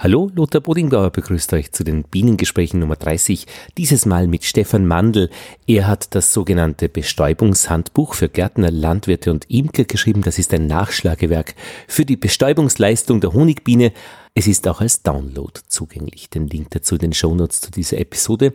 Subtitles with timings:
[0.00, 5.28] Hallo, Lothar Bodingbauer begrüßt euch zu den Bienengesprächen Nummer 30, dieses Mal mit Stefan Mandl.
[5.66, 10.22] Er hat das sogenannte Bestäubungshandbuch für Gärtner, Landwirte und Imker geschrieben.
[10.22, 11.56] Das ist ein Nachschlagewerk
[11.88, 13.92] für die Bestäubungsleistung der Honigbiene.
[14.34, 16.30] Es ist auch als Download zugänglich.
[16.30, 18.54] Den Link dazu in den Shownotes zu dieser Episode.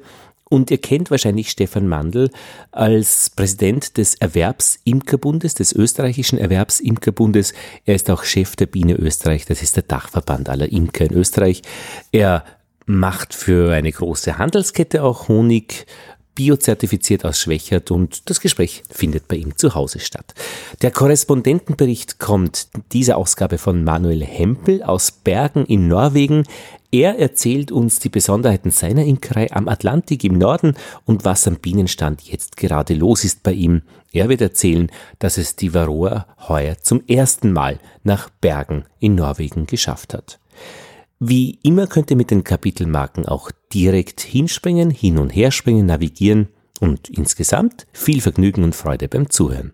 [0.54, 2.30] Und ihr kennt wahrscheinlich Stefan Mandl
[2.72, 7.56] als Präsident des Erwerbsimkerbundes, des österreichischen Erwerbsimkerbundes.
[7.86, 11.64] Er ist auch Chef der Biene Österreich, das ist der Dachverband aller Imker in Österreich.
[12.12, 12.46] Er
[12.86, 15.88] macht für eine große Handelskette auch Honig,
[16.36, 20.34] biozertifiziert aus Schwächert und das Gespräch findet bei ihm zu Hause statt.
[20.82, 26.44] Der Korrespondentenbericht kommt dieser Ausgabe von Manuel Hempel aus Bergen in Norwegen.
[26.92, 30.76] Er erzählt uns die Besonderheiten seiner Imkerei am Atlantik im Norden
[31.06, 33.82] und was am Bienenstand jetzt gerade los ist bei ihm.
[34.12, 39.66] Er wird erzählen, dass es die Varroa heuer zum ersten Mal nach Bergen in Norwegen
[39.66, 40.40] geschafft hat.
[41.26, 46.50] Wie immer könnt ihr mit den Kapitelmarken auch direkt hinspringen, hin und her springen, navigieren
[46.82, 49.72] und insgesamt viel Vergnügen und Freude beim Zuhören.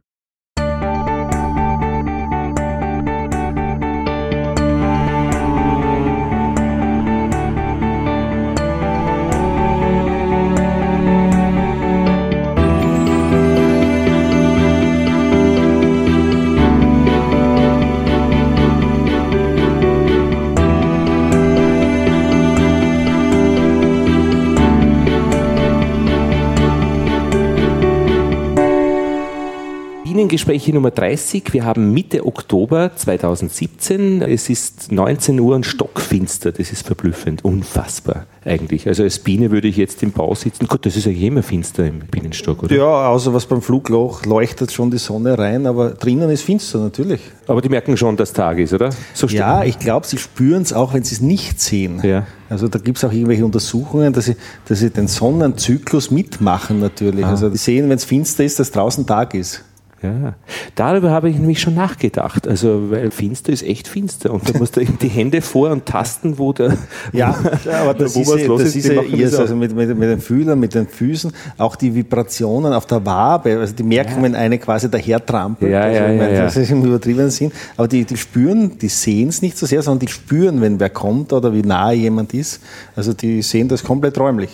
[30.30, 31.54] Bienengespräche Nummer 30.
[31.54, 34.22] Wir haben Mitte Oktober 2017.
[34.22, 36.52] Es ist 19 Uhr und stockfinster.
[36.52, 37.44] Das ist verblüffend.
[37.44, 38.88] Unfassbar eigentlich.
[38.88, 40.68] Also als Biene würde ich jetzt im Bau sitzen.
[40.68, 42.76] Gott, das ist ja immer finster im Bienenstock, oder?
[42.76, 47.22] Ja, außer was beim Flugloch leuchtet schon die Sonne rein, aber drinnen ist finster natürlich.
[47.48, 48.92] Aber die merken schon, dass Tag ist, oder?
[49.16, 52.02] So ja, ich glaube, sie spüren es auch, wenn sie es nicht sehen.
[52.04, 52.28] Ja.
[52.50, 54.36] Also da gibt es auch irgendwelche Untersuchungen, dass sie,
[54.68, 57.26] dass sie den Sonnenzyklus mitmachen natürlich.
[57.26, 57.32] Ah.
[57.32, 59.64] Also die sehen, wenn es finster ist, dass draußen Tag ist.
[60.02, 60.36] Ja,
[60.76, 62.48] darüber habe ich nämlich schon nachgedacht.
[62.48, 66.38] Also, weil finster ist echt finster und da musst du die Hände vor und tasten,
[66.38, 66.78] wo der.
[67.12, 67.36] Ja,
[67.82, 70.60] aber das ist, was los das ist, ja ihr, also mit, mit, mit, den Fühlern,
[70.60, 74.24] mit den Füßen, auch die Vibrationen auf der Wabe, also die merken, ja.
[74.24, 75.72] wenn eine quasi daher trampelt.
[75.72, 76.44] Ja, also, ja, ja, ja.
[76.44, 77.52] Das ist im übertriebenen Sinn.
[77.76, 80.90] Aber die, die spüren, die sehen es nicht so sehr, sondern die spüren, wenn wer
[80.90, 82.62] kommt oder wie nahe jemand ist.
[82.96, 84.50] Also die sehen das komplett räumlich.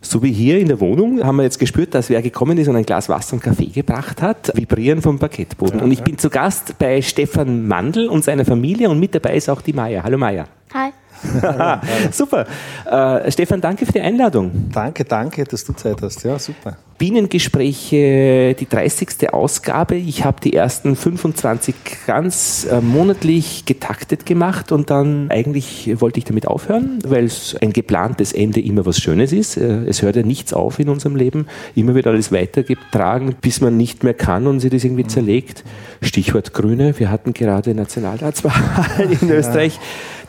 [0.00, 2.76] So wie hier in der Wohnung haben wir jetzt gespürt, dass wer gekommen ist und
[2.76, 5.80] ein Glas Wasser und Kaffee gebracht hat, vibrieren vom Parkettboden.
[5.80, 9.48] Und ich bin zu Gast bei Stefan Mandl und seiner Familie und mit dabei ist
[9.48, 10.04] auch die Maya.
[10.04, 10.44] Hallo Maya.
[10.72, 10.90] Hi.
[12.10, 12.46] super.
[12.84, 14.70] Äh, Stefan, danke für die Einladung.
[14.72, 16.24] Danke, danke, dass du Zeit hast.
[16.24, 16.76] Ja, super.
[16.98, 19.32] Bienengespräche, die 30.
[19.32, 19.94] Ausgabe.
[19.94, 21.74] Ich habe die ersten 25
[22.08, 27.72] ganz äh, monatlich getaktet gemacht und dann eigentlich wollte ich damit aufhören, weil es ein
[27.72, 29.56] geplantes Ende immer was Schönes ist.
[29.56, 31.46] Äh, es hört ja nichts auf in unserem Leben.
[31.76, 35.62] Immer wird alles weitergetragen, bis man nicht mehr kann und sich das irgendwie zerlegt.
[36.02, 36.98] Stichwort Grüne.
[36.98, 39.78] Wir hatten gerade Nationalratswahl in Österreich.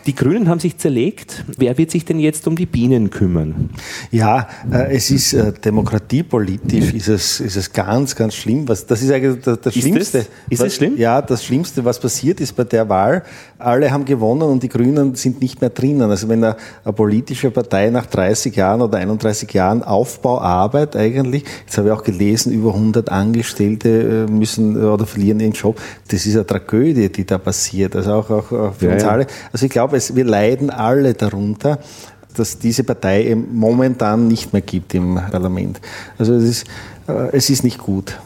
[0.09, 1.45] Die Grünen haben sich zerlegt.
[1.59, 3.69] Wer wird sich denn jetzt um die Bienen kümmern?
[4.09, 8.67] Ja, äh, es ist äh, demokratiepolitisch, ist es, ist es ganz, ganz schlimm.
[8.67, 10.17] Was, das ist eigentlich das, das ist Schlimmste.
[10.17, 10.27] Das?
[10.49, 10.97] Ist es schlimm?
[10.97, 13.21] Ja, das Schlimmste, was passiert ist bei der Wahl.
[13.59, 16.09] Alle haben gewonnen und die Grünen sind nicht mehr drinnen.
[16.09, 21.77] Also wenn eine, eine politische Partei nach 30 Jahren oder 31 Jahren Aufbauarbeit eigentlich, jetzt
[21.77, 25.79] habe ich auch gelesen, über 100 Angestellte äh, müssen oder verlieren ihren Job.
[26.07, 27.95] Das ist eine Tragödie, die da passiert.
[27.95, 29.27] Also auch, auch für ja, uns alle.
[29.53, 31.79] Also ich glaube, es, wir leiden alle darunter,
[32.35, 35.79] dass diese Partei momentan nicht mehr gibt im Parlament.
[36.17, 36.67] Also es ist,
[37.07, 38.17] äh, es ist nicht gut.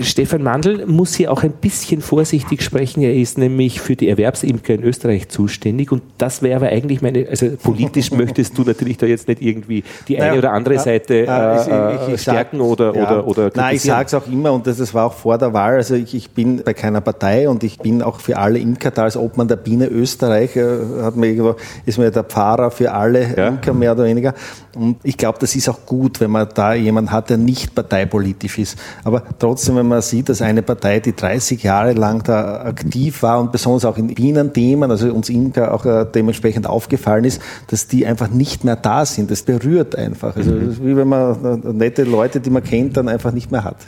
[0.00, 3.02] Stefan Mandl muss hier auch ein bisschen vorsichtig sprechen.
[3.02, 7.26] Er ist nämlich für die Erwerbsimker in Österreich zuständig und das wäre aber eigentlich meine,
[7.28, 11.26] also politisch möchtest du natürlich da jetzt nicht irgendwie die eine naja, oder andere Seite
[11.26, 14.52] äh, ich, ich, stärken sag, oder, ja, oder, oder Nein, ich sage es auch immer
[14.52, 17.48] und das, das, war auch vor der Wahl, also ich, ich, bin bei keiner Partei
[17.48, 21.16] und ich bin auch für alle Imker da als Obmann der Biene Österreich, äh, hat
[21.16, 21.54] mir,
[21.84, 23.48] ist mir der Pfarrer für alle ja.
[23.48, 24.34] Imker mehr oder weniger
[24.76, 28.58] und ich glaube, das ist auch gut, wenn man da jemanden hat, der nicht parteipolitisch
[28.58, 28.78] ist.
[29.04, 33.40] Aber trotzdem, wenn man sieht, dass eine Partei, die 30 Jahre lang da aktiv war
[33.40, 38.06] und besonders auch in Bienenthemen, also uns Imker auch äh, dementsprechend aufgefallen ist, dass die
[38.06, 39.30] einfach nicht mehr da sind.
[39.30, 40.36] Das berührt einfach.
[40.36, 40.76] Also mhm.
[40.82, 43.78] wie wenn man äh, nette Leute, die man kennt, dann einfach nicht mehr hat.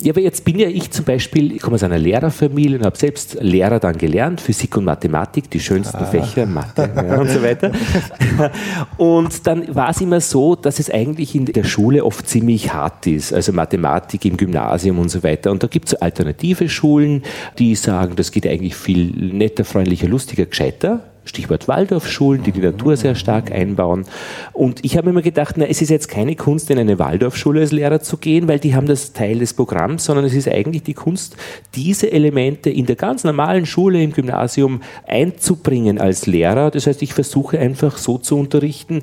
[0.00, 2.96] Ja, aber jetzt bin ja ich zum Beispiel, ich komme aus einer Lehrerfamilie und habe
[2.96, 6.04] selbst Lehrer dann gelernt, Physik und Mathematik, die schönsten ah.
[6.04, 7.72] Fächer, Mathe ja, und so weiter.
[8.96, 13.06] Und dann war es immer so, dass es eigentlich in der Schule oft ziemlich hart
[13.06, 15.50] ist, also Mathematik im Gymnasium und so weiter.
[15.50, 17.22] Und da gibt es so alternative Schulen,
[17.58, 22.96] die sagen, das geht eigentlich viel netter, freundlicher, lustiger, gescheiter Stichwort Waldorfschulen, die die Natur
[22.96, 24.06] sehr stark einbauen.
[24.52, 27.72] Und ich habe immer gedacht, na, es ist jetzt keine Kunst, in eine Waldorfschule als
[27.72, 30.94] Lehrer zu gehen, weil die haben das Teil des Programms, sondern es ist eigentlich die
[30.94, 31.36] Kunst,
[31.74, 36.70] diese Elemente in der ganz normalen Schule, im Gymnasium einzubringen als Lehrer.
[36.70, 39.02] Das heißt, ich versuche einfach so zu unterrichten,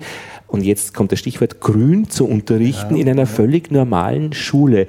[0.54, 4.86] und jetzt kommt das Stichwort grün zu unterrichten ja, in einer völlig normalen Schule.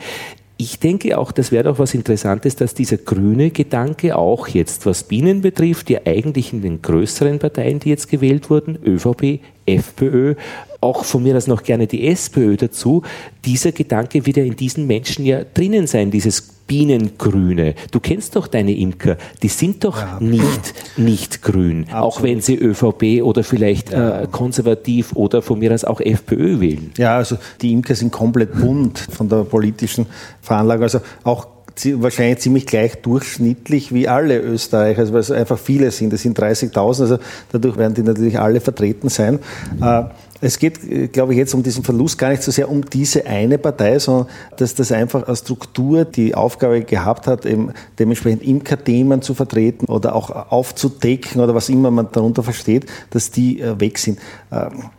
[0.57, 5.03] Ich denke auch, das wäre doch was Interessantes, dass dieser grüne Gedanke auch jetzt, was
[5.03, 10.37] Bienen betrifft, ja eigentlich in den größeren Parteien, die jetzt gewählt wurden, ÖVP, FPÖ,
[10.85, 13.03] auch von mir aus noch gerne die SPÖ dazu,
[13.45, 17.75] dieser Gedanke wieder in diesen Menschen ja drinnen sein, dieses Bienengrüne.
[17.91, 20.19] Du kennst doch deine Imker, die sind doch ja.
[20.21, 22.03] nicht, nicht grün, Absolut.
[22.03, 24.23] auch wenn sie ÖVP oder vielleicht ja.
[24.23, 26.93] äh, konservativ oder von mir aus auch FPÖ wählen.
[26.97, 30.07] Ja, also die Imker sind komplett bunt von der politischen
[30.41, 31.49] Veranlagung, also auch
[31.97, 36.13] wahrscheinlich ziemlich gleich durchschnittlich wie alle Österreicher, also weil es einfach viele sind.
[36.13, 37.19] Es sind 30.000, also
[37.53, 39.41] dadurch werden die natürlich alle vertreten sein.
[39.81, 40.05] Äh,
[40.45, 43.57] es geht, glaube ich, jetzt um diesen Verlust gar nicht so sehr um diese eine
[43.57, 49.35] Partei, sondern dass das einfach eine Struktur die Aufgabe gehabt hat, eben dementsprechend Imker-Themen zu
[49.35, 54.19] vertreten oder auch aufzudecken oder was immer man darunter versteht, dass die äh, weg sind.
[54.53, 54.91] Ähm,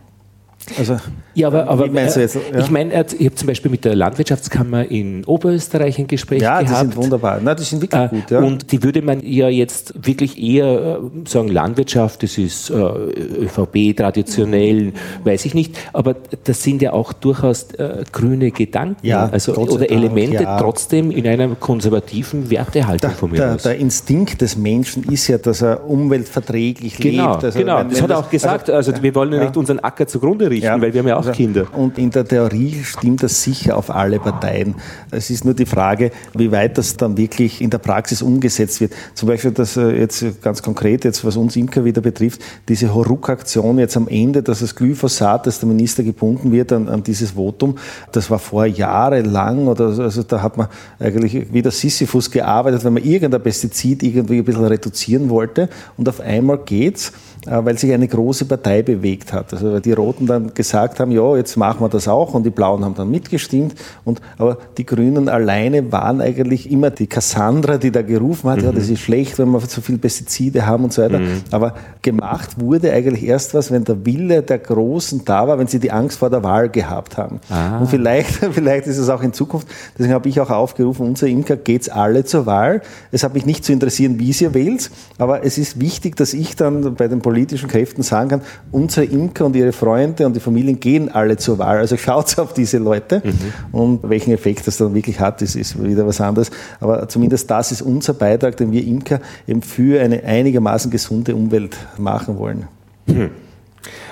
[0.78, 0.98] also,
[1.36, 2.60] ja, aber, aber du jetzt, ja?
[2.60, 6.70] ich meine, ich habe zum Beispiel mit der Landwirtschaftskammer in Oberösterreich ein Gespräch ja, gehabt.
[6.70, 7.40] Ja, die sind wunderbar.
[7.42, 8.32] Nein, die sind wirklich äh, gut.
[8.32, 8.40] Ja.
[8.40, 13.96] Und die würde man ja jetzt wirklich eher äh, sagen, Landwirtschaft, das ist äh, ÖVP
[13.98, 14.94] traditionell, mhm.
[15.26, 15.78] weiß ich nicht.
[15.92, 16.16] Aber
[16.46, 20.58] das sind ja auch durchaus äh, grüne Gedanken ja, also, oder Elemente ja.
[20.58, 23.64] trotzdem in einer konservativen Wertehaltung von mir der, aus.
[23.64, 27.44] Der Instinkt des Menschen ist ja, dass er umweltverträglich genau, lebt.
[27.44, 28.70] Also, genau, wenn, das hat er auch gesagt.
[28.70, 31.25] Also, also wir wollen ja nicht unseren Acker zugrunde richten weil wir haben ja auch
[31.30, 31.68] also, Kinder.
[31.74, 34.75] Und in der Theorie stimmt das sicher auf alle Parteien.
[35.12, 38.94] Es ist nur die Frage, wie weit das dann wirklich in der Praxis umgesetzt wird.
[39.13, 43.80] Zum Beispiel das äh, jetzt ganz konkret, jetzt was uns Imker wieder betrifft, diese Horuk-Aktion
[43.80, 47.77] jetzt am Ende, dass das Glyphosat, dass der Minister gebunden wird an, an dieses Votum,
[48.12, 50.68] das war vor Jahren lang oder also da hat man
[51.00, 56.10] eigentlich wie der Sisyphus gearbeitet, wenn man irgendein Pestizid irgendwie ein bisschen reduzieren wollte und
[56.10, 57.12] auf einmal geht's
[57.46, 59.54] weil sich eine große Partei bewegt hat.
[59.54, 62.84] Also die Roten dann gesagt haben, ja, jetzt machen wir das auch und die Blauen
[62.84, 63.76] haben dann mitgestimmt.
[64.04, 68.66] Und, aber die Grünen alleine waren eigentlich immer die Cassandra, die da gerufen hat, mhm.
[68.66, 71.20] ja, das ist schlecht, wenn wir so viel Pestizide haben und so weiter.
[71.20, 71.44] Mhm.
[71.52, 75.80] Aber gemacht wurde eigentlich erst was, wenn der Wille der Großen da war, wenn sie
[75.80, 77.40] die Angst vor der Wahl gehabt haben.
[77.50, 77.78] Ah.
[77.80, 81.58] Und vielleicht, vielleicht ist es auch in Zukunft, deswegen habe ich auch aufgerufen, unser Imker
[81.58, 82.82] geht's alle zur Wahl.
[83.12, 84.90] Es hat mich nicht zu interessieren, wie ihr wählt,
[85.20, 88.42] aber es ist wichtig, dass ich dann bei den Politikern politischen Kräften sagen kann,
[88.72, 91.80] unsere Imker und ihre Freunde und die Familien gehen alle zur Wahl.
[91.80, 93.34] Also schaut auf diese Leute mhm.
[93.78, 96.50] und welchen Effekt das dann wirklich hat, das ist wieder was anderes.
[96.80, 101.76] Aber zumindest das ist unser Beitrag, den wir Imker eben für eine einigermaßen gesunde Umwelt
[101.98, 102.68] machen wollen.
[103.06, 103.32] Mhm.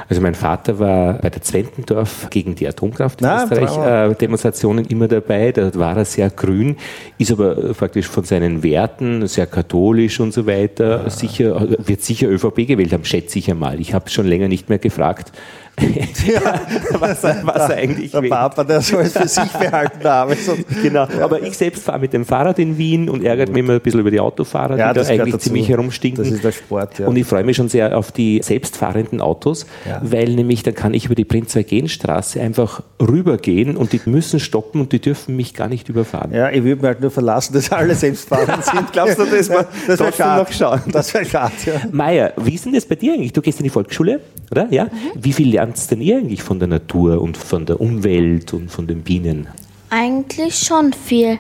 [0.10, 4.86] Also mein Vater war bei der Zwentendorf gegen die Atomkraft in ah, Österreich äh, Demonstrationen
[4.86, 5.52] immer dabei.
[5.52, 6.78] Da war er sehr grün,
[7.18, 11.04] ist aber faktisch von seinen Werten sehr katholisch und so weiter.
[11.04, 11.10] Ja.
[11.10, 13.80] Sicher wird sicher ÖVP gewählt haben, schätze ich einmal.
[13.80, 15.32] Ich habe schon länger nicht mehr gefragt.
[15.82, 16.62] ja,
[17.00, 18.30] was, er, was er eigentlich der will.
[18.30, 20.36] Papa, der soll es für sich behalten haben.
[20.84, 23.82] genau, aber ich selbst fahre mit dem Fahrrad in Wien und ärgert mich immer ein
[23.82, 26.24] bisschen über die Autofahrer, ja, die da eigentlich ziemlich herumstinken.
[26.24, 27.08] Das ist der Sport, ja.
[27.08, 30.02] Und ich freue mich schon sehr auf die selbstfahrenden Autos, ja.
[30.04, 34.82] weil nämlich dann kann ich über die Prinz Straße einfach rübergehen und die müssen stoppen
[34.82, 36.34] und die dürfen mich gar nicht überfahren.
[36.34, 38.92] Ja, ich würde mir halt nur verlassen, dass alle selbstfahrend sind.
[38.92, 40.44] Glaubst du, das war das wäre schade.
[40.44, 40.82] Noch schauen?
[40.92, 41.74] Das wäre schade, ja.
[41.92, 43.34] Meier, wie ist denn das bei dir eigentlich?
[43.34, 44.68] Du gehst in die Volksschule, oder?
[44.72, 44.86] Ja?
[44.86, 44.90] Mhm.
[45.16, 48.88] Wie viel lernst denn ihr eigentlich von der Natur und von der Umwelt und von
[48.88, 49.48] den Bienen?
[49.90, 51.40] Eigentlich schon viel.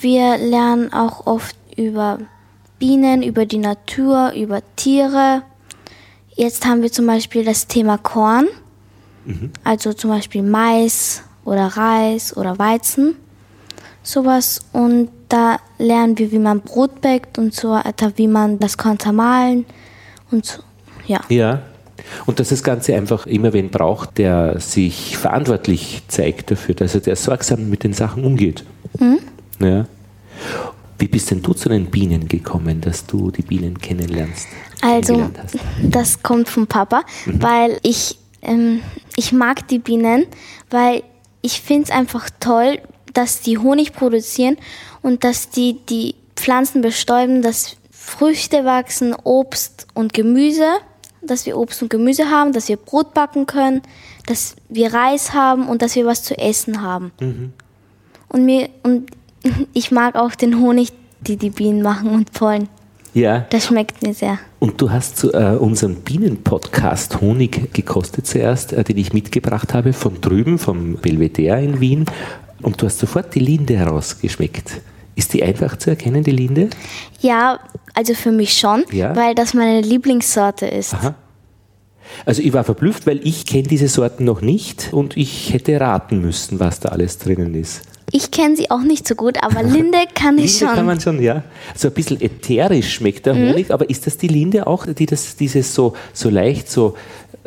[0.00, 2.18] Wir lernen auch oft über
[2.78, 5.42] Bienen, über die Natur, über Tiere.
[6.34, 8.48] Jetzt haben wir zum Beispiel das Thema Korn,
[9.24, 9.50] mhm.
[9.64, 13.16] also zum Beispiel Mais oder Reis oder Weizen,
[14.02, 14.60] sowas.
[14.72, 18.98] Und da lernen wir, wie man Brot backt und so weiter, wie man das Korn
[18.98, 19.66] zermahlen
[20.30, 20.62] und so.
[21.06, 21.20] Ja.
[21.28, 21.62] Ja.
[22.26, 27.00] Und dass das Ganze einfach immer wen braucht, der sich verantwortlich zeigt dafür, dass er
[27.00, 28.64] der sorgsam mit den Sachen umgeht.
[28.98, 29.18] Mhm.
[29.60, 29.86] Ja.
[31.02, 34.46] Wie bist denn du zu den Bienen gekommen, dass du die Bienen kennenlernst?
[34.82, 35.30] Also,
[35.82, 37.42] das kommt vom Papa, mhm.
[37.42, 38.82] weil ich, ähm,
[39.16, 40.26] ich mag die Bienen,
[40.70, 41.02] weil
[41.40, 42.78] ich finde es einfach toll,
[43.14, 44.58] dass die Honig produzieren
[45.02, 50.68] und dass die die Pflanzen bestäuben, dass Früchte wachsen, Obst und Gemüse
[51.24, 53.82] dass wir Obst und Gemüse haben, dass wir Brot backen können,
[54.26, 57.12] dass wir Reis haben und dass wir was zu essen haben.
[57.20, 57.52] Mhm.
[58.28, 59.08] Und, mir, und
[59.72, 62.68] ich mag auch den Honig, die die Bienen machen und Pollen.
[63.14, 63.44] Ja.
[63.50, 64.38] Das schmeckt mir sehr.
[64.58, 69.92] Und du hast zu äh, unserem Bienenpodcast Honig gekostet zuerst, äh, den ich mitgebracht habe
[69.92, 72.06] von drüben, vom Belvedere in Wien.
[72.62, 74.80] Und du hast sofort die Linde herausgeschmeckt.
[75.14, 76.70] Ist die einfach zu erkennen, die Linde?
[77.20, 77.58] Ja,
[77.92, 79.14] also für mich schon, Ja.
[79.14, 80.94] weil das meine Lieblingssorte ist.
[80.94, 81.14] Aha.
[82.24, 86.20] Also ich war verblüfft, weil ich kenne diese Sorten noch nicht und ich hätte raten
[86.20, 87.82] müssen, was da alles drinnen ist.
[88.14, 90.76] Ich kenne sie auch nicht so gut, aber Linde kann ich Linde schon.
[90.76, 91.42] kann man schon, ja.
[91.74, 95.34] So ein bisschen ätherisch schmeckt der Honig, aber ist das die Linde auch, die das,
[95.36, 96.94] dieses so, so leicht, so,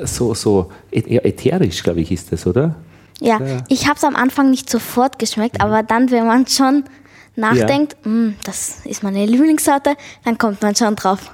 [0.03, 2.75] so, so ja, ätherisch, glaube ich, ist das, oder?
[3.21, 6.83] ja, ich habe es am Anfang nicht sofort geschmeckt, aber dann, wenn man schon
[7.37, 9.95] nachdenkt, "Mm, das ist meine Lieblingssorte,
[10.25, 11.31] dann kommt man schon drauf.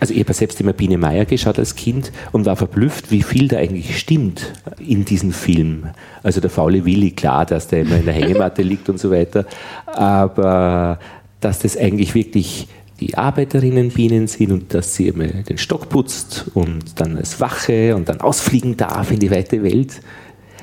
[0.00, 3.48] Also ich habe selbst immer Biene Meier geschaut als Kind und war verblüfft, wie viel
[3.48, 5.90] da eigentlich stimmt in diesem Film.
[6.22, 9.44] Also der faule Willi, klar, dass der immer in der Hängematte liegt und so weiter,
[9.86, 10.98] aber
[11.40, 12.66] dass das eigentlich wirklich
[13.00, 18.08] die Arbeiterinnenbienen sind und dass sie immer den Stock putzt und dann als Wache und
[18.08, 20.00] dann ausfliegen darf in die weite Welt.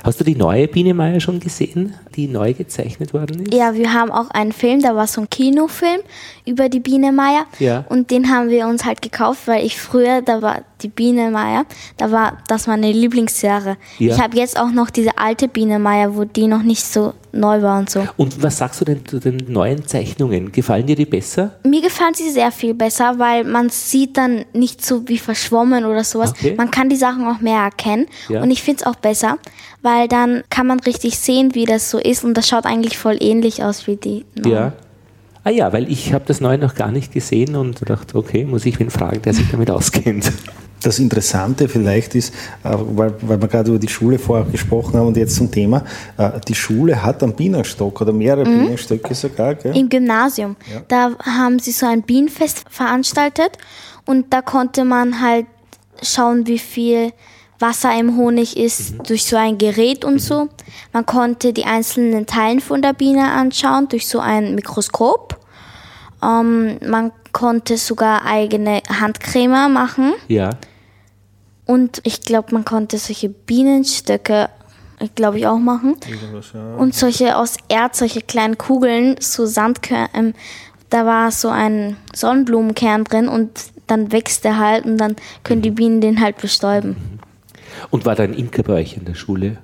[0.08, 3.54] Hast du die neue Biene Meier schon gesehen, die neu gezeichnet worden ist?
[3.54, 6.00] Ja, wir haben auch einen Film, da war so ein Kinofilm
[6.46, 7.46] über die Biene Meier.
[7.60, 7.84] Ja.
[7.90, 11.66] Und den haben wir uns halt gekauft, weil ich früher, da war die Biene Meier,
[11.98, 13.78] da war das meine Lieblingsserie.
[14.00, 14.14] Ja.
[14.14, 17.62] Ich habe jetzt auch noch diese alte Biene Meier, wo die noch nicht so neu
[17.62, 18.06] war und so.
[18.18, 20.52] Und was sagst du denn zu den neuen Zeichnungen?
[20.52, 21.56] Gefallen dir die besser?
[21.64, 26.04] Mir gefallen sie sehr viel besser, weil man sieht dann nicht so wie verschwommen oder
[26.04, 26.32] sowas.
[26.32, 26.56] Okay.
[26.58, 28.08] Man kann die Sachen auch mehr erkennen.
[28.30, 28.42] Ja.
[28.42, 29.38] Und ich finde es auch besser,
[29.82, 32.24] weil dann kann man richtig sehen, wie das so ist.
[32.24, 34.26] Und das schaut eigentlich voll ähnlich aus wie die.
[34.36, 34.52] neuen.
[34.52, 34.74] Ja.
[35.44, 38.66] Ah ja, weil ich habe das neue noch gar nicht gesehen und dachte, okay, muss
[38.66, 40.30] ich wen fragen, der sich damit auskennt.
[40.82, 45.08] Das Interessante vielleicht ist, äh, weil, weil wir gerade über die Schule vorher gesprochen haben
[45.08, 45.84] und jetzt zum Thema,
[46.18, 49.56] äh, die Schule hat einen Bienenstock oder mehrere Bienenstöcke sogar.
[49.56, 49.76] Gell?
[49.76, 50.56] Im Gymnasium.
[50.88, 53.58] Da haben sie so ein Bienenfest veranstaltet
[54.06, 55.46] und da konnte man halt
[56.02, 57.12] schauen, wie viel
[57.60, 60.50] Wasser im Honig ist durch so ein Gerät und so.
[60.94, 65.38] Man konnte die einzelnen Teilen von der Biene anschauen durch so ein Mikroskop.
[66.24, 70.52] Ähm, man konnte sogar eigene Handcreme machen Ja.
[71.66, 74.50] und ich glaube, man konnte solche Bienenstöcke,
[75.16, 75.96] glaube ich, auch machen.
[76.78, 80.34] Und solche aus Erz, solche kleinen Kugeln, so Sandkörner, ähm,
[80.90, 83.52] da war so ein Sonnenblumenkern drin und
[83.88, 86.96] dann wächst der halt und dann können die Bienen den halt bestäuben.
[87.92, 89.58] Und war da ein Imker bei euch in der Schule?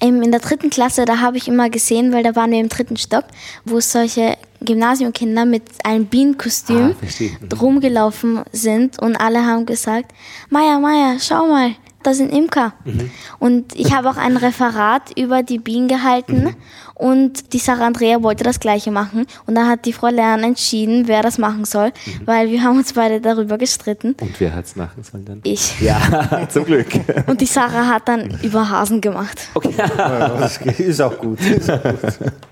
[0.00, 2.68] Ähm, In der dritten Klasse, da habe ich immer gesehen, weil da waren wir im
[2.68, 3.24] dritten Stock,
[3.64, 7.06] wo solche Gymnasiumkinder mit einem Bienenkostüm Ah.
[7.20, 7.58] Mhm.
[7.60, 10.12] rumgelaufen sind und alle haben gesagt,
[10.50, 12.72] Maya, Maya, schau mal, da sind Imker.
[12.84, 13.10] Mhm.
[13.38, 16.56] Und ich habe auch ein Referat über die Bienen gehalten Mhm.
[16.94, 21.08] und die Sarah Andrea wollte das gleiche machen und dann hat die Frau Lehrerin entschieden,
[21.08, 22.26] wer das machen soll, Mhm.
[22.26, 24.16] weil wir haben uns beide darüber gestritten.
[24.20, 25.40] Und wer hat es machen sollen dann?
[25.44, 25.80] Ich.
[25.80, 26.00] Ja,
[26.48, 26.88] zum Glück.
[27.26, 29.38] Und die Sarah hat dann über Hasen gemacht.
[29.76, 31.40] Ja, das ist auch gut.
[31.40, 32.00] Ist auch gut.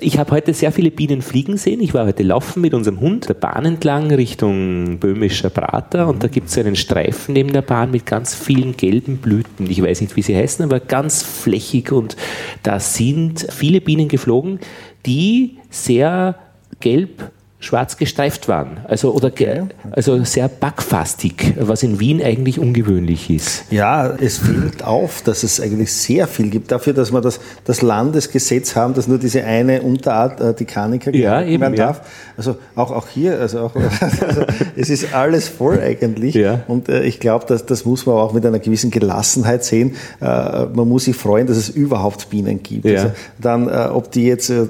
[0.00, 1.80] Ich habe heute sehr viele Bienen fliegen sehen.
[1.80, 6.28] Ich war heute laufen mit unserem Hund der Bahn entlang Richtung Böhmischer Prater und da
[6.28, 9.70] gibt es einen Streifen neben der Bahn mit ganz vielen gelben Blüten.
[9.70, 12.16] Ich weiß nicht, wie sie heißen, aber ganz flächig und
[12.62, 14.58] da sind viele Bienen geflogen,
[15.06, 16.36] die sehr
[16.80, 17.30] gelb
[17.64, 18.78] schwarz gestreift waren.
[18.84, 23.64] Also, oder ge also sehr backfastig, was in Wien eigentlich ungewöhnlich ist.
[23.70, 26.70] Ja, es fällt auf, dass es eigentlich sehr viel gibt.
[26.70, 31.10] Dafür, dass wir das, das Landesgesetz haben, dass nur diese eine Unterart, äh, die Kanika,
[31.10, 31.86] Ja, eben, werden ja.
[31.86, 32.02] darf.
[32.36, 34.42] Also auch, auch hier, also, auch, also
[34.76, 36.34] es ist alles voll eigentlich.
[36.34, 36.60] Ja.
[36.68, 39.96] Und äh, ich glaube, dass, das muss man auch mit einer gewissen Gelassenheit sehen.
[40.20, 40.24] Äh,
[40.66, 42.84] man muss sich freuen, dass es überhaupt Bienen gibt.
[42.84, 42.94] Ja.
[42.94, 44.66] Also dann, äh, ob die jetzt äh,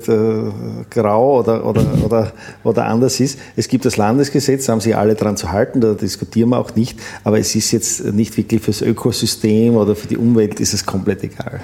[0.90, 2.32] grau oder, oder, oder,
[2.62, 3.38] oder anders ist.
[3.56, 6.74] Es gibt das Landesgesetz, da haben sich alle dran zu halten, da diskutieren wir auch
[6.76, 6.98] nicht.
[7.24, 11.22] Aber es ist jetzt nicht wirklich fürs Ökosystem oder für die Umwelt ist es komplett
[11.24, 11.60] egal.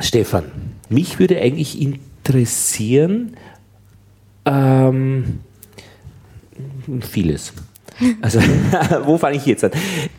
[0.00, 0.44] Stefan,
[0.88, 3.36] mich würde eigentlich interessieren,
[4.44, 5.40] ähm,
[7.00, 7.52] vieles.
[8.20, 8.40] Also,
[9.04, 9.72] wo fange ich jetzt an?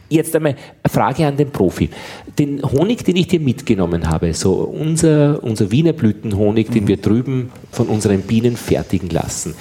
[0.10, 1.90] Jetzt einmal eine Frage an den Profi.
[2.38, 7.52] Den Honig, den ich dir mitgenommen habe, so unser, unser Wiener Blütenhonig, den wir drüben
[7.72, 9.56] von unseren Bienen fertigen lassen,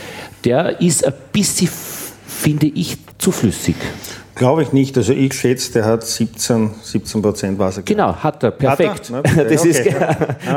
[0.45, 1.69] der ist ein bisschen,
[2.27, 3.77] finde ich, zu flüssig.
[4.41, 4.97] Glaube ich nicht.
[4.97, 7.83] Also ich schätze, der hat 17, 17 Prozent Wasser.
[7.83, 9.11] Genau, hat er, perfekt.
[9.11, 9.45] Hat er?
[9.45, 9.85] Das ist.
[9.85, 10.15] Ja,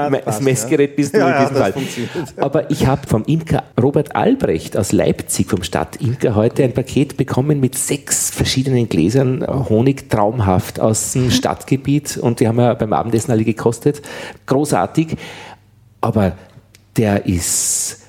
[0.10, 2.46] das das Messgerät bist du Ja, in ja, diesem das Fall.
[2.46, 7.60] Aber ich habe vom Imker Robert Albrecht aus Leipzig, vom Stadtimker, heute ein Paket bekommen
[7.60, 12.16] mit sechs verschiedenen Gläsern Honig, traumhaft aus dem Stadtgebiet.
[12.16, 14.02] Und die haben wir beim Abendessen alle gekostet.
[14.46, 15.18] Großartig.
[16.00, 16.38] Aber
[16.96, 18.00] der ist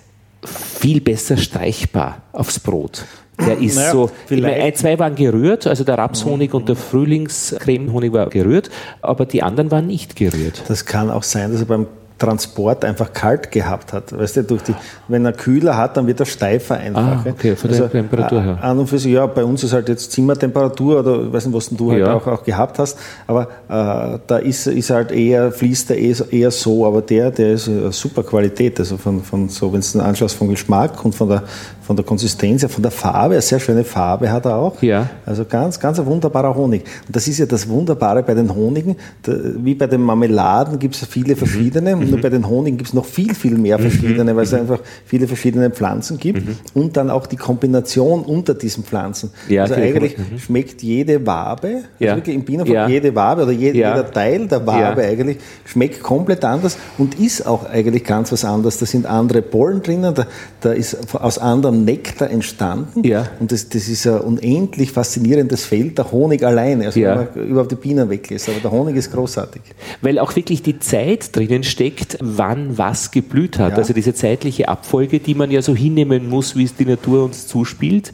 [0.44, 3.04] viel besser streichbar aufs Brot.
[3.38, 6.56] Der ist naja, so, ein, zwei waren gerührt, also der Rapshonig mhm.
[6.56, 10.62] und der Frühlingscremehonig war gerührt, aber die anderen waren nicht gerührt.
[10.68, 11.86] Das kann auch sein, dass er beim
[12.18, 14.16] Transport einfach kalt gehabt hat.
[14.16, 14.74] Weißt du, durch die,
[15.08, 17.24] wenn er kühler hat, dann wird er steifer einfach.
[17.24, 18.58] Ah, okay, von der also, Temperatur her.
[18.62, 21.56] An und für sich, ja, bei uns ist halt jetzt Zimmertemperatur oder ich weiß nicht,
[21.56, 22.14] was du halt ja.
[22.14, 26.50] auch, auch gehabt hast, aber äh, da ist, ist halt eher, fließt er eher, eher
[26.52, 30.36] so, aber der, der ist super Qualität, also von, von so, wenn du den anschaust,
[30.36, 31.42] vom Geschmack und von der,
[31.84, 34.80] von der Konsistenz her, von der Farbe, eine sehr schöne Farbe hat er auch.
[34.82, 35.10] Ja.
[35.26, 36.84] Also ganz, ganz ein wunderbarer Honig.
[37.06, 41.06] Und das ist ja das Wunderbare bei den Honigen, wie bei den Marmeladen gibt es
[41.06, 42.10] viele verschiedene, mhm.
[42.10, 44.36] nur bei den Honigen gibt es noch viel, viel mehr verschiedene, mhm.
[44.36, 44.60] weil es mhm.
[44.60, 46.56] einfach viele verschiedene Pflanzen gibt mhm.
[46.72, 49.30] und dann auch die Kombination unter diesen Pflanzen.
[49.48, 50.38] Ja, also eigentlich mhm.
[50.38, 52.16] schmeckt jede Wabe, also ja.
[52.16, 52.88] wirklich im Bienenvolk ja.
[52.88, 53.94] jede Wabe oder jede, ja.
[53.94, 55.36] jeder Teil der Wabe eigentlich
[55.66, 58.78] schmeckt komplett anders und ist auch eigentlich ganz was anderes.
[58.78, 60.26] Da sind andere Pollen drinnen, da,
[60.62, 61.38] da ist aus
[61.74, 63.28] Nektar entstanden ja.
[63.40, 67.72] und das, das ist ein unendlich faszinierendes Feld, der Honig alleine, also wenn man überhaupt
[67.72, 69.62] die Bienen weglässt, aber der Honig ist großartig.
[70.00, 73.72] Weil auch wirklich die Zeit drinnen steckt, wann was geblüht hat.
[73.72, 73.78] Ja.
[73.78, 77.46] Also diese zeitliche Abfolge, die man ja so hinnehmen muss, wie es die Natur uns
[77.46, 78.12] zuspielt.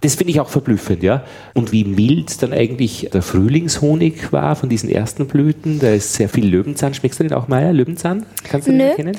[0.00, 1.24] Das finde ich auch verblüffend, ja.
[1.54, 5.80] Und wie mild dann eigentlich der Frühlingshonig war von diesen ersten Blüten.
[5.80, 6.94] Da ist sehr viel Löwenzahn.
[6.94, 7.72] Schmeckst du den auch, Meier?
[7.72, 8.24] Löwenzahn?
[8.44, 9.16] Kannst du den erkennen?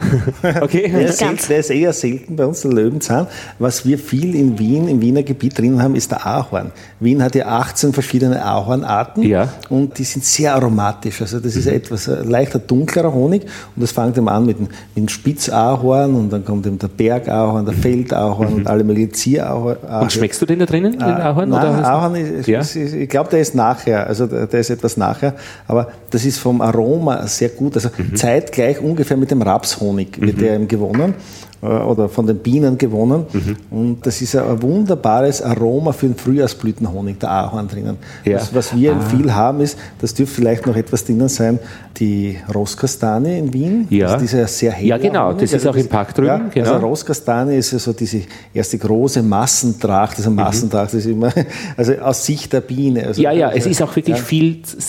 [0.62, 0.88] okay.
[0.88, 3.26] Der ist, der ist, eher selten bei uns, der Löwenzahn.
[3.58, 6.72] Was wir viel in Wien, im Wiener Gebiet drin haben, ist der Ahorn.
[7.00, 9.48] Wien hat ja 18 verschiedene Ahornarten ja.
[9.68, 11.20] und die sind sehr aromatisch.
[11.20, 11.74] Also das ist mhm.
[11.74, 13.42] etwas ein leichter dunklerer Honig
[13.74, 16.88] und das fängt immer an mit dem, mit dem Spitzahorn und dann kommt eben der
[16.88, 18.56] Bergahorn, der Feldahorn mhm.
[18.56, 19.76] und alle möglichen Zierahorn.
[19.76, 21.50] Und schmeckst du den da drinnen, den ah, Ahorn?
[21.50, 22.60] Nein, oder Ahorn ist, ja?
[22.60, 25.34] ist, ich glaube, der ist nachher, also der, der, ist etwas nachher,
[25.66, 27.76] aber das ist vom Aroma sehr gut.
[27.76, 28.16] Also mhm.
[28.16, 29.89] zeitgleich ungefähr mit dem Rapshonig
[30.20, 30.40] wird mhm.
[30.40, 31.14] der gewonnen.
[31.62, 33.26] Äh, oder von den Bienen gewonnen.
[33.32, 33.56] Mhm.
[33.70, 37.98] Und das ist ein wunderbares Aroma für den Frühjahrsblütenhonig, der Ahorn drinnen.
[38.24, 38.38] Ja.
[38.38, 39.00] Das, was wir ah.
[39.00, 41.58] viel haben, ist, das dürfte vielleicht noch etwas drinnen sein,
[41.98, 43.86] die Rosskastanie in Wien.
[43.90, 44.06] Ja.
[44.06, 45.40] Das ist dieser sehr helle Ja, genau, Honig.
[45.40, 46.28] das ist also auch im Park drüben.
[46.28, 46.72] Ja, genau.
[46.72, 48.22] Also Rosskastanie ist so diese
[48.54, 50.98] erste große Massentracht, also Massentracht mhm.
[50.98, 51.32] ist immer,
[51.76, 53.06] also aus Sicht der Biene.
[53.06, 54.22] Also ja, ja, es ist auch wirklich ja.
[54.22, 54.80] viel zu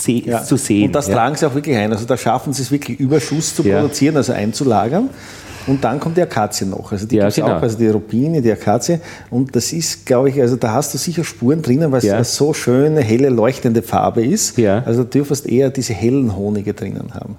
[0.56, 0.86] sehen.
[0.86, 1.92] Und das tragen sie auch wirklich ein.
[1.92, 5.10] Also da schaffen sie es wirklich, Überschuss zu produzieren, also einzulagern.
[5.68, 6.92] Und dann kommt die Akazie noch.
[6.92, 7.58] Also die ja, genau.
[7.58, 9.00] auch, also die Rubine, die Akazie.
[9.30, 12.16] Und das ist, glaube ich, also da hast du sicher Spuren drinnen, weil es ja.
[12.16, 14.58] eine so schöne, helle, leuchtende Farbe ist.
[14.58, 14.84] Ja.
[14.86, 17.38] Also du dürfst eher diese hellen Honige drinnen haben.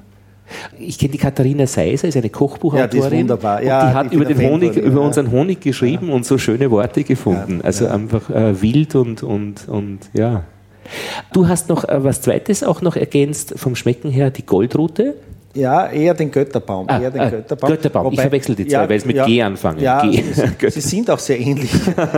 [0.78, 3.02] Ich kenne die Katharina Seiser, ist eine Kochbuchautorin.
[3.02, 3.62] Ja, die ist wunderbar.
[3.62, 6.14] Ja, die hat über, den Honig, über unseren Honig geschrieben ja.
[6.14, 7.58] und so schöne Worte gefunden.
[7.58, 10.44] Ja, also einfach äh, wild und, und, und ja.
[11.32, 15.14] Du hast noch äh, was Zweites auch noch ergänzt vom Schmecken her, die Goldrute.
[15.54, 16.86] Ja, eher den Götterbaum.
[16.88, 17.70] Ah, eher den ah, Götterbaum.
[17.70, 18.04] Götterbaum.
[18.06, 19.80] Wobei, ich verwechsel die zwei, ja, weil es mit ja, G anfangen.
[19.80, 20.22] Ja, G.
[20.70, 21.70] Sie, sind auch sehr ähnlich.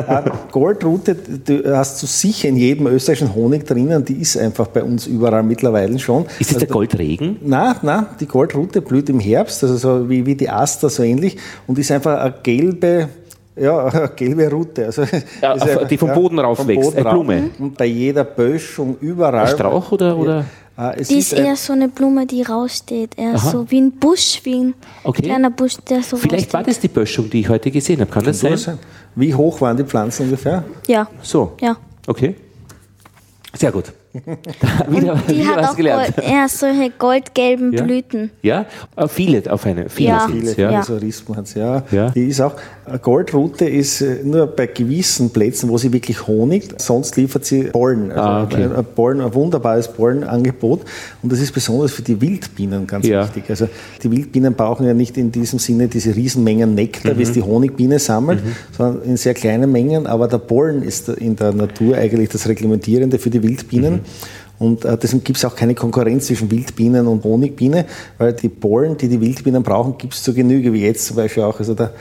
[0.53, 5.07] Goldrute, du hast du sicher in jedem österreichischen Honig drinnen, die ist einfach bei uns
[5.07, 6.27] überall mittlerweile schon.
[6.39, 7.39] Ist es also, der Goldregen?
[7.43, 11.37] Nein, nein, die Goldrute blüht im Herbst, also so wie, wie die Aster so ähnlich
[11.67, 13.09] und ist einfach eine gelbe,
[13.57, 14.87] ja, eine gelbe Rute.
[14.87, 15.03] Also,
[15.43, 17.51] ja, die vom Boden ja, rauf wächst, eine Blume.
[17.59, 19.47] Und bei jeder Böschung überall.
[19.47, 20.17] Ein Strauch oder?
[20.17, 20.45] oder?
[20.77, 23.17] Ah, die ist, eher so eine Blume, die raussteht.
[23.17, 23.51] Eher Aha.
[23.51, 25.23] so wie ein Busch, wie ein okay.
[25.23, 26.53] kleiner Busch, der so Vielleicht raussteht.
[26.55, 28.11] war das die Böschung, die ich heute gesehen habe.
[28.11, 28.57] Kann das sein?
[28.57, 28.79] sein?
[29.15, 30.65] Wie hoch waren die Pflanzen ungefähr?
[30.89, 31.09] Ja.
[31.23, 31.53] So.
[31.61, 31.77] Ja.
[32.07, 32.35] Okay.
[33.57, 33.93] Sehr gut.
[34.89, 36.17] Wieder, die wieder hat was auch gelernt.
[36.17, 37.83] Gold, ja, solche goldgelben ja?
[37.83, 38.31] Blüten.
[38.43, 40.29] Ja, äh, viele auf eine, viele ja.
[40.31, 40.83] Viele, ja.
[40.83, 41.83] so Rispen hat ja.
[41.91, 42.11] ja.
[42.11, 42.55] Die ist auch,
[43.03, 48.13] Goldrute ist äh, nur bei gewissen Plätzen, wo sie wirklich Honig, sonst liefert sie Pollen.
[48.13, 48.65] Also ah, okay.
[48.65, 50.83] ein, Pollen, ein wunderbares Pollenangebot.
[51.23, 53.25] Und das ist besonders für die Wildbienen ganz ja.
[53.25, 53.45] wichtig.
[53.49, 53.69] Also
[54.03, 57.19] die Wildbienen brauchen ja nicht in diesem Sinne diese Riesenmengen Nektar, mhm.
[57.19, 58.53] wie es die Honigbiene sammelt, mhm.
[58.77, 60.07] sondern in sehr kleinen Mengen.
[60.07, 63.95] Aber der Pollen ist in der Natur eigentlich das Reglementierende für die Wildbienen.
[63.95, 64.04] Mhm.
[64.59, 67.87] Und äh, deswegen gibt es auch keine Konkurrenz zwischen Wildbienen und Honigbiene,
[68.19, 71.43] weil die Pollen, die die Wildbienen brauchen, gibt es zur Genüge, wie jetzt zum Beispiel
[71.43, 71.59] auch.
[71.59, 71.93] Also der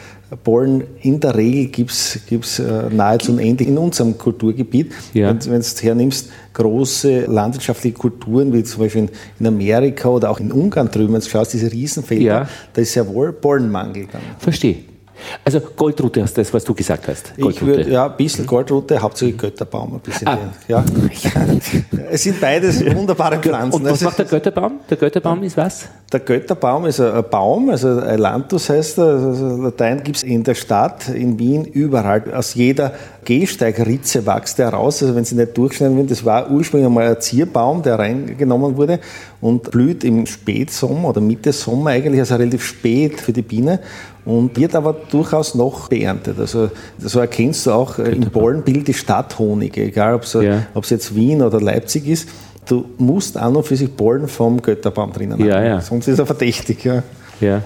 [0.43, 4.91] Pollen in der Regel gibt es äh, nahezu unendlich in unserem Kulturgebiet.
[5.13, 5.29] Ja.
[5.29, 10.39] Wenn, wenn du hernimmst, große landwirtschaftliche Kulturen, wie zum Beispiel in, in Amerika oder auch
[10.39, 12.49] in Ungarn drüben, wenn du schaust, diese Riesenfelder, ja.
[12.71, 14.07] da ist sehr wohl Pollenmangel.
[14.37, 14.92] Verstehe.
[15.43, 17.36] Also Goldrute hast das, was du gesagt hast.
[17.36, 17.53] Goldrute.
[17.53, 19.95] Ich würde, ja, ein bisschen Goldrute, hauptsächlich Götterbaum.
[19.95, 20.38] Ein bisschen ah.
[20.67, 20.83] ja.
[22.12, 23.81] es sind beides wunderbare Pflanzen.
[23.81, 24.79] Und was macht der Götterbaum?
[24.89, 25.88] Der Götterbaum ist was?
[26.12, 30.53] Der Götterbaum ist ein Baum, also Ailanthus heißt er, also Latein gibt es in der
[30.53, 32.23] Stadt, in Wien, überall.
[32.36, 32.93] Aus jeder
[33.25, 36.07] Gehsteigritze wächst der raus, also wenn sie nicht durchschneiden würden.
[36.07, 38.99] Das war ursprünglich einmal ein Zierbaum, der reingenommen wurde
[39.41, 43.79] und blüht im Spätsommer oder Mitte Sommer eigentlich, also relativ spät für die Biene
[44.25, 46.39] und wird aber durchaus noch beerntet.
[46.39, 50.65] Also so erkennst du auch äh, im Pollenbild die Stadthonig, egal ob es ja.
[50.89, 52.29] jetzt Wien oder Leipzig ist.
[52.65, 55.65] Du musst an und für sich Pollen vom Götterbaum drinnen ja, haben.
[55.65, 55.81] Ja.
[55.81, 56.86] Sonst ist er verdächtig.
[57.41, 57.62] Ja.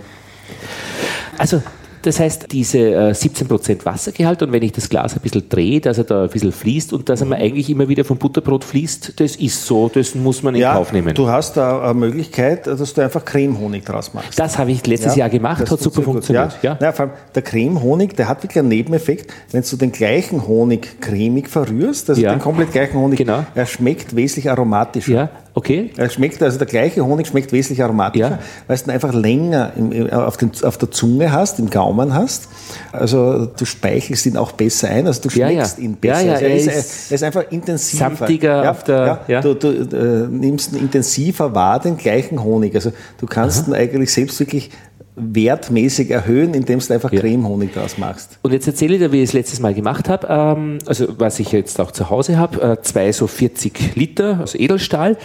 [1.38, 1.62] Also
[2.02, 5.98] das heißt, diese äh, 17% Wassergehalt und wenn ich das Glas ein bisschen drehe, dass
[5.98, 9.20] er da ein bisschen fließt und dass er mir eigentlich immer wieder vom Butterbrot fließt,
[9.20, 11.14] das ist so, das muss man in ja, Kauf nehmen.
[11.14, 14.38] Du hast da eine Möglichkeit, dass du einfach Cremehonig draus machst.
[14.38, 16.58] Das habe ich letztes ja, Jahr gemacht, hat super funktioniert.
[16.62, 16.78] Ja.
[16.80, 16.92] Ja.
[16.92, 21.50] vor allem der Cremehonig, der hat wirklich einen Nebeneffekt, wenn du den gleichen Honig cremig
[21.50, 23.46] verrührst, also den komplett gleichen Honig, genau.
[23.54, 25.14] er schmeckt wesentlich aromatischer.
[25.14, 25.90] Ja, Okay.
[25.98, 28.40] Er schmeckt, also der gleiche Honig schmeckt wesentlich aromatischer, ja.
[28.68, 32.48] weil du ihn einfach länger im, auf, den, auf, der Zunge hast, im Gaumen hast.
[32.92, 36.26] Also du speichelst ihn auch besser ein, also du schmeckst ja, ihn besser.
[36.26, 36.68] Ja, also er, ist,
[37.10, 38.16] er, ist, einfach intensiver.
[38.16, 42.76] Samtiger auf der, ja, Du, du äh, nimmst ihn intensiver wahr, den gleichen Honig.
[42.76, 43.70] Also du kannst Aha.
[43.70, 44.70] ihn eigentlich selbst wirklich
[45.18, 47.20] wertmäßig erhöhen, indem du einfach ja.
[47.20, 48.38] Cremehonig draus machst.
[48.44, 50.28] Und jetzt erzähle ich dir, wie ich es letztes Mal gemacht habe.
[50.30, 54.60] Ähm, also was ich jetzt auch zu Hause habe, äh, zwei so 40 Liter, also
[54.60, 55.18] Edelstahl,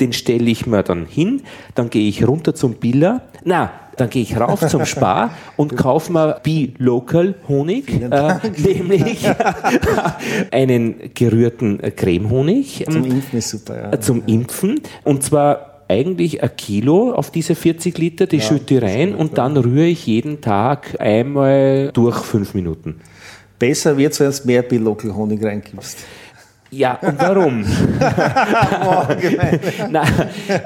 [0.00, 1.42] den stelle ich mir dann hin,
[1.74, 6.12] dann gehe ich runter zum Biller, na, dann gehe ich rauf zum Spar und kaufe
[6.12, 9.28] mir Be-Local Honig, äh, nämlich
[10.50, 12.86] einen gerührten Cremehonig.
[12.90, 13.92] Zum Impfen ist super, ja.
[13.92, 14.80] Äh, zum Impfen.
[15.04, 19.36] Und zwar eigentlich ein Kilo auf diese 40 Liter, die ja, schütte ich rein und
[19.36, 23.00] dann rühre ich jeden Tag einmal durch fünf Minuten.
[23.58, 25.98] Besser wird es, wenn du mehr Be-Local Honig reingibst.
[26.74, 27.60] Ja, und warum?
[29.90, 30.04] Na,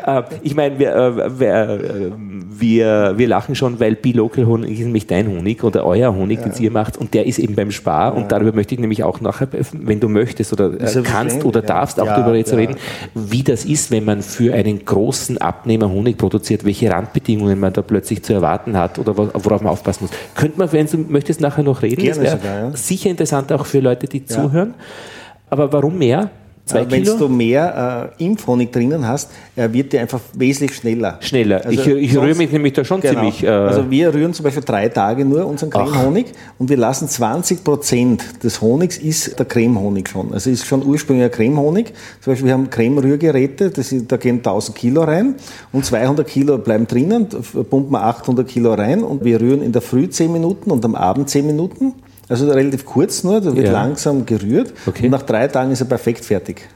[0.07, 2.13] äh, ich meine, wir, äh, wir, äh,
[2.61, 6.49] wir, wir, lachen schon, weil Bilocal Honig ist nämlich dein Honig oder euer Honig, ja.
[6.49, 8.13] den ihr macht, und der ist eben beim Spar.
[8.13, 8.21] Ja.
[8.21, 11.67] Und darüber möchte ich nämlich auch nachher, wenn du möchtest oder äh, kannst oder ja.
[11.67, 12.77] darfst, auch darüber jetzt reden,
[13.15, 17.83] wie das ist, wenn man für einen großen Abnehmer Honig produziert, welche Randbedingungen man da
[17.83, 20.13] plötzlich zu erwarten hat oder worauf man aufpassen muss.
[20.37, 22.03] Könnte man, wenn du möchtest, nachher noch reden?
[22.03, 24.75] Gerne das wäre sicher interessant auch für Leute, die zuhören.
[25.49, 26.31] Aber warum mehr?
[26.67, 31.19] Zwei äh, Wenn du mehr äh, Impfhonig drinnen hast, er wird dir einfach wesentlich schneller.
[31.21, 31.65] Schneller.
[31.65, 33.21] Also ich, ich rühre mich nämlich da schon genau.
[33.21, 33.45] ziemlich.
[33.45, 36.27] Äh also wir rühren zum Beispiel drei Tage nur unseren Cremehonig
[36.59, 40.35] und wir lassen 20 Prozent des Honigs ist der Cremehonig schon.
[40.35, 41.93] Also ist schon ursprünglicher Cremehonig.
[42.21, 45.37] Zum Beispiel wir haben Creme-Rührgeräte, da gehen 1000 Kilo rein
[45.71, 49.83] und 200 Kilo bleiben drinnen, pumpen wir 800 Kilo rein und wir rühren in der
[49.83, 51.95] Früh 10 Minuten und am Abend 10 Minuten.
[52.29, 53.73] Also relativ kurz nur, da wird ja.
[53.73, 55.05] langsam gerührt okay.
[55.05, 56.69] und nach drei Tagen ist er perfekt fertig.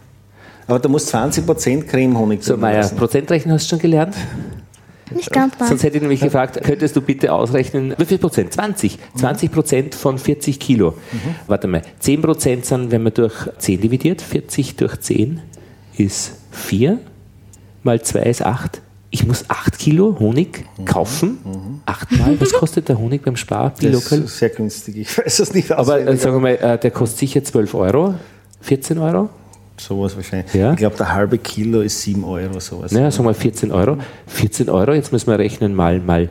[0.67, 4.15] Aber da muss 20% Cremehonig So, Meier, Prozentrechnen hast du schon gelernt?
[5.13, 5.55] Nicht ganz.
[5.59, 8.53] Sonst hätte ich nämlich gefragt, könntest du bitte ausrechnen, wie viel Prozent?
[8.53, 8.97] 20.
[9.17, 10.93] 20 Prozent von 40 Kilo.
[11.11, 11.35] Mhm.
[11.49, 15.41] Warte mal, 10 Prozent sind, wenn man durch 10 dividiert, 40 durch 10
[15.97, 16.99] ist 4,
[17.83, 18.81] mal 2 ist 8
[19.11, 20.85] ich muss 8 Kilo Honig mhm.
[20.85, 21.39] kaufen.
[21.45, 21.81] Mhm.
[21.85, 22.41] Achtmal.
[22.41, 23.75] Was kostet der Honig beim Spar?
[23.81, 24.97] Das ist sehr günstig.
[24.97, 25.73] Ich weiß es nicht.
[25.73, 28.15] Aber äh, sagen wir mal, äh, der kostet sicher 12 Euro,
[28.61, 29.29] 14 Euro.
[29.77, 30.55] Sowas wahrscheinlich.
[30.55, 30.73] Ja?
[30.73, 32.61] Ich glaube, der halbe Kilo ist 7 Euro.
[32.61, 32.93] Sowas.
[32.93, 33.97] Naja, sagen wir 14 Euro.
[34.27, 36.29] 14 Euro, jetzt müssen wir rechnen, mal, mal.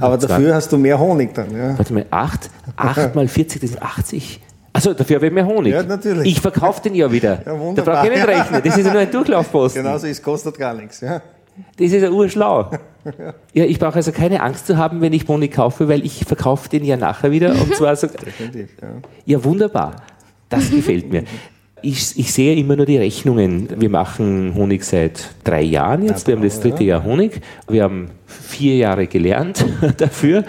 [0.00, 1.50] Aber dafür hast du mehr Honig dann.
[1.56, 1.76] Ja.
[1.76, 4.40] Warte mal, 8, 8 mal 40, das sind 80.
[4.72, 5.72] Also dafür habe ich mehr Honig.
[5.72, 6.32] Ja, natürlich.
[6.32, 7.42] Ich verkaufe den ja wieder.
[7.44, 7.94] Ja, wunderbar.
[7.94, 8.60] Da brauche ich nicht rechnen.
[8.62, 9.82] Das ist ja nur ein Durchlaufposten.
[9.82, 11.00] Genauso, es kostet gar nichts.
[11.00, 11.22] Ja.
[11.76, 12.70] Das ist ja urschlau.
[13.52, 16.68] Ja, ich brauche also keine Angst zu haben, wenn ich Honig kaufe, weil ich verkaufe
[16.68, 17.52] den ja nachher wieder.
[17.52, 18.06] Und zwar so.
[18.26, 18.88] Definitiv, ja.
[19.24, 20.02] ja, wunderbar.
[20.48, 21.22] Das gefällt mir.
[21.82, 23.68] Ich, ich, sehe immer nur die Rechnungen.
[23.80, 26.26] Wir machen Honig seit drei Jahren jetzt.
[26.26, 27.40] Wir haben das dritte Jahr Honig.
[27.68, 29.64] Wir haben vier Jahre gelernt
[29.98, 30.42] dafür.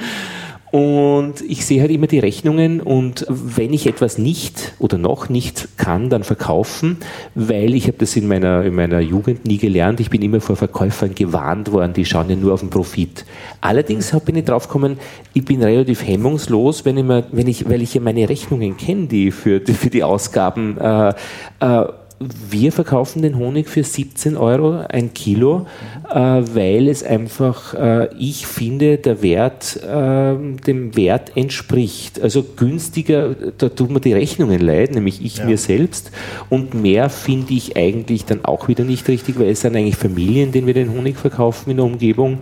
[0.72, 5.70] Und ich sehe halt immer die Rechnungen und wenn ich etwas nicht oder noch nicht
[5.78, 6.98] kann, dann verkaufen,
[7.36, 10.02] weil ich habe das in meiner, in meiner Jugend nie gelernt.
[10.02, 13.26] Ich bin immer vor Verkäufern gewarnt worden, die schauen ja nur auf den Profit.
[13.62, 14.98] Allerdings bin ich drauf gekommen,
[15.34, 19.08] ich bin relativ hemmungslos, wenn ich, mir, wenn ich weil ich ja meine Rechnungen kenne,
[19.08, 21.14] die für, die für die Ausgaben äh,
[21.62, 21.86] äh,
[22.20, 25.68] wir verkaufen den Honig für 17 Euro ein Kilo,
[26.10, 32.20] äh, weil es einfach, äh, ich finde, der Wert äh, dem Wert entspricht.
[32.20, 35.46] Also günstiger, da tut man die Rechnungen leid, nämlich ich ja.
[35.46, 36.12] mir selbst.
[36.50, 40.52] Und mehr finde ich eigentlich dann auch wieder nicht richtig, weil es sind eigentlich Familien,
[40.52, 42.40] denen wir den Honig verkaufen in der Umgebung,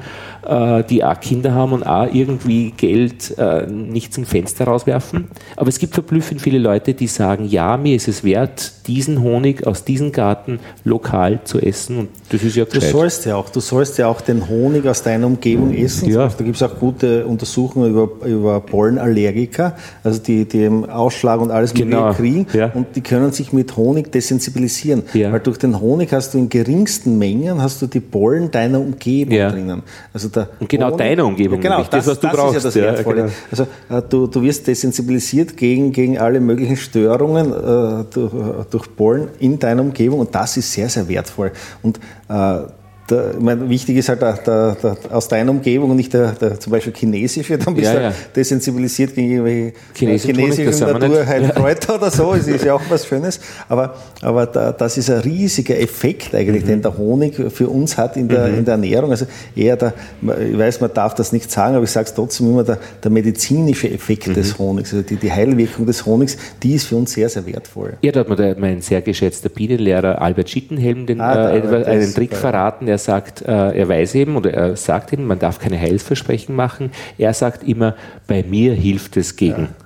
[0.83, 5.27] die auch Kinder haben und auch irgendwie Geld äh, nicht zum Fenster rauswerfen.
[5.55, 9.65] Aber es gibt verblüffend viele Leute, die sagen, ja, mir ist es wert, diesen Honig
[9.65, 12.83] aus diesem Garten lokal zu essen und das ist ja gescheit.
[12.83, 16.09] Du sollst ja auch, du sollst ja auch den Honig aus deiner Umgebung essen.
[16.09, 16.27] Ja.
[16.27, 21.73] Da gibt es auch gute Untersuchungen über, über Pollenallergiker, also die, die Ausschlag und alles
[21.73, 22.13] genau.
[22.13, 22.71] kriegen ja.
[22.73, 25.31] und die können sich mit Honig desensibilisieren, ja.
[25.31, 29.35] weil durch den Honig hast du in geringsten Mengen hast du die Pollen deiner Umgebung
[29.35, 29.51] ja.
[29.51, 29.83] drinnen.
[30.13, 32.57] Also der und genau Honig, deiner Umgebung, genau, das, das, was du das brauchst.
[32.57, 33.21] Ist ja das Wertvolle.
[33.23, 33.33] Genau.
[33.51, 38.31] Also äh, du, du wirst desensibilisiert gegen, gegen alle möglichen Störungen äh, durch,
[38.69, 41.51] durch Pollen in deiner Umgebung und das ist sehr, sehr wertvoll.
[41.81, 42.59] Und äh,
[43.09, 46.71] der, meine, wichtig ist halt der, der, der, aus deiner Umgebung und nicht der, zum
[46.71, 48.13] Beispiel chinesische, dann bist ja, du ja.
[48.35, 51.99] desensibilisiert gegen irgendwelche chinesische, chinesische Naturheilkräuter ja.
[51.99, 53.39] oder so, es ist ja auch was Schönes,
[53.69, 56.67] aber, aber da, das ist ein riesiger Effekt eigentlich, mhm.
[56.67, 58.57] den der Honig für uns hat in der, mhm.
[58.59, 61.91] in der Ernährung, also eher der, ich weiß, man darf das nicht sagen, aber ich
[61.91, 64.33] sage es trotzdem immer, der, der medizinische Effekt mhm.
[64.33, 67.97] des Honigs, also die, die Heilwirkung des Honigs, die ist für uns sehr, sehr wertvoll.
[68.01, 72.35] Ja, da hat mir mein sehr geschätzter Bienenlehrer Albert Schittenhelm den, ah, äh, einen Trick
[72.35, 76.55] verraten, er sagt, äh, er weiß eben oder er sagt eben, man darf keine Heilsversprechen
[76.55, 76.91] machen.
[77.17, 77.95] Er sagt immer,
[78.27, 79.63] bei mir hilft es gegen.
[79.63, 79.84] Ja.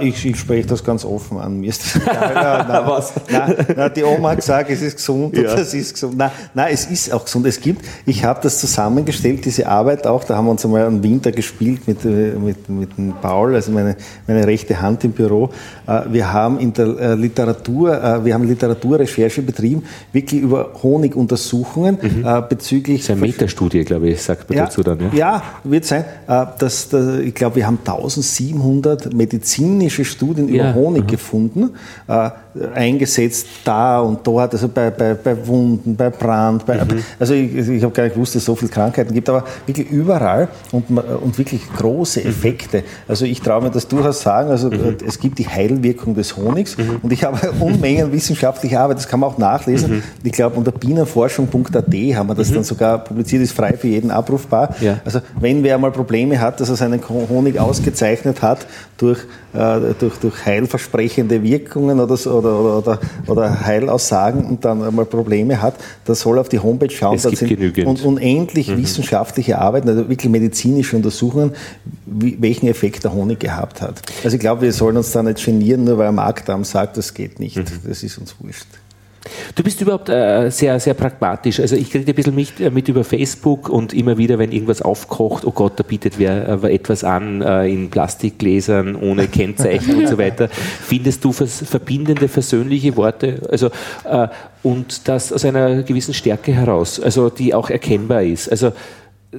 [0.00, 1.60] Ich, ich spreche das ganz offen an.
[1.60, 2.64] Mir ist das egal.
[2.66, 3.12] Nein, Was?
[3.30, 5.50] Nein, nein, die Oma hat gesagt, es ist gesund ja.
[5.50, 6.16] und das ist gesund.
[6.16, 7.46] Nein, nein, es ist auch gesund.
[7.46, 11.02] Es gibt, ich habe das zusammengestellt, diese Arbeit auch, da haben wir uns einmal einen
[11.02, 15.50] Winter gespielt mit, äh, mit, mit dem Paul, also meine, meine rechte Hand im Büro.
[15.86, 22.44] Äh, wir haben in der äh, Literatur, wir haben Literaturrecherche betrieben, wirklich über Honiguntersuchungen mhm.
[22.48, 23.00] bezüglich...
[23.00, 25.00] Das ist eine Metastudie, glaube ich, sagt man ja, dazu dann.
[25.00, 26.04] Ja, ja wird sein.
[26.26, 30.70] Dass, ich glaube, wir haben 1700 Medizin klinische Studien ja.
[30.70, 31.06] über Honig mhm.
[31.08, 31.70] gefunden,
[32.06, 32.30] äh,
[32.74, 37.02] eingesetzt da und dort, also bei, bei, bei Wunden, bei Brand, bei, mhm.
[37.18, 39.90] also ich, ich habe gar nicht gewusst, dass es so viele Krankheiten gibt, aber wirklich
[39.90, 42.26] überall und, und wirklich große mhm.
[42.26, 42.78] Effekte.
[42.78, 42.82] Mhm.
[43.08, 44.96] Also ich traue mir das durchaus sagen, also mhm.
[45.04, 47.00] es gibt die Heilwirkung des Honigs mhm.
[47.02, 50.02] und ich habe Unmengen wissenschaftlicher Arbeit, das kann man auch nachlesen.
[50.22, 54.74] Ich glaube, unter bienenforschung.at haben wir das dann sogar publiziert, ist frei für jeden abrufbar.
[54.80, 55.00] Ja.
[55.04, 59.18] Also wenn wer mal Probleme hat, dass er seinen Honig ausgezeichnet hat durch
[59.54, 59.58] äh,
[59.98, 65.74] durch, durch heilversprechende Wirkungen oder, oder, oder, oder Heilaussagen und dann einmal Probleme hat,
[66.06, 67.16] der soll auf die Homepage schauen.
[67.16, 67.86] Es gibt sind genügend.
[67.86, 68.78] Und unendlich mhm.
[68.78, 71.52] wissenschaftliche Arbeiten, also wirklich medizinische Untersuchungen,
[72.06, 74.02] wie, welchen Effekt der Honig gehabt hat.
[74.22, 77.14] Also ich glaube, wir sollen uns da nicht genieren, nur weil ein Marktdarm sagt, das
[77.14, 77.56] geht nicht.
[77.56, 77.64] Mhm.
[77.86, 78.66] Das ist uns wurscht.
[79.54, 81.58] Du bist überhaupt äh, sehr, sehr pragmatisch.
[81.60, 84.82] Also ich kriege ein bisschen mit, äh, mit über Facebook und immer wieder, wenn irgendwas
[84.82, 90.08] aufkocht, oh Gott, da bietet wer äh, etwas an äh, in Plastikgläsern ohne Kennzeichen und
[90.08, 90.48] so weiter.
[90.48, 93.40] Findest du vers verbindende, versöhnliche Worte?
[93.50, 93.70] Also
[94.04, 94.28] äh,
[94.62, 98.50] und das aus einer gewissen Stärke heraus, also die auch erkennbar ist.
[98.50, 98.72] Also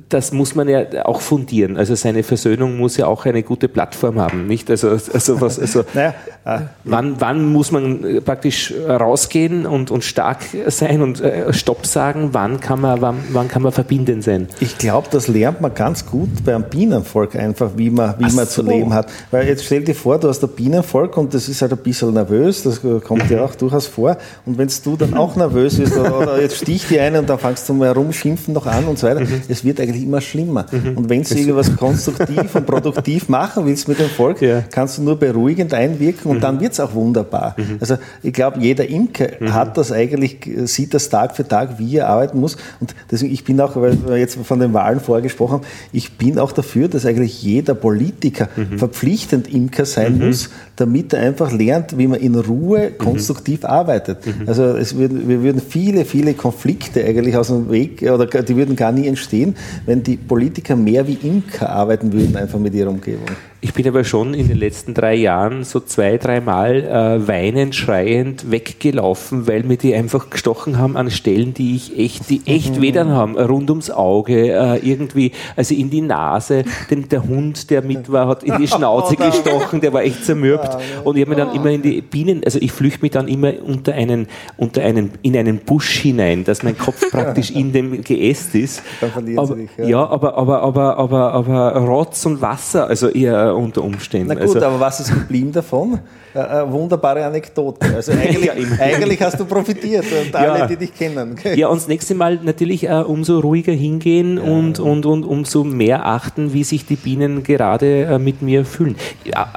[0.10, 1.78] das muss man ja auch fundieren.
[1.78, 4.70] Also seine Versöhnung muss ja auch eine gute Plattform haben, nicht?
[4.70, 6.14] Also, also was, also naja,
[6.46, 12.30] äh, wann, wann muss man praktisch rausgehen und, und stark sein und äh, Stopp sagen?
[12.34, 14.48] Wann kann man, wann, wann kann man verbindend sein?
[14.60, 18.62] Ich glaube, das lernt man ganz gut beim Bienenvolk einfach, wie man, wie man so.
[18.62, 19.08] zu leben hat.
[19.32, 22.14] Weil jetzt stell dir vor, du hast ein Bienenvolk und das ist halt ein bisschen
[22.14, 24.18] nervös, das kommt dir auch durchaus vor.
[24.46, 27.40] Und wenn du dann auch nervös bist oder, oder jetzt sticht die eine und dann
[27.40, 29.42] fangst du mal herumschimpfen noch an und so weiter, mhm.
[29.48, 30.66] es wird eigentlich immer schlimmer.
[30.72, 30.98] Mhm.
[30.98, 34.62] Und wenn du irgendwas konstruktiv und produktiv machen willst mit dem Volk, ja.
[34.72, 36.42] kannst du nur beruhigend einwirken und mhm.
[36.42, 37.56] dann wird es auch wunderbar.
[37.58, 37.78] Mhm.
[37.80, 39.54] Also ich glaube, jeder Imker mhm.
[39.54, 42.58] hat das eigentlich, sieht das Tag für Tag, wie er arbeiten muss.
[42.80, 46.40] Und deswegen, ich bin auch, weil wir jetzt von den Wahlen vorgesprochen haben, ich bin
[46.40, 48.78] auch dafür, dass eigentlich jeder Politiker mhm.
[48.78, 50.28] verpflichtend Imker sein mhm.
[50.28, 54.20] muss, damit er einfach lernt, wie man in Ruhe konstruktiv arbeitet.
[54.46, 58.76] Also es würden, wir würden viele, viele Konflikte eigentlich aus dem Weg, oder die würden
[58.76, 63.28] gar nie entstehen, wenn die Politiker mehr wie Imker arbeiten würden, einfach mit ihrer Umgebung.
[63.66, 68.52] Ich bin aber schon in den letzten drei Jahren so zwei, dreimal äh, weinend, schreiend
[68.52, 72.82] weggelaufen, weil mir die einfach gestochen haben an Stellen, die ich echt, die echt mhm.
[72.84, 73.36] weh haben.
[73.36, 76.64] Rund ums Auge, äh, irgendwie, also in die Nase.
[76.92, 80.78] Denn der Hund, der mit war, hat in die Schnauze gestochen, der war echt zermürbt.
[81.04, 83.52] Und ich habe mir dann immer in die Bienen, also ich flüchte mich dann immer
[83.64, 88.54] unter einen, unter einen, in einen Busch hinein, dass mein Kopf praktisch in dem Geäst
[88.54, 88.84] ist.
[89.02, 89.86] Dann verlieren aber, sie dich, ja.
[89.86, 94.28] ja, aber, aber, aber, aber, aber Rotz und Wasser, also eher unter Umständen.
[94.28, 96.00] Na gut, also, aber was ist geblieben davon?
[96.34, 97.96] Eine wunderbare Anekdote.
[97.96, 100.68] Also eigentlich, ja, eigentlich hast du profitiert und alle, ja.
[100.68, 101.36] die dich kennen.
[101.56, 104.44] Ja, und das nächste Mal natürlich uh, umso ruhiger hingehen ja.
[104.44, 108.96] und, und, und umso mehr achten, wie sich die Bienen gerade uh, mit mir fühlen.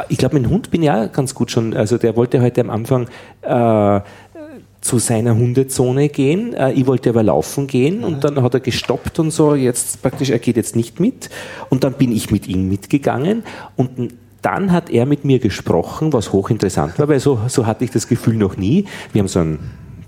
[0.09, 3.09] Ich glaube, mein Hund bin ja ganz gut schon, also der wollte heute am Anfang
[3.45, 4.01] uh,
[4.89, 6.57] zu seiner Hundezone gehen.
[6.75, 10.39] Ich wollte aber laufen gehen und dann hat er gestoppt und so, jetzt praktisch, er
[10.39, 11.29] geht jetzt nicht mit.
[11.69, 13.43] Und dann bin ich mit ihm mitgegangen
[13.77, 17.91] und dann hat er mit mir gesprochen, was hochinteressant war, weil so, so hatte ich
[17.91, 18.87] das Gefühl noch nie.
[19.13, 19.59] Wir haben so einen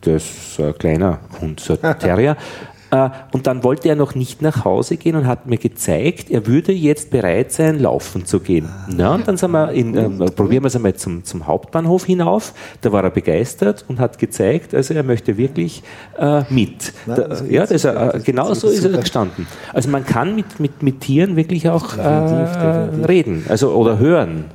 [0.03, 2.37] das ist ein kleiner Hund, so ein Terrier.
[2.91, 6.47] Äh, und dann wollte er noch nicht nach Hause gehen und hat mir gezeigt, er
[6.47, 8.69] würde jetzt bereit sein, laufen zu gehen.
[8.89, 12.53] Na, und dann sind wir in, äh, probieren wir es einmal zum, zum Hauptbahnhof hinauf.
[12.81, 15.83] Da war er begeistert und hat gezeigt, also er möchte wirklich
[16.19, 16.93] äh, mit.
[17.07, 19.47] Nein, da, ja, das, äh, genau so ist er gestanden.
[19.73, 23.09] Also man kann mit, mit, mit Tieren wirklich auch definitiv.
[23.09, 24.47] reden also, oder hören.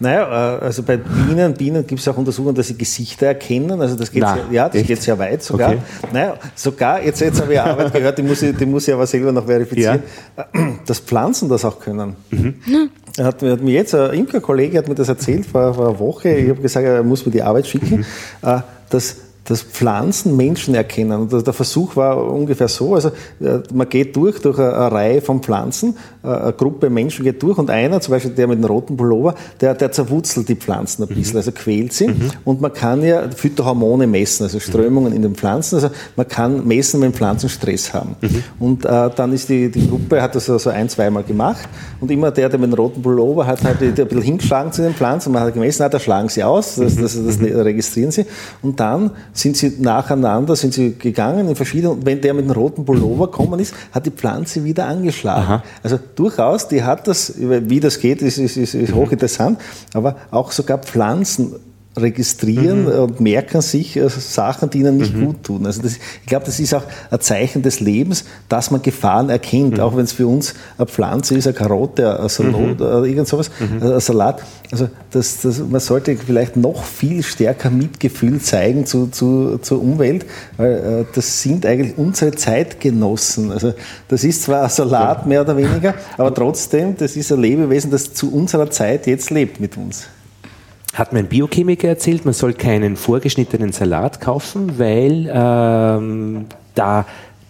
[0.00, 3.80] Naja, äh, also bei Bienen, Bienen gibt es auch Untersuchungen, dass sie Gesichter erkennen.
[3.80, 5.70] Also das geht Na, sehr, ja, das geht sehr weit sogar.
[5.70, 5.78] Okay.
[6.12, 9.06] Naja, sogar, jetzt, jetzt habe ich Arbeit gehört, die muss, ich, die muss ich aber
[9.06, 10.02] selber noch verifizieren,
[10.36, 10.46] ja.
[10.86, 12.16] dass Pflanzen das auch können.
[12.30, 12.54] Mhm.
[13.16, 16.30] Er hat, hat, mir jetzt, ein Imkerkollege hat mir das erzählt vor, vor einer Woche,
[16.30, 18.04] ich habe gesagt, er muss mir die Arbeit schicken, mhm.
[18.42, 21.20] Äh, dass dass Pflanzen Menschen erkennen.
[21.20, 23.08] Und der Versuch war ungefähr so, also
[23.40, 27.58] äh, man geht durch, durch eine, Reihe von Pflanzen, äh, eine Gruppe Menschen geht durch
[27.58, 31.08] und einer, zum Beispiel der mit dem roten Pullover, der, der zerwurzelt die Pflanzen ein
[31.08, 31.38] bisschen, mhm.
[31.38, 32.08] also quält sie.
[32.08, 32.30] Mhm.
[32.44, 35.76] Und man kann ja Phytohormone messen, also Strömungen in den Pflanzen.
[35.76, 38.16] Also man kann messen, wenn Pflanzen Stress haben.
[38.20, 38.42] Mhm.
[38.58, 41.68] Und äh, dann ist die, die Gruppe, hat das also ein, zweimal gemacht
[42.00, 44.94] und immer der, der mit dem roten Pullover hat halt ein bisschen hingeschlagen zu den
[44.94, 48.24] Pflanzen, man hat gemessen, hat, da schlagen sie aus, das, das, das, das registrieren sie.
[48.62, 52.84] Und dann sind sie nacheinander, sind sie gegangen in verschiedene, wenn der mit dem roten
[52.84, 55.42] Pullover gekommen ist, hat die Pflanze wieder angeschlagen.
[55.42, 55.62] Aha.
[55.82, 59.60] Also durchaus, die hat das, wie das geht, ist, ist, ist, ist hochinteressant,
[59.92, 61.54] aber auch sogar Pflanzen
[61.96, 63.00] registrieren mhm.
[63.00, 65.26] und merken sich äh, Sachen, die ihnen nicht mhm.
[65.26, 65.66] gut tun.
[65.66, 69.74] Also das, ich glaube, das ist auch ein Zeichen des Lebens, dass man Gefahren erkennt,
[69.74, 69.80] mhm.
[69.80, 72.70] auch wenn es für uns eine Pflanze ist, eine Karotte, ein Salat mhm.
[72.72, 73.82] oder irgend sowas, mhm.
[73.82, 74.42] ein Salat.
[74.72, 80.26] Also das, das, man sollte vielleicht noch viel stärker Mitgefühl zeigen zu, zu, zur Umwelt,
[80.56, 83.52] weil äh, das sind eigentlich unsere Zeitgenossen.
[83.52, 83.74] Also
[84.08, 88.14] das ist zwar ein Salat mehr oder weniger, aber trotzdem, das ist ein Lebewesen, das
[88.14, 90.08] zu unserer Zeit jetzt lebt mit uns
[90.94, 97.04] hat mein Biochemiker erzählt, man soll keinen vorgeschnittenen Salat kaufen, weil ähm, da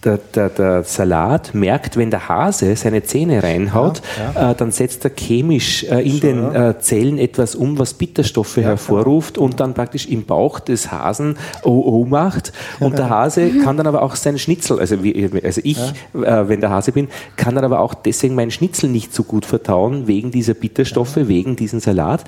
[0.05, 4.51] der, der, der, Salat merkt, wenn der Hase seine Zähne reinhaut, ja, ja.
[4.51, 6.69] Äh, dann setzt er chemisch äh, in so, den ja.
[6.69, 12.05] äh, Zellen etwas um, was Bitterstoffe hervorruft und dann praktisch im Bauch des Hasen OO
[12.05, 12.53] macht.
[12.79, 16.61] Und der Hase kann dann aber auch seinen Schnitzel, also, wie, also ich, äh, wenn
[16.61, 20.31] der Hase bin, kann dann aber auch deswegen meinen Schnitzel nicht so gut verdauen, wegen
[20.31, 22.23] dieser Bitterstoffe, wegen diesem Salat.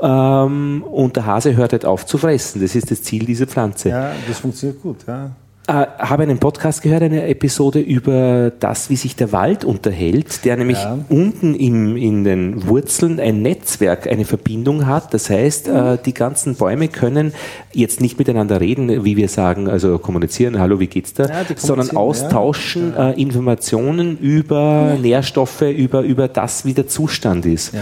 [0.00, 2.60] Ähm, und der Hase hört halt auf zu fressen.
[2.60, 3.88] Das ist das Ziel dieser Pflanze.
[3.88, 4.98] Ja, das funktioniert gut.
[5.06, 5.30] Ja.
[5.68, 10.56] Äh, habe einen Podcast gehört, eine Episode über das, wie sich der Wald unterhält, der
[10.56, 10.96] nämlich ja.
[11.08, 15.12] unten im, in den Wurzeln ein Netzwerk, eine Verbindung hat.
[15.12, 17.32] Das heißt, äh, die ganzen Bäume können
[17.72, 21.96] jetzt nicht miteinander reden, wie wir sagen, also kommunizieren, hallo, wie geht's da, ja, sondern
[21.96, 23.10] austauschen ja.
[23.10, 27.72] Äh, Informationen über Nährstoffe, über, über das, wie der Zustand ist.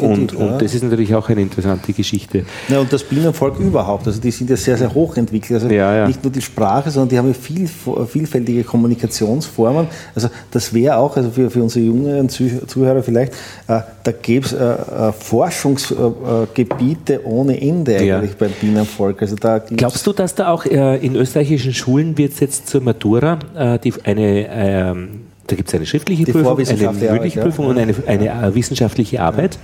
[0.00, 2.44] und, und das ist natürlich auch eine interessante Geschichte.
[2.68, 5.62] Ja, und das Bienenvolk überhaupt, also die sind ja sehr, sehr hoch entwickelt.
[5.62, 7.68] Also nicht nur die Sprache, sondern die haben viel,
[8.08, 9.86] vielfältige Kommunikationsformen.
[10.14, 13.32] Also das wäre auch, also für, für unsere jüngeren Zuhörer vielleicht,
[13.68, 18.36] äh, da gäbe es äh, äh, Forschungsgebiete ohne Ende eigentlich ja.
[18.38, 19.22] beim Bienenvolk.
[19.22, 22.80] Also da Glaubst du, dass da auch äh, in österreichischen Schulen wird es jetzt zur
[22.80, 27.66] Matura äh, die, eine ähm, da gibt es eine schriftliche die Prüfung, eine mündliche Prüfung
[27.66, 27.70] ja.
[27.72, 29.54] und eine, eine äh, wissenschaftliche Arbeit.
[29.54, 29.60] Ja.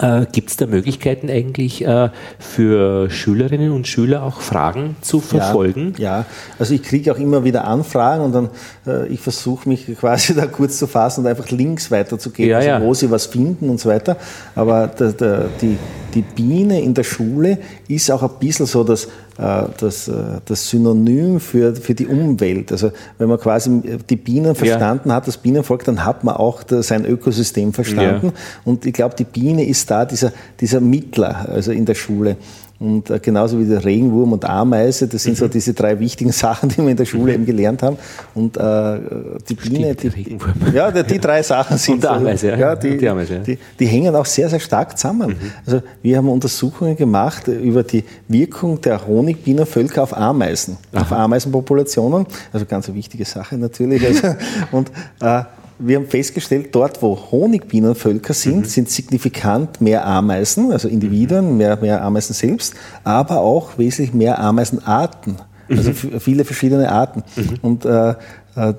[0.00, 5.94] Äh, Gibt es da Möglichkeiten eigentlich äh, für Schülerinnen und Schüler auch Fragen zu verfolgen?
[5.96, 6.26] Ja, ja.
[6.58, 8.50] also ich kriege auch immer wieder Anfragen und dann
[8.86, 12.68] äh, ich versuche mich quasi da kurz zu fassen und einfach Links weiterzugeben, ja, also
[12.68, 12.82] ja.
[12.82, 14.16] wo sie was finden und so weiter.
[14.56, 15.78] Aber der, der, die,
[16.14, 20.12] die Biene in der Schule ist auch ein bisschen so das, äh, das, äh,
[20.44, 22.72] das Synonym für, für die Umwelt.
[22.72, 25.16] Also wenn man quasi die Bienen verstanden ja.
[25.16, 28.28] hat, das Bienenvolk, dann hat man auch sein Ökosystem verstanden.
[28.28, 28.32] Ja.
[28.64, 32.36] Und ich glaube, die Biene ist da dieser, dieser Mittler, also in der Schule.
[32.78, 35.36] Und äh, genauso wie der Regenwurm und Ameise, das sind mhm.
[35.36, 37.96] so diese drei wichtigen Sachen, die wir in der Schule eben gelernt haben.
[38.34, 39.00] Und äh,
[39.48, 40.38] die Biene, die,
[40.74, 41.94] ja, die, die, drei Sachen sind.
[41.94, 42.56] Und die Ameise, ja.
[42.56, 43.40] ja, die, die, Ameise, ja.
[43.40, 45.30] Die, die, hängen auch sehr, sehr stark zusammen.
[45.30, 45.52] Mhm.
[45.64, 51.02] Also wir haben Untersuchungen gemacht über die Wirkung der Honigbienenvölker auf Ameisen, Aha.
[51.02, 52.26] auf Ameisenpopulationen.
[52.52, 54.04] Also ganz eine wichtige Sache natürlich.
[54.06, 54.36] Also,
[54.70, 55.42] und äh,
[55.78, 58.64] wir haben festgestellt, dort wo Honigbienenvölker sind, mhm.
[58.64, 65.36] sind signifikant mehr Ameisen, also Individuen, mehr, mehr Ameisen selbst, aber auch wesentlich mehr Ameisenarten.
[65.68, 66.20] Also mhm.
[66.20, 67.24] viele verschiedene Arten.
[67.36, 67.58] Mhm.
[67.62, 68.14] Und äh,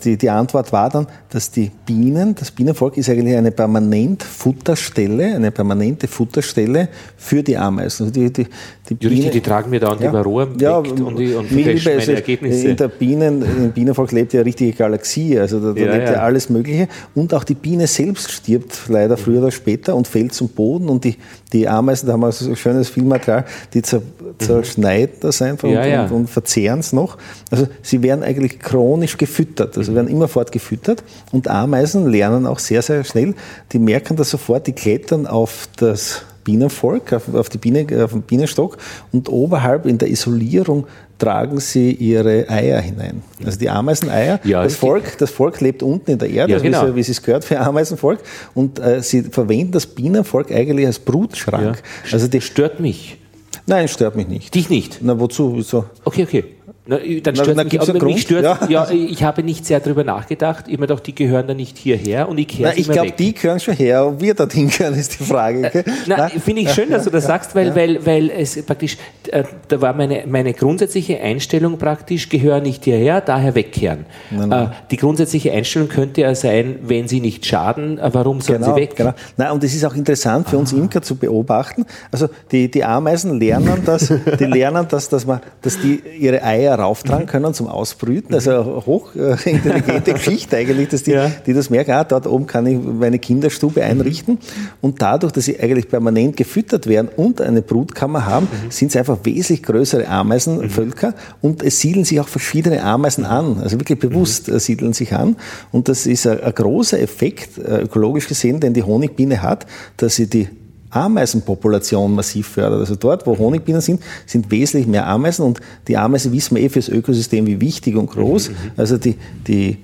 [0.04, 5.36] die, die Antwort war dann, dass die Bienen, das Bienenvolk ist eigentlich eine permanent Futterstelle,
[5.36, 8.08] eine permanente Futterstelle für die Ameisen.
[8.08, 8.48] Also die, die,
[8.90, 12.16] die, Biene, richtig, die tragen mir da an die Varroa ja, und, die, und meine
[12.16, 12.70] Ergebnisse.
[12.70, 16.08] In der Bienen, im Bienenvolk lebt ja eine richtige Galaxie, also da, da ja, lebt
[16.08, 16.14] ja.
[16.14, 16.22] ja.
[16.22, 16.88] alles Mögliche.
[17.14, 21.04] Und auch die Biene selbst stirbt leider früher oder später und fällt zum Boden und
[21.04, 21.18] die,
[21.54, 24.02] die Ameisen, da haben wir so schönes Filmmaterial, die zer,
[24.40, 26.04] zerschneiden das einfach ja, und, ja.
[26.06, 27.18] und, und verzehren es noch.
[27.52, 32.82] Also sie werden eigentlich chronisch gefüttert, also werden immerfort gefüttert und Ameisen lernen auch sehr,
[32.82, 33.34] sehr schnell,
[33.72, 38.22] die merken das sofort, die klettern auf das Bienenvolk, auf, auf, die Biene, auf den
[38.22, 38.78] Bienenstock
[39.12, 40.88] und oberhalb in der Isolierung
[41.18, 43.22] tragen sie ihre Eier hinein.
[43.44, 44.40] Also die Ameiseneier.
[44.44, 46.96] Ja, das, Volk, das Volk lebt unten in der Erde, ja, genau.
[46.96, 48.20] wie, es, es gehört für Ameisenvolk.
[48.54, 51.82] Und äh, sie verwenden das Bienenvolk eigentlich als Brutschrank.
[52.06, 52.14] Ja.
[52.14, 53.18] Also die stört mich.
[53.66, 54.56] Nein, stört mich nicht.
[54.56, 55.00] Dich nicht?
[55.02, 55.54] Na, wozu?
[55.56, 55.86] Wieso?
[56.06, 56.46] Okay, okay.
[56.88, 58.60] Na, dann stört na, mich, aber mich stört, ja.
[58.70, 58.90] ja.
[58.90, 60.66] ich habe nicht sehr darüber nachgedacht.
[60.68, 63.60] Ich mir doch, die gehören da nicht hierher und ich kehre Ich glaube, die gehören
[63.60, 64.08] schon her.
[64.08, 65.84] Ob wir dorthin gehören, ist die Frage.
[66.06, 68.98] Na, finde ich schön, dass du das sagst, weil, weil, weil es praktisch,
[69.32, 74.06] äh, da war meine, meine grundsätzliche Einstellung praktisch, gehören nicht hierher, daher wegkehren.
[74.32, 74.68] Nein, nein.
[74.68, 78.76] Äh, die grundsätzliche Einstellung könnte ja sein, wenn sie nicht schaden, äh, warum sollen genau,
[78.76, 78.96] sie weg?
[78.96, 79.14] Genau.
[79.36, 81.86] Na, und es ist auch interessant für uns Imker zu beobachten.
[82.12, 86.77] Also die, die Ameisen lernen das, die lernen das, dass, man, dass die ihre Eier
[86.78, 87.30] rauftragen mhm.
[87.30, 88.34] können zum Ausbrüten.
[88.34, 91.32] Also hochintelligente Geschichte eigentlich, dass die, ja.
[91.46, 94.40] die das merken, ah, dort oben kann ich meine Kinderstube einrichten.
[94.82, 98.72] Und dadurch, dass sie eigentlich permanent gefüttert werden und eine Brutkammer haben, mhm.
[98.72, 101.14] sind sie einfach wesentlich größere Ameisenvölker mhm.
[101.42, 104.60] und es siedeln sich auch verschiedene Ameisen an, also wirklich bewusst mhm.
[104.60, 105.36] siedeln sich an.
[105.72, 109.66] Und das ist ein, ein großer Effekt, äh, ökologisch gesehen, den die Honigbiene hat,
[109.98, 110.48] dass sie die
[110.90, 112.80] Ameisenpopulation massiv fördert.
[112.80, 116.70] Also dort, wo Honigbienen sind, sind wesentlich mehr Ameisen und die Ameisen wissen wir eh
[116.70, 118.50] fürs Ökosystem wie wichtig und groß.
[118.50, 118.72] Mhm, mhm.
[118.78, 119.16] Also die,
[119.48, 119.78] die,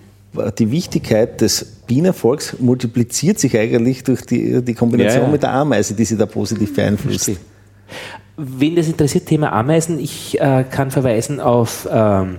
[0.58, 5.32] die Wichtigkeit des Bienenvolks multipliziert sich eigentlich durch die, die Kombination ja, ja.
[5.32, 7.32] mit der Ameise, die sie da positiv beeinflusst.
[8.36, 12.38] Wen das interessiert, Thema Ameisen, ich äh, kann verweisen auf ähm,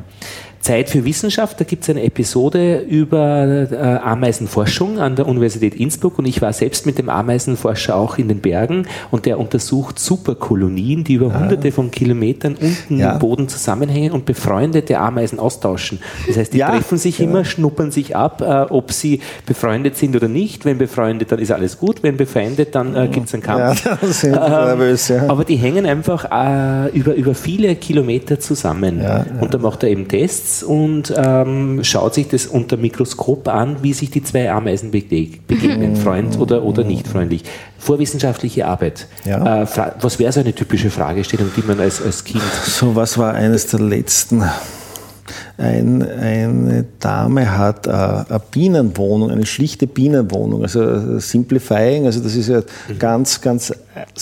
[0.64, 6.18] Zeit für Wissenschaft, da gibt es eine Episode über äh, Ameisenforschung an der Universität Innsbruck
[6.18, 11.04] und ich war selbst mit dem Ameisenforscher auch in den Bergen und der untersucht Superkolonien,
[11.04, 11.40] die über ah.
[11.40, 13.12] hunderte von Kilometern unten ja.
[13.12, 16.00] im Boden zusammenhängen und befreundete Ameisen austauschen.
[16.26, 17.26] Das heißt, die ja, treffen sich ja.
[17.26, 20.64] immer, schnuppern sich ab, äh, ob sie befreundet sind oder nicht.
[20.64, 22.02] Wenn befreundet, dann ist alles gut.
[22.02, 23.84] Wenn befeindet, dann äh, gibt es einen Kampf.
[23.84, 25.28] Ja, das sind ähm, nervös, ja.
[25.28, 29.04] Aber die hängen einfach äh, über, über viele Kilometer zusammen.
[29.40, 33.92] Und da macht er eben Tests und ähm, schaut sich das unter Mikroskop an, wie
[33.92, 35.96] sich die zwei Ameisen begegnen, mhm.
[35.96, 37.42] Freund oder, oder nicht freundlich.
[37.78, 39.08] Vorwissenschaftliche Arbeit.
[39.24, 39.62] Ja.
[39.62, 39.66] Äh,
[40.00, 42.42] was wäre so eine typische Fragestellung, die man als, als Kind.
[42.64, 44.44] So, was war eines der letzten?
[45.56, 52.60] Ein, eine Dame hat eine, Bienenwohnung, eine schlichte Bienenwohnung, also Simplifying, also das ist ja
[52.60, 52.98] mhm.
[52.98, 53.72] ganz, ganz,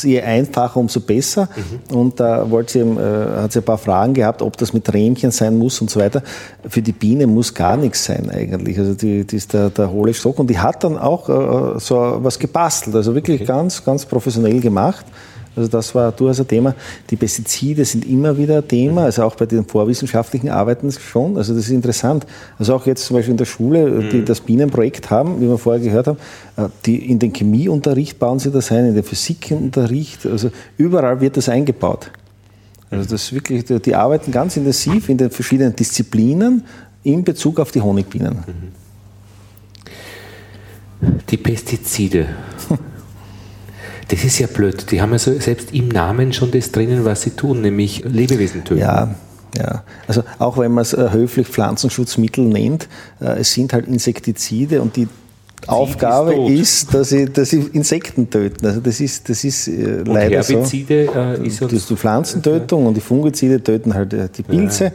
[0.03, 1.48] je einfacher, umso besser.
[1.90, 1.96] Mhm.
[1.96, 5.30] Und da wollte sie, äh, hat sie ein paar Fragen gehabt, ob das mit Rähmchen
[5.30, 6.22] sein muss und so weiter.
[6.68, 8.78] Für die Biene muss gar nichts sein eigentlich.
[8.78, 12.18] Also die, die ist der, der hohle Stock und die hat dann auch äh, so
[12.22, 13.46] was gebastelt, also wirklich okay.
[13.46, 15.07] ganz, ganz professionell gemacht.
[15.55, 16.74] Also das war durchaus ein Thema.
[17.11, 21.36] Die Pestizide sind immer wieder ein Thema, also auch bei den vorwissenschaftlichen Arbeiten schon.
[21.36, 22.26] Also das ist interessant.
[22.59, 24.24] Also auch jetzt zum Beispiel in der Schule, die mhm.
[24.24, 26.18] das Bienenprojekt haben, wie wir vorher gehört haben,
[26.57, 31.36] äh, die in den Chemieunterricht bauen sie das ein, in den Physikunterricht, also überall wird
[31.36, 32.11] das eingebaut.
[32.90, 36.64] Also das ist wirklich, die arbeiten ganz intensiv in den verschiedenen Disziplinen
[37.03, 38.38] in Bezug auf die Honigbienen.
[41.30, 42.28] Die Pestizide.
[44.09, 44.90] Das ist ja blöd.
[44.90, 48.80] Die haben also selbst im Namen schon das drinnen, was sie tun, nämlich Lebewesen töten.
[48.80, 49.14] Ja,
[49.57, 52.88] ja, also auch wenn man es äh, höflich Pflanzenschutzmittel nennt,
[53.20, 55.09] äh, es sind halt Insektizide und die
[55.66, 58.66] Aufgabe ist, ist, dass sie, dass sie Insekten töten.
[58.66, 61.18] Also das ist, das ist äh, leider Herbizide, so.
[61.18, 64.84] Äh, ist das ist die Pflanzentötung und die Fungizide töten halt äh, die Pilze.
[64.84, 64.90] Ja.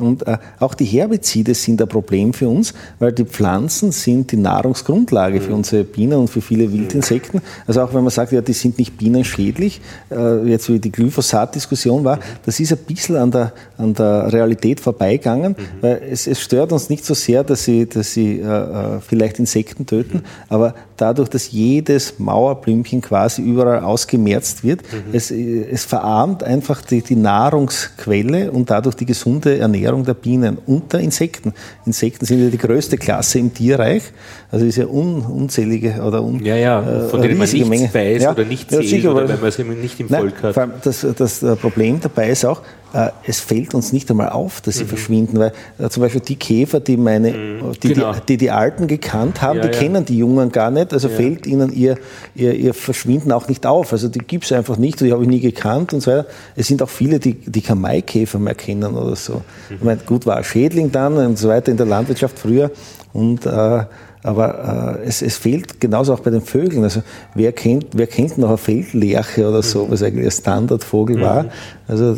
[0.00, 4.36] Und äh, auch die Herbizide sind ein Problem für uns, weil die Pflanzen sind die
[4.36, 5.44] Nahrungsgrundlage mhm.
[5.44, 7.40] für unsere Bienen und für viele Wildinsekten.
[7.66, 9.80] Also auch wenn man sagt, ja, die sind nicht bienenschädlich,
[10.10, 12.20] äh, jetzt wie die Glyphosat-Diskussion war, mhm.
[12.46, 15.82] das ist ein bisschen an der, an der Realität vorbeigegangen, mhm.
[15.82, 19.38] weil es, es stört uns nicht so sehr, dass sie, dass sie äh, äh vielleicht
[19.38, 20.22] Insekten töten, mhm.
[20.48, 25.14] aber dadurch, dass jedes Mauerblümchen quasi überall ausgemerzt wird, mhm.
[25.14, 30.92] es, es verarmt einfach die, die Nahrungsquelle und dadurch die gesunde Ernährung der Bienen und
[30.92, 31.54] der Insekten.
[31.86, 34.02] Insekten sind ja die größte Klasse im Tierreich.
[34.50, 38.22] Also ist ja un, unzählige oder un, ja, ja, äh, von denen man nichts weiß
[38.22, 40.56] ja, oder nicht ja, sieht oder wenn man es nicht im Volk hat.
[40.84, 42.77] Das, das Problem dabei ist auch, äh,
[43.26, 44.88] es fällt uns nicht einmal auf, dass sie mhm.
[44.88, 47.72] verschwinden, weil äh, zum Beispiel die Käfer, die meine, mhm.
[47.82, 48.12] die, genau.
[48.14, 49.78] die, die, die Alten gekannt haben, ja, die ja.
[49.78, 51.14] kennen die Jungen gar nicht, also ja.
[51.14, 51.98] fällt ihnen ihr,
[52.34, 53.92] ihr, ihr Verschwinden auch nicht auf.
[53.92, 56.26] Also die gibt es einfach nicht, die habe ich nie gekannt und so weiter.
[56.56, 59.34] Es sind auch viele, die, die kein Maikäfer mehr kennen oder so.
[59.34, 59.76] Mhm.
[59.76, 62.70] Ich meine, gut war ein Schädling dann und so weiter in der Landwirtschaft früher
[63.12, 63.84] und äh,
[64.22, 66.82] aber äh, es, es fehlt genauso auch bei den Vögeln.
[66.82, 67.02] Also
[67.34, 71.20] wer kennt, wer kennt noch eine Feldlerche oder so, was eigentlich ein Standardvogel mhm.
[71.20, 71.46] war?
[71.86, 72.16] Also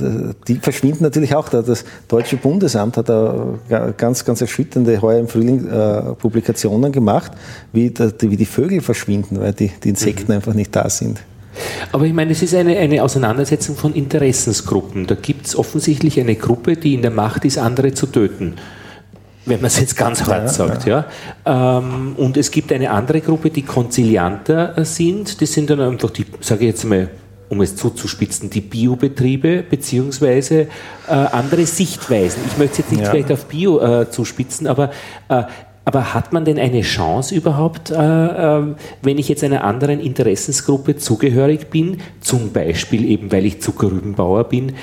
[0.49, 1.49] die verschwinden natürlich auch.
[1.49, 3.59] Das Deutsche Bundesamt hat da
[3.97, 7.33] ganz, ganz erschütternde heuer im Frühling äh, Publikationen gemacht,
[7.73, 10.37] wie, da, wie die Vögel verschwinden, weil die, die Insekten mhm.
[10.37, 11.21] einfach nicht da sind.
[11.93, 15.07] Aber ich meine, es ist eine, eine Auseinandersetzung von Interessensgruppen.
[15.07, 18.55] Da gibt es offensichtlich eine Gruppe, die in der Macht ist, andere zu töten
[19.47, 20.87] wenn man es jetzt ganz hart ja, sagt.
[20.87, 21.05] Ja.
[21.47, 21.79] ja.
[21.79, 25.41] Ähm, und es gibt eine andere Gruppe, die konzilianter sind.
[25.41, 27.09] Das sind dann einfach die, sage ich jetzt mal,
[27.49, 30.69] um es zuzuspitzen, die Biobetriebe beziehungsweise
[31.09, 32.43] äh, andere Sichtweisen.
[32.47, 33.11] Ich möchte jetzt nicht ja.
[33.11, 34.91] vielleicht auf Bio äh, zuspitzen, aber
[35.29, 35.45] äh,
[35.87, 40.97] aber hat man denn eine Chance überhaupt, äh, äh, wenn ich jetzt einer anderen Interessensgruppe
[40.97, 44.75] zugehörig bin, zum Beispiel eben weil ich Zuckerrübenbauer bin,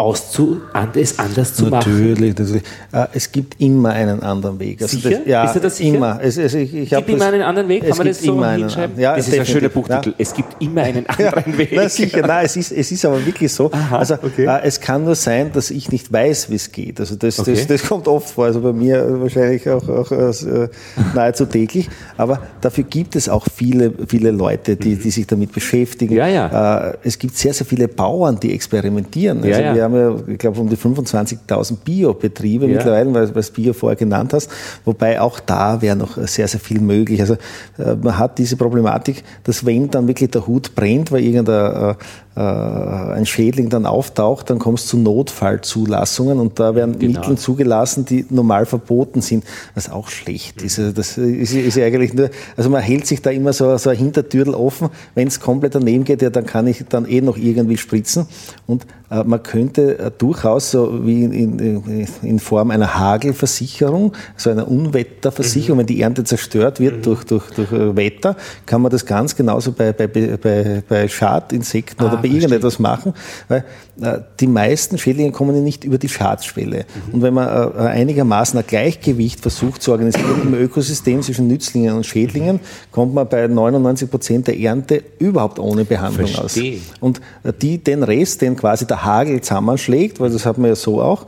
[0.00, 0.60] auszu,
[0.94, 2.46] es anders zu natürlich, machen?
[2.46, 4.82] Natürlich, äh, es gibt immer einen anderen Weg.
[4.82, 5.18] Also sicher?
[5.18, 5.96] Das, ja, ist er das sicher?
[5.96, 6.18] Immer.
[6.22, 7.86] Es, es, ich, ich gibt immer einen anderen Weg?
[7.86, 8.98] Kann man das so hinschreiben?
[8.98, 10.10] Ja, das ist ein schöner Buchtitel.
[10.10, 10.14] Ja.
[10.18, 11.72] Es gibt immer einen anderen ja, Weg.
[11.74, 13.70] Na, sicher, nein, es ist, es ist aber wirklich so.
[13.72, 14.46] Aha, also, okay.
[14.46, 17.00] äh, es kann nur sein, dass ich nicht weiß, wie es geht.
[17.00, 17.54] Also das, okay.
[17.54, 20.68] das, das kommt oft vor, also bei mir wahrscheinlich auch, auch äh,
[21.14, 21.88] nahezu täglich.
[22.16, 26.14] Aber dafür gibt es auch viele, viele Leute, die, die sich damit beschäftigen.
[26.14, 26.88] Ja, ja.
[26.90, 29.38] Äh, es gibt sehr, sehr viele Bauern, die experimentieren.
[29.42, 32.76] Also ja, wir haben ja, ich glaube, um die 25.000 Biobetriebe ja.
[32.76, 34.50] mittlerweile, weil, du Bio vorher genannt hast.
[34.84, 37.20] Wobei auch da wäre noch sehr, sehr viel möglich.
[37.20, 37.34] Also
[37.78, 41.94] äh, man hat diese Problematik, dass wenn dann wirklich der Hut brennt, weil irgendein äh,
[42.36, 47.20] ein Schädling dann auftaucht, dann kommst du zu Notfallzulassungen und da werden genau.
[47.20, 50.78] Mittel zugelassen, die normal verboten sind, was auch schlecht ist.
[50.78, 53.96] Also das ist, ist eigentlich nur, also man hält sich da immer so, so ein
[53.96, 54.90] Hintertürtel offen.
[55.16, 58.26] Wenn es komplett daneben geht, ja, dann kann ich dann eh noch irgendwie spritzen
[58.66, 64.50] und äh, man könnte äh, durchaus so wie in, in, in, Form einer Hagelversicherung, so
[64.50, 65.80] einer Unwetterversicherung, mhm.
[65.80, 67.02] wenn die Ernte zerstört wird mhm.
[67.02, 72.06] durch, durch, durch äh, Wetter, kann man das ganz genauso bei, bei, bei, bei Schadinsekten
[72.06, 73.14] ah, oder bei irgendetwas machen,
[73.48, 73.64] weil
[74.00, 76.84] äh, die meisten Schädlinge kommen ja nicht über die Schadschwelle.
[77.08, 77.14] Mhm.
[77.14, 82.06] Und wenn man äh, einigermaßen ein Gleichgewicht versucht zu organisieren im Ökosystem zwischen Nützlingen und
[82.06, 82.60] Schädlingen,
[82.90, 86.76] kommt man bei 99 Prozent der Ernte überhaupt ohne Behandlung Versteh.
[86.76, 86.98] aus.
[87.00, 90.76] Und äh, die, den Rest, den quasi der Hagel zusammenschlägt, weil das hat man ja
[90.76, 91.26] so auch,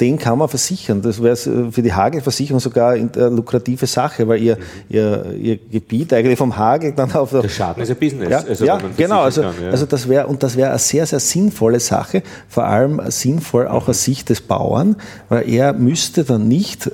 [0.00, 1.02] den kann man versichern.
[1.02, 6.38] Das wäre für die Hagelversicherung sogar eine lukrative Sache, weil ihr, ihr, ihr Gebiet eigentlich
[6.38, 7.42] vom Hagel dann auf der.
[7.42, 8.28] Der Schaden ist ein Business.
[8.28, 9.20] Ja, also, ja genau.
[9.20, 9.70] Also, kann, ja.
[9.70, 13.88] also das wäre, und das wäre eine sehr, sehr sinnvolle Sache, vor allem sinnvoll auch
[13.88, 14.96] aus Sicht des Bauern,
[15.28, 16.90] weil er müsste dann nicht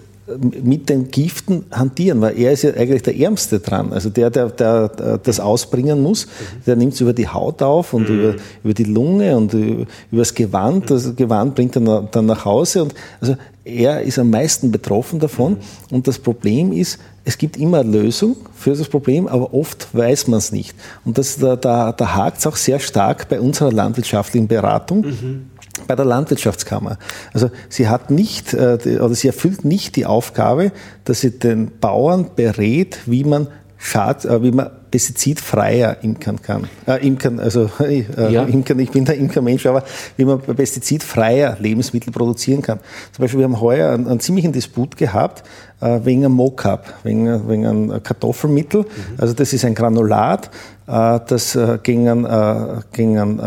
[0.62, 3.92] mit den Giften hantieren, weil er ist ja eigentlich der Ärmste dran.
[3.92, 6.28] Also der, der, der das ausbringen muss,
[6.64, 8.18] der nimmt es über die Haut auf und mhm.
[8.18, 10.90] über, über die Lunge und über, das Gewand.
[10.90, 15.56] Das Gewand bringt er dann nach Hause und also er ist am meisten betroffen davon.
[15.90, 20.28] Und das Problem ist, es gibt immer eine Lösung für das Problem, aber oft weiß
[20.28, 20.74] man es nicht.
[21.04, 25.00] Und das, da, da, da hakt es auch sehr stark bei unserer landwirtschaftlichen Beratung.
[25.02, 25.51] Mhm
[25.86, 26.98] bei der Landwirtschaftskammer.
[27.32, 30.72] Also sie hat nicht äh, oder sie erfüllt nicht die Aufgabe,
[31.04, 33.48] dass sie den Bauern berät, wie man
[33.78, 36.68] Schad, äh, wie man pestizidfreier imkern kann.
[36.86, 38.44] Äh, imkern, also äh, ja.
[38.44, 39.82] imkern, ich bin der Imkermensch, aber
[40.16, 42.78] wie man pestizidfreier Lebensmittel produzieren kann.
[43.10, 45.42] Zum Beispiel, wir haben heuer einen, einen ziemlichen Disput gehabt
[45.80, 48.82] äh, wegen einem Mockup, wegen, wegen einem Kartoffelmittel.
[48.82, 48.86] Mhm.
[49.18, 50.50] Also das ist ein Granulat,
[50.86, 53.40] äh, das äh, gegen einen, äh, gegen einen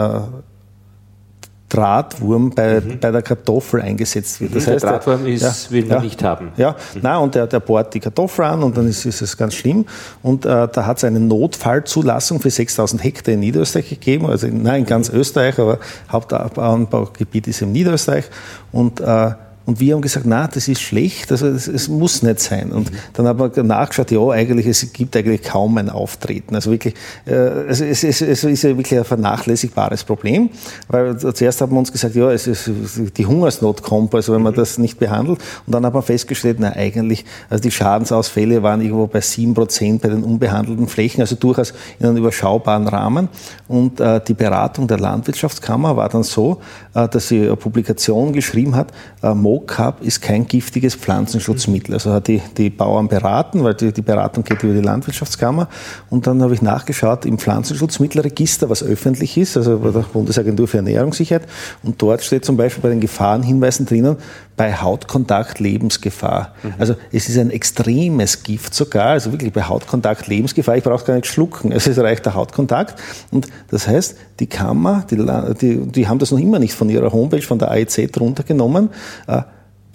[1.75, 2.99] Drahtwurm bei, mhm.
[2.99, 4.55] bei der Kartoffel eingesetzt wird.
[4.55, 6.51] Das mhm, heißt, der Drahtwurm ist, ja, will man ja, nicht haben.
[6.55, 7.01] Ja, mhm.
[7.01, 9.85] nein, und der, der bohrt die Kartoffel an und dann ist, ist es ganz schlimm.
[10.23, 14.63] Und äh, da hat es eine Notfallzulassung für 6000 Hektar in Niederösterreich gegeben, also in,
[14.63, 15.79] nein, in ganz Österreich, aber
[16.11, 18.25] Hauptanbaugebiet ist im Niederösterreich.
[18.71, 19.31] Und äh,
[19.65, 22.71] und wir haben gesagt, na, das ist schlecht, also es, es muss nicht sein.
[22.71, 22.97] Und mhm.
[23.13, 26.53] dann haben wir nachgeschaut, ja, eigentlich, es gibt eigentlich kaum ein Auftreten.
[26.53, 26.93] Also wirklich,
[27.25, 30.49] äh, also es, es, es ist ja wirklich ein vernachlässigbares Problem,
[30.87, 32.69] weil zuerst haben wir uns gesagt, ja, es ist,
[33.17, 34.57] die Hungersnot kommt, also wenn man mhm.
[34.57, 35.39] das nicht behandelt.
[35.65, 40.03] Und dann haben wir festgestellt, na, eigentlich, also die Schadensausfälle waren irgendwo bei sieben Prozent
[40.03, 43.29] bei den unbehandelten Flächen, also durchaus in einem überschaubaren Rahmen.
[43.67, 46.61] Und äh, die Beratung der Landwirtschaftskammer war dann so,
[46.93, 48.91] äh, dass sie eine Publikation geschrieben hat,
[49.23, 51.93] äh, Low-Carb ist kein giftiges Pflanzenschutzmittel.
[51.93, 55.69] Also hat die, die Bauern beraten, weil die, die Beratung geht über die Landwirtschaftskammer.
[56.09, 60.77] Und dann habe ich nachgeschaut im Pflanzenschutzmittelregister, was öffentlich ist, also bei der Bundesagentur für
[60.77, 61.47] Ernährungssicherheit.
[61.83, 64.17] Und dort steht zum Beispiel bei den Gefahrenhinweisen drinnen,
[64.57, 66.53] bei Hautkontakt Lebensgefahr.
[66.63, 66.73] Mhm.
[66.77, 70.77] Also es ist ein extremes Gift sogar, also wirklich bei Hautkontakt Lebensgefahr.
[70.77, 73.01] Ich brauche es gar nicht schlucken, es reicht der Hautkontakt.
[73.31, 75.17] Und das heißt, die Kammer, die,
[75.59, 78.89] die, die haben das noch immer nicht von ihrer Homepage, von der AEZ runtergenommen.
[79.27, 79.41] Äh,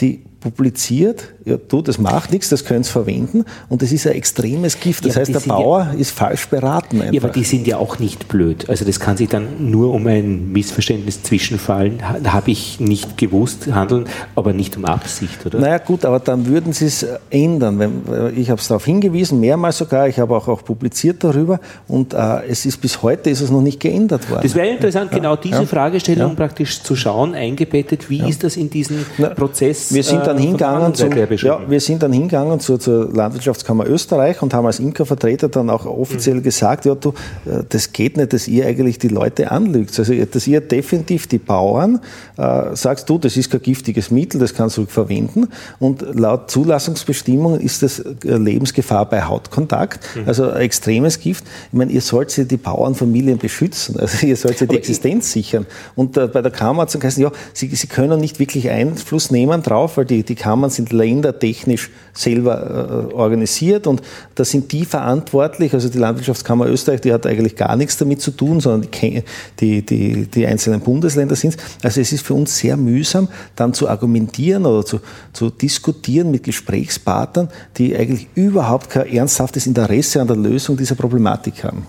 [0.00, 4.14] die publiziert, ja, du, das macht nichts, das können sie verwenden und es ist ein
[4.14, 5.04] extremes Gift.
[5.04, 7.00] Das ja, heißt, der Bauer ja, ist falsch beraten.
[7.00, 7.14] Einfach.
[7.14, 8.68] Ja, aber die sind ja auch nicht blöd.
[8.68, 14.06] Also das kann sich dann nur um ein Missverständnis zwischenfallen, habe ich nicht gewusst, handeln,
[14.34, 15.60] aber nicht um Absicht, oder?
[15.60, 17.78] Naja gut, aber dann würden sie es ändern.
[17.78, 18.02] Wenn,
[18.36, 22.46] ich habe es darauf hingewiesen, mehrmals sogar, ich habe auch, auch publiziert darüber und äh,
[22.48, 24.42] es ist bis heute ist es noch nicht geändert worden.
[24.42, 29.04] Das wäre interessant, genau diese Fragestellung praktisch zu schauen, eingebettet, wie ist das in diesem
[29.36, 29.92] Prozess?
[29.92, 34.54] Wir sind dann hingegangen, zum, ja, wir sind dann hingegangen zur, zur, Landwirtschaftskammer Österreich und
[34.54, 36.42] haben als Imkervertreter dann auch offiziell mhm.
[36.42, 37.10] gesagt, ja, du,
[37.44, 39.98] äh, das geht nicht, dass ihr eigentlich die Leute anlügt.
[39.98, 42.00] Also, dass ihr definitiv die Bauern
[42.36, 45.48] äh, sagst, du, das ist kein giftiges Mittel, das kannst du verwenden.
[45.78, 50.22] Und laut Zulassungsbestimmung ist das äh, Lebensgefahr bei Hautkontakt, mhm.
[50.26, 51.44] also ein extremes Gift.
[51.72, 55.66] Ich meine, ihr sollt sie die Bauernfamilien beschützen, also ihr sollt sie die Existenz sichern.
[55.96, 59.62] Und äh, bei der Kammer hat es ja, sie, sie können nicht wirklich Einfluss nehmen
[59.62, 64.02] drauf, weil die, die Kammern sind ländertechnisch selber äh, organisiert und
[64.34, 68.30] da sind die verantwortlich, also die Landwirtschaftskammer Österreich, die hat eigentlich gar nichts damit zu
[68.30, 69.22] tun, sondern die,
[69.60, 71.84] die, die, die einzelnen Bundesländer sind es.
[71.84, 75.00] Also es ist für uns sehr mühsam, dann zu argumentieren oder zu,
[75.32, 81.64] zu diskutieren mit Gesprächspartnern, die eigentlich überhaupt kein ernsthaftes Interesse an der Lösung dieser Problematik
[81.64, 81.86] haben.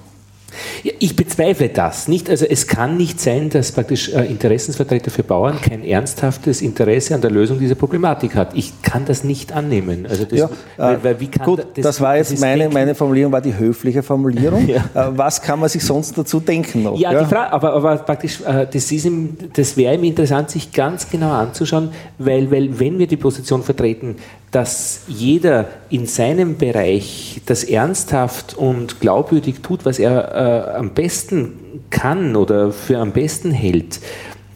[0.99, 2.29] Ich bezweifle das nicht.
[2.29, 7.21] Also es kann nicht sein, dass praktisch äh, Interessensvertreter für Bauern kein ernsthaftes Interesse an
[7.21, 8.55] der Lösung dieser Problematik hat.
[8.55, 10.05] Ich kann das nicht annehmen.
[10.09, 13.31] Also das, ja, weil, weil, wie kann gut, das, das war jetzt meine, meine Formulierung,
[13.31, 14.67] war die höfliche Formulierung.
[14.67, 14.83] ja.
[14.93, 16.97] Äh, was kann man sich sonst dazu denken noch?
[16.97, 17.25] Ja, ja?
[17.25, 18.93] Frage, aber, aber, praktisch, äh, das,
[19.53, 24.17] das wäre ihm interessant, sich ganz genau anzuschauen, weil, weil wenn wir die Position vertreten,
[24.51, 31.53] dass jeder in seinem Bereich das ernsthaft und glaubwürdig tut, was er äh, am besten
[31.89, 33.99] kann oder für am besten hält,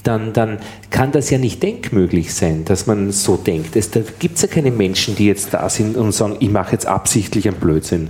[0.04, 0.60] dann, dann
[0.92, 3.76] kann das ja nicht denkmöglich sein, dass man so denkt.
[3.76, 6.74] Es, da gibt es ja keine Menschen, die jetzt da sind und sagen, ich mache
[6.74, 8.10] jetzt absichtlich einen Blödsinn.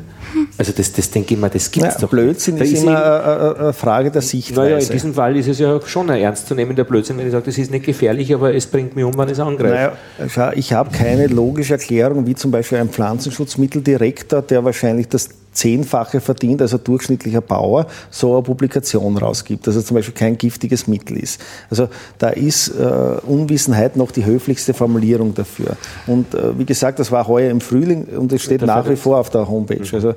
[0.58, 2.10] Also das, das denke ich mal, das gibt es naja, doch.
[2.10, 4.74] Blödsinn ist, ist immer eine, eine Frage der Sichtweise.
[4.74, 7.58] Naja, in diesem Fall ist es ja schon ein ernstzunehmender Blödsinn, wenn ich sage, das
[7.58, 9.98] ist nicht gefährlich, aber es bringt mich um, wenn es angreift.
[10.20, 16.22] Naja, ich habe keine logische Erklärung, wie zum Beispiel ein Pflanzenschutzmitteldirektor, der wahrscheinlich das Zehnfache
[16.22, 20.88] verdient als ein durchschnittlicher Bauer, so eine Publikation rausgibt, dass es zum Beispiel kein giftiges
[20.88, 21.42] Mittel ist.
[21.70, 21.90] Also
[22.20, 22.84] da ist äh,
[23.26, 25.78] Unwissenheit noch die höflichste Formulierung dafür.
[26.08, 29.18] Und äh, wie gesagt, das war heuer im Frühling und es steht nach wie vor
[29.18, 29.80] auf der Homepage.
[29.80, 29.96] Mhm.
[29.96, 30.14] Also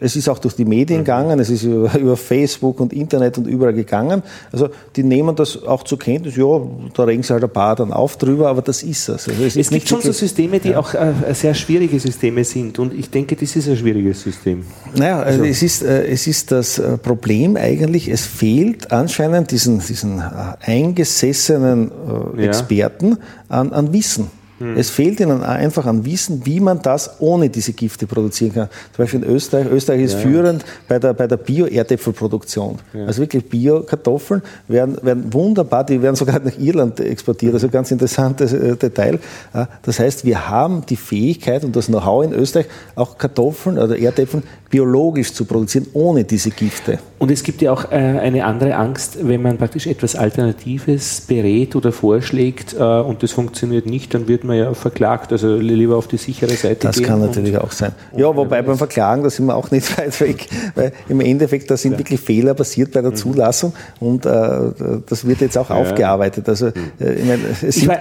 [0.00, 1.04] es ist auch durch die Medien mhm.
[1.04, 4.22] gegangen, es ist über, über, Facebook und Internet und überall gegangen.
[4.52, 6.60] Also die nehmen das auch zur Kenntnis, ja,
[6.94, 9.28] da regen sie halt ein paar dann auf drüber, aber das ist es.
[9.28, 10.78] Also es, es gibt schon so Systeme, die ja.
[10.78, 14.64] auch äh, sehr schwierige Systeme sind und ich denke, das ist ein schwieriges System.
[14.94, 15.44] Naja, also.
[15.44, 20.22] es, ist, äh, es ist das äh, Problem eigentlich, es fehlt anscheinend diesen, diesen äh,
[20.60, 21.90] eingesessenen
[22.38, 23.16] Experten ja.
[23.48, 24.39] an, an Wissen.
[24.60, 24.76] Hm.
[24.76, 28.68] Es fehlt ihnen einfach an Wissen, wie man das ohne diese Gifte produzieren kann.
[28.92, 29.66] Zum Beispiel in Österreich.
[29.70, 30.18] Österreich ist ja.
[30.18, 32.78] führend bei der, bei der Bio-Erdäpfelproduktion.
[32.92, 33.06] Ja.
[33.06, 37.54] Also wirklich Bio-Kartoffeln werden, werden wunderbar, die werden sogar nach Irland exportiert.
[37.54, 39.18] Also ganz interessantes äh, Detail.
[39.54, 43.98] Äh, das heißt, wir haben die Fähigkeit und das Know-how in Österreich, auch Kartoffeln oder
[43.98, 46.98] Erdäpfeln biologisch zu produzieren, ohne diese Gifte.
[47.18, 51.74] Und es gibt ja auch äh, eine andere Angst, wenn man praktisch etwas Alternatives berät
[51.74, 55.32] oder vorschlägt und das funktioniert nicht, dann wird man ja verklagt.
[55.32, 57.04] Also lieber auf die sichere Seite das gehen.
[57.04, 57.92] Das kann natürlich auch sein.
[58.16, 61.76] Ja, wobei beim Verklagen, da sind wir auch nicht weit weg, weil im Endeffekt, da
[61.76, 61.98] sind ja.
[61.98, 63.16] wirklich Fehler passiert bei der mhm.
[63.16, 64.30] Zulassung und äh,
[65.06, 65.76] das wird jetzt auch ja.
[65.76, 66.48] aufgearbeitet.
[66.48, 68.00] Also, äh, ich, meine, ich, war,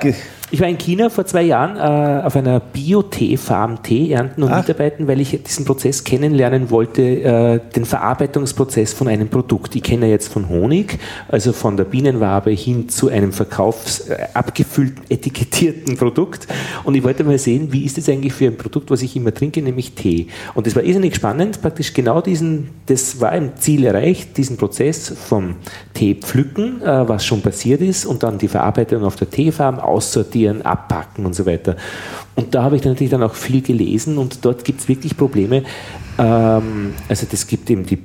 [0.52, 4.58] ich, war, in China vor zwei Jahren äh, auf einer Bio-Tee-Farm Tee ernten und Ach.
[4.58, 9.76] mitarbeiten, weil ich diesen Prozess kennenlernen wollte, äh, den Verarbeitungsprozess von einem Produkt.
[9.76, 10.98] Ich kenne jetzt von Honig,
[11.28, 16.48] also von der Bienenwabe hin zu einem verkaufs äh, abgefüllten, etikettierten Produkt.
[16.84, 19.34] Und ich wollte mal sehen, wie ist das eigentlich für ein Produkt, was ich immer
[19.34, 20.28] trinke, nämlich Tee.
[20.56, 25.14] Und das war irrsinnig spannend, praktisch genau diesen, das war im Ziel erreicht, diesen Prozess
[25.28, 25.56] vom
[25.94, 30.39] Tee pflücken, äh, was schon passiert ist, und dann die Verarbeitung auf der Teefarm aussortieren,
[30.48, 31.76] abpacken und so weiter.
[32.36, 35.18] Und da habe ich dann natürlich dann auch viel gelesen und dort gibt es wirklich
[35.18, 35.64] Probleme.
[36.18, 38.00] Ähm, also das gibt eben die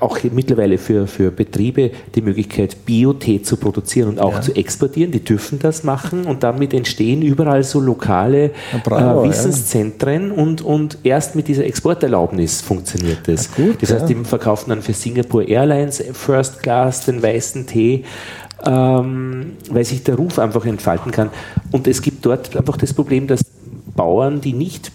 [0.00, 4.40] auch mittlerweile für, für Betriebe die Möglichkeit, Biotee zu produzieren und auch ja.
[4.40, 5.12] zu exportieren.
[5.12, 8.50] Die dürfen das machen und damit entstehen überall so lokale
[8.82, 10.42] bravo, äh, Wissenszentren ja.
[10.42, 13.54] und, und erst mit dieser Exporterlaubnis funktioniert das.
[13.54, 18.04] Gut, das heißt, die verkaufen dann für Singapore Airlines First Class den weißen Tee.
[18.64, 21.30] Ähm, weil sich der Ruf einfach entfalten kann.
[21.72, 23.42] Und es gibt dort einfach das Problem, dass
[23.94, 24.92] Bauern, die nicht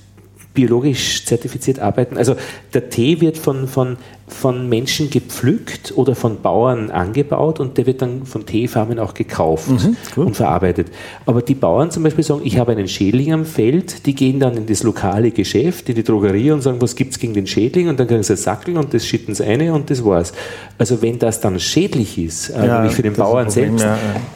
[0.54, 2.18] biologisch zertifiziert arbeiten.
[2.18, 2.36] Also
[2.74, 3.98] der Tee wird von, von,
[4.34, 9.70] von Menschen gepflückt oder von Bauern angebaut und der wird dann von Teefarmen auch gekauft
[9.70, 10.88] mhm, und verarbeitet.
[11.26, 14.58] Aber die Bauern zum Beispiel sagen, ich habe einen Schädling am Feld, die gehen dann
[14.58, 17.90] in das lokale Geschäft, in die Drogerie und sagen, was gibt es gegen den Schädling
[17.90, 20.32] und dann kriegen sie ein Sackel und das schütten sie eine und das war's.
[20.78, 23.86] Also wenn das dann schädlich ist, äh, ja, nämlich für den Bauern Problem, selbst,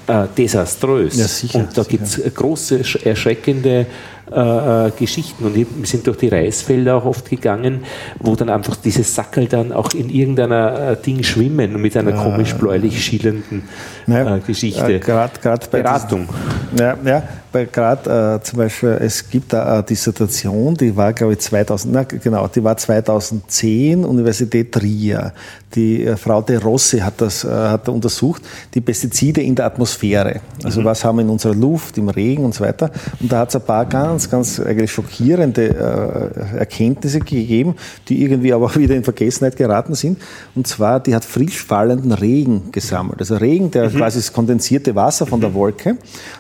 [0.08, 1.18] ja, Äh, desaströs.
[1.18, 3.88] Ja, sicher, und da gibt es große, erschreckende
[4.32, 5.46] äh, äh, Geschichten.
[5.46, 7.84] Und wir sind durch die Reisfelder auch oft gegangen,
[8.20, 12.56] wo dann einfach diese Sackel dann auch in irgendeiner äh, Ding schwimmen mit einer komisch
[12.56, 13.64] bläulich schillernden
[14.08, 15.00] äh, Geschichte.
[15.42, 16.28] Grad bei Beratung.
[16.72, 17.24] Diesen, ja, ja
[17.64, 22.04] gerade äh, zum Beispiel, es gibt da eine Dissertation, die war, glaube ich, 2000, na,
[22.04, 25.34] genau, die war 2010, Universität Trier.
[25.74, 28.42] Die äh, Frau De Rossi hat das äh, hat untersucht,
[28.74, 30.42] die Pestizide in der Atmosphäre.
[30.64, 30.86] Also mhm.
[30.86, 32.92] was haben wir in unserer Luft, im Regen und so weiter.
[33.20, 37.76] Und da hat es ein paar ganz, ganz eigentlich schockierende äh, Erkenntnisse gegeben,
[38.08, 40.20] die irgendwie aber auch wieder in Vergessenheit geraten sind.
[40.56, 43.20] Und zwar, die hat frisch fallenden Regen gesammelt.
[43.20, 43.98] Also Regen, der mhm.
[43.98, 45.98] quasi das kondensierte Wasser von der Wolke.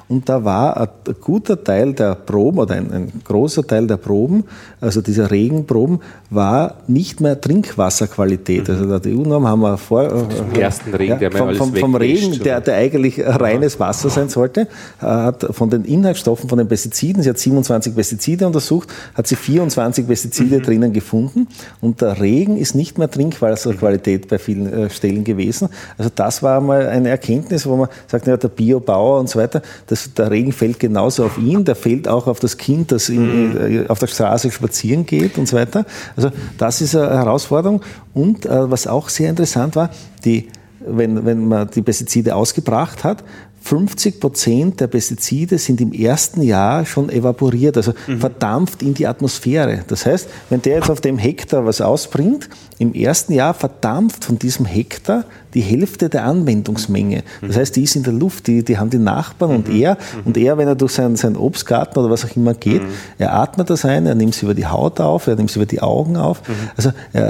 [0.07, 4.43] Und da war ein guter Teil der Proben oder ein, ein, großer Teil der Proben,
[4.82, 5.99] also dieser Regenproben,
[6.30, 8.68] war nicht mehr Trinkwasserqualität.
[8.68, 8.76] Mhm.
[8.76, 10.10] Also die EU-Norm haben wir vor.
[10.10, 14.10] Vom äh, ersten Regen, ja, der vom, vom, vom Regen, der, der eigentlich reines Wasser
[14.10, 18.89] sein sollte, äh, hat von den Inhaltsstoffen, von den Pestiziden, sie hat 27 Pestizide untersucht,
[19.14, 20.64] hat sie 24 Pestizide mhm.
[20.64, 21.47] drinnen gefunden
[21.82, 25.70] und der Regen ist nicht mehr Trinkwasserqualität bei vielen äh, Stellen gewesen.
[25.97, 29.62] Also das war mal eine Erkenntnis, wo man sagt, ja, der Biobauer und so weiter,
[29.88, 33.09] das, der Regen fällt genau genauso auf ihn, der fällt auch auf das Kind, das
[33.09, 33.83] in, mhm.
[33.83, 35.85] Äh, auf der Straße spazieren geht und so weiter.
[36.15, 37.81] Also das ist eine Herausforderung.
[38.13, 39.89] Und äh, was auch sehr interessant war,
[40.23, 40.47] die,
[40.79, 43.25] wenn, wenn man die Pestizide ausgebracht hat,
[43.66, 48.20] 50 Prozent der Pestizide sind im ersten Jahr schon evaporiert, also mhm.
[48.20, 49.84] verdampft in die Atmosphäre.
[49.88, 52.47] Das heißt, wenn der jetzt auf dem Hektar was ausbringt,
[52.78, 57.24] im ersten Jahr verdampft von diesem Hektar die Hälfte der Anwendungsmenge.
[57.41, 59.82] Das heißt, die ist in der Luft, die, die haben die Nachbarn und mhm.
[59.82, 59.93] er.
[59.93, 60.22] Mhm.
[60.26, 62.89] Und er, wenn er durch seinen, seinen Obstgarten oder was auch immer geht, mhm.
[63.18, 65.66] er atmet das ein, er nimmt es über die Haut auf, er nimmt es über
[65.66, 66.41] die Augen auf.
[66.76, 67.22] Also, äh,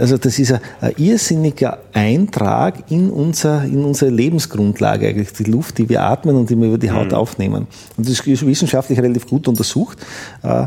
[0.00, 5.78] also das ist ein, ein, irrsinniger Eintrag in, unser, in unsere Lebensgrundlage, eigentlich die Luft,
[5.78, 7.66] die wir atmen und die wir über die Haut aufnehmen.
[7.96, 9.98] Und das ist wissenschaftlich relativ gut untersucht.
[10.42, 10.66] Äh,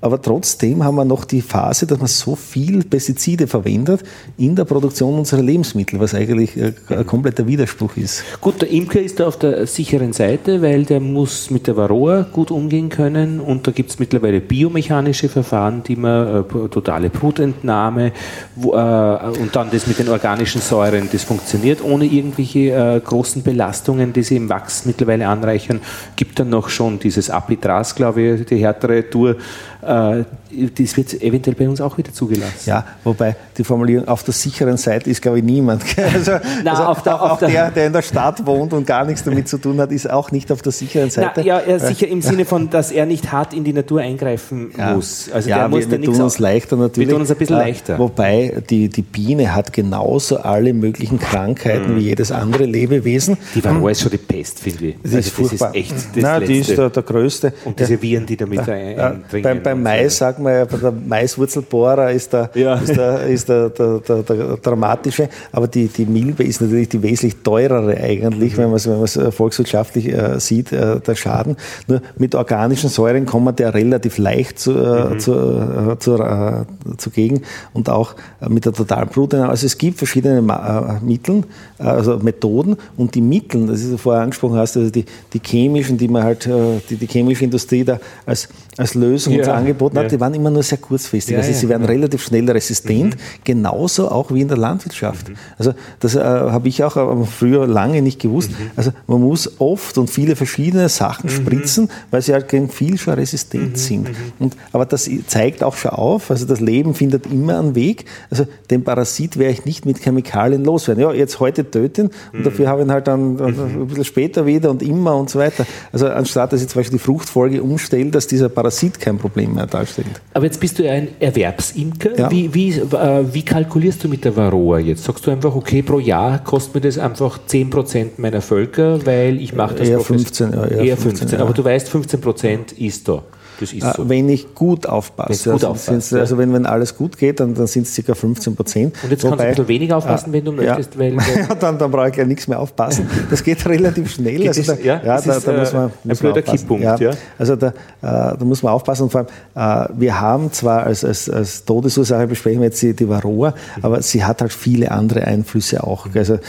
[0.00, 4.02] aber trotzdem haben wir noch die Phase, dass man so viel Pestizide verwendet
[4.36, 8.22] in der Produktion unserer Lebensmittel, was eigentlich ein kompletter Widerspruch ist.
[8.40, 12.26] Gut, der Imker ist da auf der sicheren Seite, weil der muss mit der Varroa
[12.32, 18.12] gut umgehen können und da gibt es mittlerweile biomechanische Verfahren, die man äh, totale Brutentnahme
[18.54, 23.42] wo, äh, und dann das mit den organischen Säuren, das funktioniert ohne irgendwelche äh, großen
[23.42, 25.80] Belastungen, die sie im Wachs mittlerweile anreichern.
[26.16, 29.36] Gibt dann noch schon dieses Apitras, glaube ich, die härtere Tour
[29.82, 32.66] äh, das wird eventuell bei uns auch wieder zugelassen.
[32.66, 35.84] Ja, wobei die Formulierung auf der sicheren Seite ist, glaube ich, niemand.
[36.18, 36.32] Also,
[36.64, 39.24] Na, also auf der, auch, auf der, der, in der Stadt wohnt und gar nichts
[39.24, 41.32] damit zu tun hat, ist auch nicht auf der sicheren Seite.
[41.36, 44.70] Na, ja, ja, sicher im Sinne von, dass er nicht hart in die Natur eingreifen
[44.76, 44.94] ja.
[44.94, 45.30] muss.
[45.32, 47.08] Also ja, der muss wir, wir tun uns leichter natürlich.
[47.08, 47.98] Wir tun uns ein bisschen äh, leichter.
[47.98, 51.98] Wobei die, die Biene hat genauso alle möglichen Krankheiten mhm.
[51.98, 53.36] wie jedes andere Lebewesen.
[53.54, 53.94] Die Varroa mhm.
[53.94, 54.96] schon die Pest, finde ich.
[55.02, 55.68] Das, also ist, furchtbar.
[55.68, 57.52] Das ist echt das Nein, die ist der, der größte.
[57.64, 59.62] Und diese Viren, die damit ja, eindringen.
[59.62, 62.74] Beim Mais sagt man ja, der Maiswurzelbohrer ist der, ja.
[62.74, 67.02] ist der, ist der, der, der, der, dramatische, aber die, die Milbe ist natürlich die
[67.02, 68.58] wesentlich teurere eigentlich, mhm.
[68.58, 71.56] wenn man es wenn man's volkswirtschaftlich äh, sieht, äh, der Schaden.
[71.86, 75.18] Nur mit organischen Säuren kommt man der relativ leicht zu, äh, mhm.
[75.18, 76.64] zu, äh, zu, äh,
[76.96, 78.14] zugegen und auch
[78.48, 79.50] mit der totalen Blutentnahme.
[79.50, 81.44] Also es gibt verschiedene äh, Mittel,
[81.78, 86.08] also Methoden und die Mittel, das ist vorher angesprochen hast, also die, die chemischen, die
[86.08, 86.48] man halt,
[86.90, 89.40] die, die chemische Industrie da als, als Lösung ja.
[89.40, 91.32] uns angeboten hat, die waren immer nur sehr kurzfristig.
[91.32, 93.20] Ja, also sie werden relativ schnell resistent, mhm.
[93.42, 95.28] genauso auch wie in der Landwirtschaft.
[95.28, 95.34] Mhm.
[95.58, 98.50] Also das äh, habe ich auch äh, früher lange nicht gewusst.
[98.50, 98.70] Mhm.
[98.76, 101.34] Also man muss oft und viele verschiedene Sachen mhm.
[101.34, 103.76] spritzen, weil sie halt gegen viel schon resistent mhm.
[103.76, 104.08] sind.
[104.08, 104.14] Mhm.
[104.38, 108.04] Und, aber das zeigt auch schon auf, also das Leben findet immer einen Weg.
[108.30, 111.02] Also den Parasit werde ich nicht mit Chemikalien loswerden.
[111.02, 114.70] Ja, jetzt heute töten und dafür habe ich ihn halt dann ein bisschen später wieder
[114.70, 115.66] und immer und so weiter.
[115.92, 118.67] Also anstatt dass ich zum Beispiel die Fruchtfolge umstelle, dass dieser Parasit
[119.00, 120.20] kein Problem mehr darstellt.
[120.34, 122.18] Aber jetzt bist du ja ein Erwerbsimker.
[122.18, 122.30] Ja.
[122.30, 125.04] Wie, wie, äh, wie kalkulierst du mit der Varroa jetzt?
[125.04, 129.54] Sagst du einfach, okay, pro Jahr kostet mir das einfach 10% meiner Völker, weil ich
[129.54, 133.22] mache das eher 15, ja, eher, eher 15, 15 aber du weißt, 15% ist da.
[133.60, 134.08] Das ist so.
[134.08, 135.50] Wenn ich gut aufpasse.
[135.50, 136.20] Gut also, ja.
[136.20, 138.14] also wenn, wenn alles gut geht, dann, dann sind es ca.
[138.14, 138.94] 15 Prozent.
[139.02, 140.94] Und jetzt Wobei, kannst du ein bisschen weniger aufpassen, wenn du möchtest.
[140.98, 143.08] Ja, weil, weil dann, dann brauche ich ja nichts mehr aufpassen.
[143.30, 144.46] Das geht relativ schnell.
[144.48, 146.82] Also da, ja, ja da, da, muss man, muss ein blöder Kipppunkt.
[146.82, 146.96] Ja.
[146.96, 147.10] ja.
[147.38, 149.04] Also da, äh, da muss man aufpassen.
[149.04, 152.94] Und vor allem, äh, wir haben zwar als, als, als Todesursache besprechen wir jetzt die,
[152.94, 153.84] die Varroa, mhm.
[153.84, 156.06] aber sie hat halt viele andere Einflüsse auch.
[156.14, 156.40] Also, äh,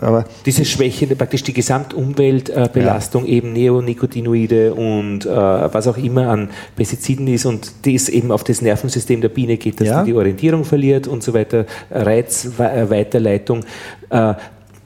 [0.00, 7.46] aber Diese Schwäche, praktisch die Gesamtumweltbelastung, eben Neonicotinoide und was auch immer an Pestiziden ist
[7.46, 10.02] und das eben auf das Nervensystem der Biene geht, dass ja.
[10.02, 13.64] die die Orientierung verliert und so weiter, Reizweiterleitung.
[14.10, 14.34] Äh,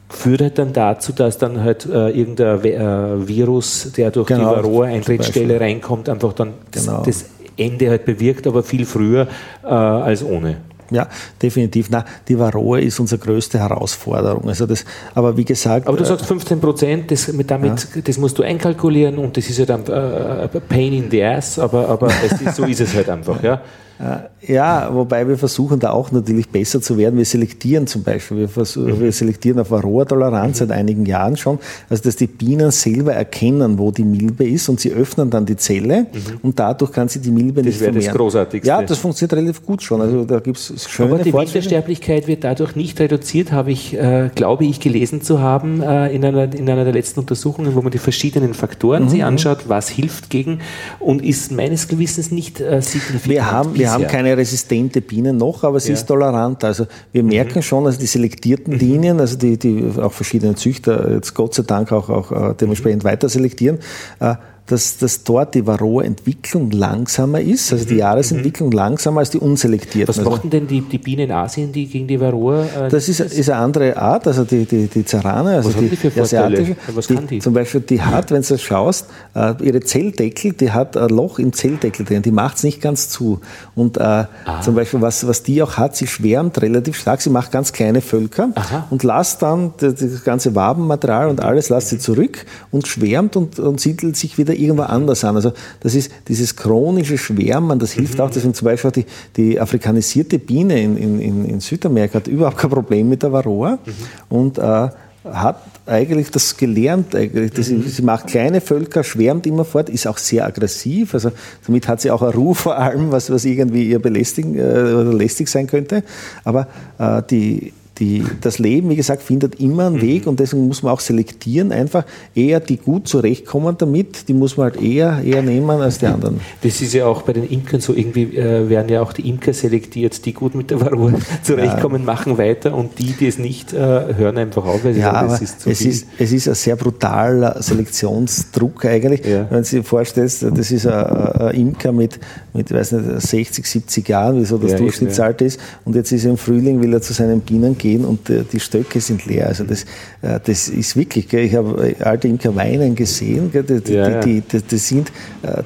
[0.08, 4.62] führt halt dann dazu, dass dann halt äh, irgendein äh, Virus, der durch genau, die
[4.62, 7.02] Varroa-Eintrittsstelle reinkommt, einfach dann genau.
[7.04, 9.28] das, das, Ende halt bewirkt, aber viel früher
[9.62, 10.56] äh, als ohne.
[10.92, 11.08] Ja,
[11.40, 11.88] definitiv.
[11.90, 14.48] Na, die Varroa ist unsere größte Herausforderung.
[14.48, 14.84] Also das,
[15.14, 15.86] aber wie gesagt.
[15.86, 18.02] Aber du sagst 15 Prozent, das, damit, ja.
[18.02, 21.88] das musst du einkalkulieren und das ist ja dann äh, Pain in the ass, aber,
[21.88, 23.42] aber ist, so ist es halt einfach.
[23.42, 23.60] Ja.
[24.02, 27.16] Äh, ja, wobei wir versuchen da auch natürlich besser zu werden.
[27.16, 29.00] Wir selektieren zum Beispiel, wir, versuchen, mhm.
[29.00, 30.66] wir selektieren auf Varroa-Toleranz mhm.
[30.66, 34.80] seit einigen Jahren schon, also dass die Bienen selber erkennen, wo die Milbe ist und
[34.80, 36.40] sie öffnen dann die Zelle mhm.
[36.42, 37.94] und dadurch kann sie die Milbe das nicht vermehren.
[37.94, 38.68] Das wäre das Großartigste.
[38.68, 40.00] Ja, das funktioniert relativ gut schon.
[40.00, 44.30] Also da gibt es schöne Aber die Wintersterblichkeit wird dadurch nicht reduziert, habe ich, äh,
[44.34, 47.92] glaube ich, gelesen zu haben äh, in, einer, in einer der letzten Untersuchungen, wo man
[47.92, 49.08] die verschiedenen Faktoren mhm.
[49.08, 50.58] sich anschaut, was hilft gegen
[50.98, 53.28] und ist meines Gewissens nicht äh, signifikant.
[53.28, 56.64] Wir haben, wir haben keine resistente Bienen noch, aber sie ist tolerant.
[56.64, 57.62] Also wir merken mhm.
[57.62, 58.80] schon, also die selektierten mhm.
[58.80, 63.04] Linien, also die, die auch verschiedene Züchter jetzt Gott sei Dank auch, auch äh, dementsprechend
[63.04, 63.78] weiter selektieren,
[64.20, 64.34] äh,
[64.66, 68.00] dass, dass dort die Varroa-Entwicklung langsamer ist, also die mhm.
[68.00, 68.76] Jahresentwicklung mhm.
[68.76, 70.08] langsamer als die unselektierten.
[70.08, 72.64] Was also, machen denn die, die Bienen in Asien, die gegen die Varroa?
[72.64, 76.20] Äh, das ist, ist eine andere Art, also die, die, die Zarane, also die, die,
[76.20, 76.76] asiatische.
[76.94, 77.40] Was die, kann die?
[77.40, 81.52] Zum Beispiel, die hat, wenn du schaust, äh, ihre Zelldeckel, die hat ein Loch im
[81.52, 83.40] Zelldeckel drin, die macht es nicht ganz zu.
[83.74, 84.28] Und äh, ah.
[84.62, 88.00] zum Beispiel, was, was die auch hat, sie schwärmt relativ stark, sie macht ganz kleine
[88.00, 88.86] Völker Aha.
[88.90, 93.58] und lässt dann das, das ganze Wabenmaterial und alles lässt sie zurück und schwärmt und,
[93.58, 95.36] und siedelt sich wieder irgendwo anders an.
[95.36, 98.24] Also das ist dieses chronische Schwärmen, das hilft mhm.
[98.24, 102.70] auch, deswegen zum Beispiel die, die afrikanisierte Biene in, in, in Südamerika hat überhaupt kein
[102.70, 103.92] Problem mit der Varroa mhm.
[104.28, 104.88] und äh,
[105.24, 107.14] hat eigentlich das gelernt.
[107.14, 107.52] Eigentlich.
[107.52, 107.82] Das, mhm.
[107.82, 111.14] Sie macht kleine Völker, schwärmt immer fort, ist auch sehr aggressiv.
[111.14, 111.30] Also
[111.66, 115.12] damit hat sie auch eine Ruhe vor allem, was, was irgendwie ihr belästigen äh, oder
[115.12, 116.02] lästig sein könnte.
[116.44, 116.66] Aber
[116.98, 120.02] äh, die die, das Leben, wie gesagt, findet immer einen mhm.
[120.02, 124.56] Weg und deswegen muss man auch selektieren, einfach eher die gut zurechtkommen damit, die muss
[124.56, 126.40] man halt eher, eher nehmen als die anderen.
[126.62, 129.52] Das ist ja auch bei den Imkern so, irgendwie äh, werden ja auch die Imker
[129.52, 132.06] selektiert, die gut mit der Varroa zurechtkommen, ja.
[132.06, 135.28] machen weiter und die, die es nicht, äh, hören einfach auf, weil sie ja, sagen,
[135.28, 135.90] das ist zu es viel.
[135.90, 139.46] Ist, es ist ein sehr brutaler Selektionsdruck eigentlich, ja.
[139.50, 142.18] wenn du dir vorstellst, das ist ein, ein Imker mit,
[142.54, 146.24] mit weiß nicht, 60, 70 Jahren, wie so das ja, Durchschnittsalter ist und jetzt ist
[146.24, 149.48] er im Frühling, will er zu seinen Bienen gehen und äh, die Stöcke sind leer.
[149.48, 149.84] Also das,
[150.22, 154.62] äh, das ist wirklich, ich habe äh, alte Imker weinen gesehen, die, ja, die, die,
[154.62, 155.12] die, sind,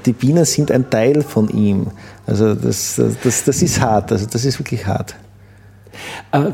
[0.04, 1.88] die Bienen sind ein Teil von ihm.
[2.26, 5.16] Also das, das, das ist hart, also das ist wirklich hart.
[6.32, 6.50] Äh,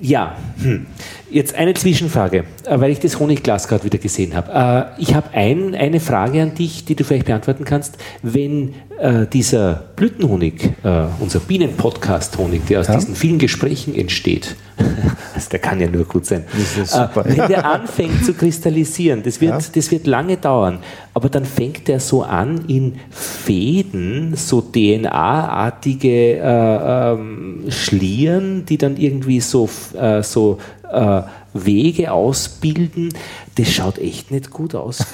[0.00, 0.86] ja, hm.
[1.34, 4.92] Jetzt eine Zwischenfrage, weil ich das Honigglas gerade wieder gesehen habe.
[4.98, 7.98] Ich habe ein, eine Frage an dich, die du vielleicht beantworten kannst.
[8.22, 12.94] Wenn äh, dieser Blütenhonig, äh, unser Bienenpodcast-Honig, der aus ja.
[12.94, 14.56] diesen vielen Gesprächen entsteht,
[15.34, 19.60] also der kann ja nur gut sein, äh, wenn der anfängt zu kristallisieren, das wird,
[19.60, 19.68] ja.
[19.74, 20.78] das wird lange dauern,
[21.12, 28.96] aber dann fängt er so an in Fäden, so DNA-artige äh, ähm, Schlieren, die dann
[28.96, 29.68] irgendwie so,
[30.00, 30.58] äh, so
[30.90, 31.22] äh,
[31.54, 33.14] Wege ausbilden,
[33.56, 35.06] das schaut echt nicht gut aus,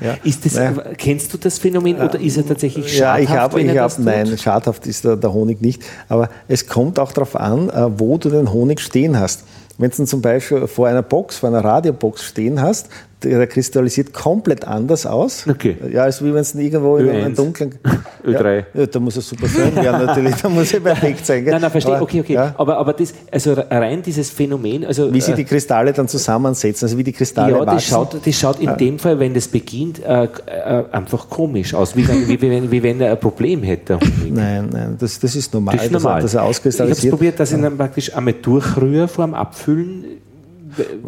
[0.00, 0.16] ja.
[0.24, 0.82] ist das, naja.
[0.98, 3.18] Kennst du das Phänomen oder ist er tatsächlich schadhaft?
[3.18, 5.82] Ja, ich habe, ich hab, nein, schadhaft ist der, der, Honig nicht.
[6.08, 9.44] Aber es kommt auch darauf an, äh, wo du den Honig stehen hast.
[9.78, 12.88] Wenn du ihn zum Beispiel vor einer Box, vor einer Radiobox stehen hast,
[13.22, 15.46] der kristallisiert komplett anders aus.
[15.48, 15.76] Okay.
[15.90, 17.74] Ja, als wie wenn es irgendwo in einem dunklen.
[18.26, 18.64] Ö3.
[18.74, 21.44] Ja, da muss es super sein, ja, natürlich, da muss er perfekt sein.
[21.44, 21.52] Gell?
[21.52, 22.34] Nein, nein, verstehe, okay, okay.
[22.34, 22.54] Ja.
[22.58, 24.84] Aber, aber das, also rein dieses Phänomen.
[24.84, 28.16] Also, wie sich äh, die Kristalle dann zusammensetzen, also wie die Kristalle Ja, das schaut,
[28.22, 28.76] das schaut in ja.
[28.76, 32.82] dem Fall, wenn das beginnt, äh, äh, einfach komisch aus, wie wenn, wie, wie, wie
[32.82, 33.98] wenn er ein Problem hätte.
[34.28, 36.20] Nein, nein, das, das ist normal, das ist normal.
[36.20, 36.98] dass er auskristallisiert.
[36.98, 40.04] Ich habe probiert, dass ich dann praktisch einmal durchrühre vor dem Abfüllen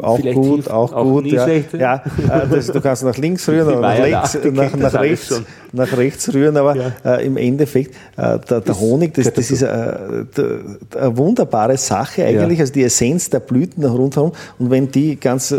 [0.01, 1.27] auch gut, auch, auch gut.
[1.27, 5.43] Ja, ja äh, das, du kannst nach links rühren oder nach, links, nach, nach rechts,
[5.73, 6.93] nach rechts rühren, aber ja.
[7.05, 12.59] äh, im Endeffekt, äh, der, der Honig, das, das ist äh, eine wunderbare Sache eigentlich,
[12.59, 12.63] ja.
[12.63, 14.33] also die Essenz der Blüten rundherum.
[14.59, 15.57] Und wenn die ganz äh,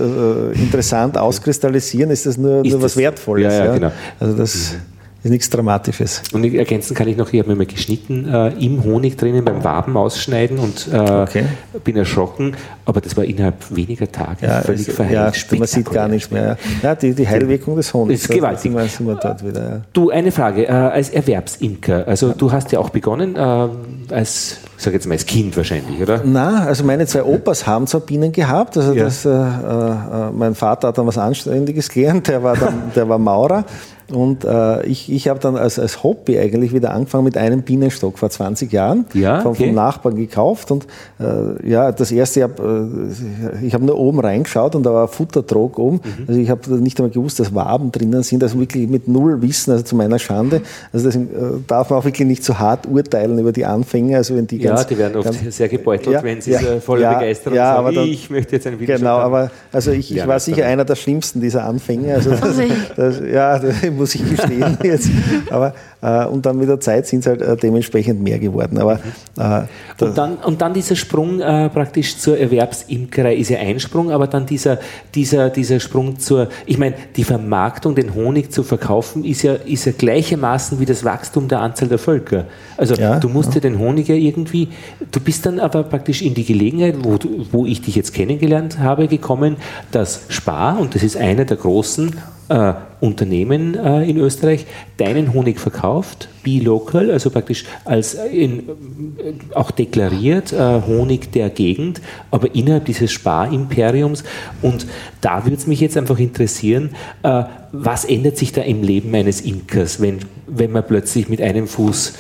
[0.54, 3.54] interessant auskristallisieren, ist das nur, ist nur was Wertvolles.
[3.54, 3.92] Ja, ja, genau.
[4.20, 4.89] Also das, mhm
[5.24, 6.24] ist nichts Dramatisches.
[6.32, 9.64] Und ergänzen kann ich noch, ich habe mir mal geschnitten äh, im Honig drinnen beim
[9.64, 11.46] Waben ausschneiden und äh, okay.
[11.84, 12.56] bin erschrocken,
[12.86, 15.46] aber das war innerhalb weniger Tage ja, völlig ist, verheilt.
[15.52, 16.58] Ja, man sieht gar nichts mehr.
[16.82, 18.22] Ja, die, die Heilwirkung des Honigs.
[18.22, 18.74] Das ist gewaltig.
[18.74, 19.82] Da sind wir dort wieder, ja.
[19.92, 23.68] Du, eine Frage, äh, als Erwerbsimker, also du hast ja auch begonnen äh,
[24.14, 26.24] als ich sage jetzt mal als Kind wahrscheinlich, oder?
[26.24, 28.78] Nein, also meine zwei Opas haben zwar Bienen gehabt.
[28.78, 29.04] Also ja.
[29.04, 33.20] das, äh, äh, mein Vater hat dann was Anständiges gelernt, der war, dann, der war
[33.20, 33.66] Maurer.
[34.12, 38.20] Und äh, ich, ich habe dann als, als Hobby eigentlich wieder angefangen mit einem Bienenstock
[38.20, 39.06] vor 20 Jahren.
[39.14, 39.68] Ja, vom, okay.
[39.68, 40.72] vom Nachbarn gekauft.
[40.72, 40.88] Und
[41.20, 45.80] äh, ja, das erste Jahr, äh, ich habe nur oben reingeschaut und da war Futtertrog
[45.80, 46.02] oben.
[46.04, 46.26] Mhm.
[46.28, 48.44] Also ich habe nicht einmal gewusst, dass Waben drinnen sind.
[48.44, 50.62] Also wirklich mit null Wissen, also zu meiner Schande.
[50.92, 51.28] Also das äh,
[51.68, 54.18] darf man auch wirklich nicht zu so hart urteilen über die Anfänge.
[54.18, 56.60] Also wenn die ja, ganz, die werden oft ganz, sehr gebeutelt, ja, wenn sie ja,
[56.80, 60.16] voller ja, Begeisterung ja, sagen, dann, ich möchte jetzt ein Video Genau, aber also ich,
[60.16, 62.14] ich war sicher einer der schlimmsten dieser Anfänge.
[62.16, 62.58] Also das,
[62.96, 65.10] das, ja, das muss ich gestehen jetzt.
[65.52, 68.80] Aber, äh, und dann mit der Zeit sind es halt äh, dementsprechend mehr geworden.
[68.80, 69.00] Aber,
[69.38, 74.12] äh, und, dann, und dann dieser Sprung äh, praktisch zur Erwerbsimkerei ist ja ein Sprung,
[74.12, 74.80] aber dann dieser,
[75.14, 79.86] dieser, dieser Sprung zur, ich meine, die Vermarktung, den Honig zu verkaufen, ist ja, ist
[79.86, 82.46] ja gleichermaßen wie das Wachstum der Anzahl der Völker.
[82.78, 83.60] Also ja, du musst ja.
[83.60, 84.70] den Honig ja irgendwie,
[85.12, 87.20] du bist dann aber praktisch in die Gelegenheit, wo,
[87.52, 89.58] wo ich dich jetzt kennengelernt habe, gekommen,
[89.92, 92.16] dass Spar, und das ist einer der großen
[92.50, 94.66] äh, Unternehmen äh, in Österreich
[94.98, 101.32] deinen Honig verkauft, be local, also praktisch als äh, in, äh, auch deklariert äh, Honig
[101.32, 104.24] der Gegend, aber innerhalb dieses Sparimperiums.
[104.62, 104.88] Und
[105.22, 106.90] da würde es mich jetzt einfach interessieren,
[107.24, 111.68] äh, was ändert sich da im Leben eines Imkers, wenn, wenn man plötzlich mit einem
[111.68, 112.14] Fuß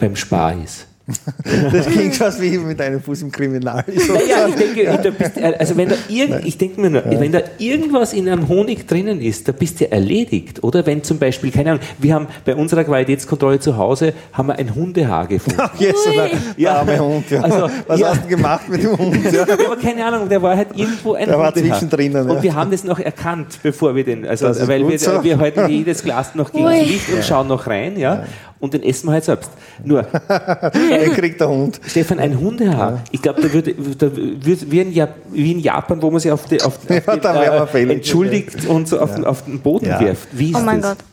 [0.00, 0.88] beim Spar ist?
[1.72, 3.84] Das klingt fast wie mit einem Fuß im Kriminal.
[3.86, 4.96] Naja, ich denke, ja.
[4.96, 7.20] bist, also wenn da irgend, ich denke mir nur, ja.
[7.20, 10.64] wenn da irgendwas in einem Honig drinnen ist, da bist du erledigt.
[10.64, 14.58] Oder wenn zum Beispiel, keine Ahnung, wir haben bei unserer Qualitätskontrolle zu Hause haben wir
[14.58, 15.60] ein Hundehaar gefunden.
[15.62, 16.78] Ach, yes, der, ja.
[16.78, 17.30] arme Hund.
[17.30, 17.42] Ja.
[17.42, 19.32] Also, Was hast du gemacht mit dem Hund?
[19.32, 19.42] Ja.
[19.42, 22.16] aber keine Ahnung, der war halt irgendwo ein Der war zwischendrin.
[22.16, 25.22] Und wir haben das noch erkannt, bevor wir den, also weil wir, so.
[25.22, 28.24] wir halten jedes Glas noch gegen das Licht und schauen noch rein, ja
[28.60, 29.50] und den essen wir halt selbst.
[29.84, 31.80] Nur, den kriegt der Hund.
[31.86, 32.92] Stefan, ein Hundehaar.
[32.92, 33.04] Ja.
[33.10, 36.46] Ich glaube, da würde, da würde wie, in wie in Japan, wo man sich auf,
[36.46, 39.16] die, auf, auf ja, den, äh, entschuldigt und so auf, ja.
[39.16, 40.28] den, auf den Boden wirft.
[40.32, 40.96] Wie ist oh mein das?
[40.96, 41.04] Gott.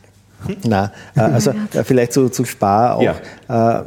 [0.46, 0.56] Hm?
[0.64, 3.02] Na, äh, also oh vielleicht zu, zu Spar auch.
[3.02, 3.82] Äh, äh,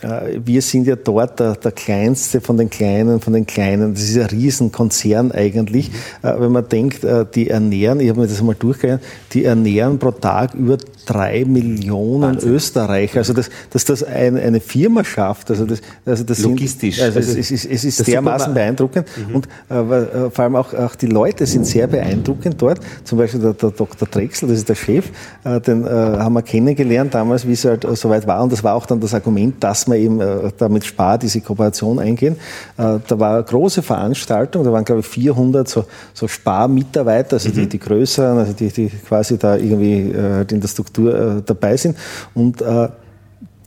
[0.00, 3.94] wir sind ja dort der, der, kleinste von den Kleinen, von den Kleinen.
[3.94, 5.90] Das ist ein Riesenkonzern eigentlich.
[5.90, 6.28] Mhm.
[6.28, 9.00] Äh, wenn man denkt, äh, die ernähren, ich habe mir das mal durchgegangen,
[9.32, 12.52] die ernähren pro Tag über drei Millionen Wahnsinn.
[12.52, 13.18] Österreicher.
[13.18, 16.96] Also dass, dass das ein, eine Firma schafft, also das, also das logistisch.
[16.96, 19.34] Sind, also, also es, ist, es ist dermaßen beeindruckend mhm.
[19.34, 22.78] und äh, vor allem auch, auch die Leute sind sehr beeindruckend dort.
[23.04, 24.06] Zum Beispiel der, der Dr.
[24.06, 25.06] Drechsel, das ist der Chef,
[25.44, 28.74] äh, den äh, haben wir kennengelernt damals, wie es halt soweit war und das war
[28.74, 32.36] auch dann das Argument, dass man eben äh, damit Spar diese Kooperation eingehen.
[32.76, 35.84] Äh, da war eine große Veranstaltung, da waren glaube ich 400 so,
[36.14, 37.54] so Sparmitarbeiter, also mhm.
[37.54, 41.96] die, die größeren, also die, die quasi da irgendwie äh, in der Struktur dabei sind
[42.34, 42.62] und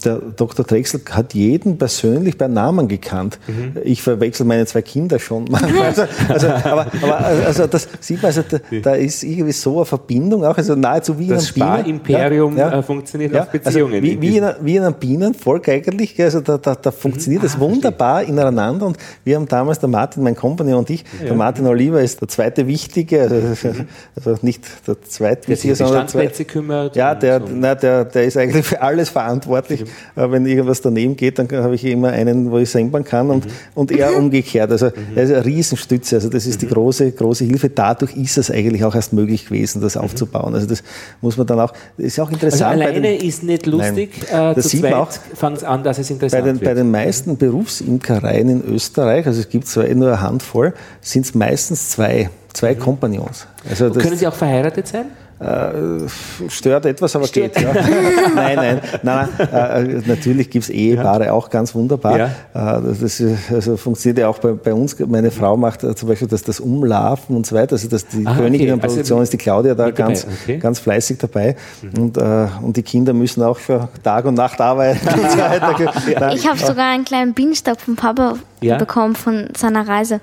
[0.06, 0.66] der Dr.
[0.66, 3.40] Drechsel hat jeden persönlich bei Namen gekannt.
[3.48, 3.78] Mhm.
[3.84, 5.46] Ich verwechsel meine zwei Kinder schon.
[5.82, 9.86] Also, also, aber, aber also das sieht man, also da, da, ist irgendwie so eine
[9.86, 12.82] Verbindung auch, also nahezu wie das in einem Sparimperium ja, ja.
[12.82, 13.94] funktioniert ja, auf also Beziehungen.
[13.96, 17.48] Also wie, wie, in, wie in einem Bienenvolk eigentlich, also da, da, da funktioniert mhm.
[17.48, 18.36] das ah, wunderbar verstehe.
[18.36, 22.22] ineinander und wir haben damals, der Martin, mein Kompagnon und ich, der Martin Oliver ist
[22.22, 23.88] der zweite Wichtige, also, mhm.
[24.16, 26.96] also nicht der zweitwichtige, sondern der kümmert.
[26.96, 27.48] Ja, der, so.
[27.54, 29.86] na, der, der ist eigentlich für alles verantwortlich.
[30.16, 33.46] Äh, wenn irgendwas daneben geht, dann habe ich immer einen, wo ich senden kann und,
[33.46, 33.52] mhm.
[33.76, 34.72] und er umgekehrt.
[34.72, 35.16] Also mhm.
[35.16, 36.16] er ist eine Riesenstütze.
[36.16, 36.72] Also das ist die mhm.
[36.72, 37.70] große, große Hilfe.
[37.70, 40.02] Dadurch ist es eigentlich auch erst möglich gewesen, das mhm.
[40.02, 40.54] aufzubauen.
[40.54, 40.84] Also das
[41.22, 42.64] muss man dann auch, das ist auch interessant.
[42.64, 46.00] Also alleine den, ist nicht lustig, nein, äh, das sieht man auch, fängt an, dass
[46.00, 46.70] es interessant bei den, wird.
[46.70, 51.26] Bei den meisten Berufsimkereien in Österreich, also es gibt zwar eh nur eine Handvoll, sind
[51.26, 52.80] es meistens zwei, zwei mhm.
[52.80, 53.48] Kompagnons.
[53.70, 55.06] Also können Sie auch verheiratet sein?
[55.42, 56.08] Äh,
[56.50, 57.56] stört etwas, aber Steht.
[57.56, 57.64] geht.
[57.64, 57.74] Ja.
[58.36, 61.34] nein, nein, nein, nein äh, natürlich gibt es Ehepaare ja.
[61.34, 62.18] auch ganz wunderbar.
[62.54, 62.78] Ja.
[62.78, 64.96] Äh, das ist, also funktioniert ja auch bei, bei, uns.
[65.00, 67.74] Meine Frau macht äh, zum Beispiel das, das Umlaufen und so weiter.
[67.74, 68.82] Also das, die ah, Königin okay.
[68.82, 70.58] Produktion also, ist die Claudia da ganz, okay.
[70.58, 71.56] ganz fleißig dabei.
[71.82, 72.02] Mhm.
[72.02, 76.34] Und, äh, und die Kinder müssen auch für Tag und Nacht arbeiten und so weiter.
[76.36, 80.20] Ich habe sogar einen kleinen Bienenstock vom Papa bekommen von seiner Reise.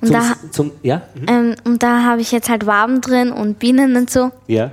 [0.00, 1.02] Und zum, da, zum, ja?
[1.14, 1.26] Mhm.
[1.28, 4.30] ähm, und da habe ich jetzt halt Waben drin und Bienen und so.
[4.46, 4.72] Ja.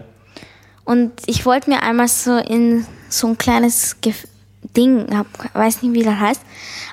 [0.85, 4.25] Und ich wollte mir einmal so in so ein kleines Gef
[4.75, 6.41] Ding, hab, weiß nicht wie das heißt,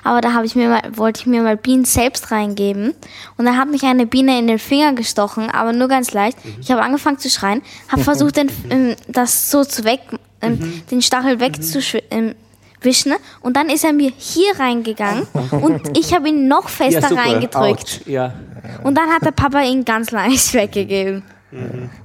[0.03, 2.93] aber da habe ich mir mal, wollte ich mir mal Bienen selbst reingeben
[3.37, 6.37] und da hat mich eine Biene in den Finger gestochen, aber nur ganz leicht.
[6.61, 10.01] Ich habe angefangen zu schreien, habe versucht, den, ähm, das so zu weg,
[10.41, 12.35] ähm, den Stachel wegzuwischen.
[12.85, 17.13] Ähm, wischen, und dann ist er mir hier reingegangen und ich habe ihn noch fester
[17.13, 18.01] ja, reingedrückt.
[18.05, 18.33] Ja.
[18.83, 21.23] Und dann hat der Papa ihn ganz leicht weggegeben.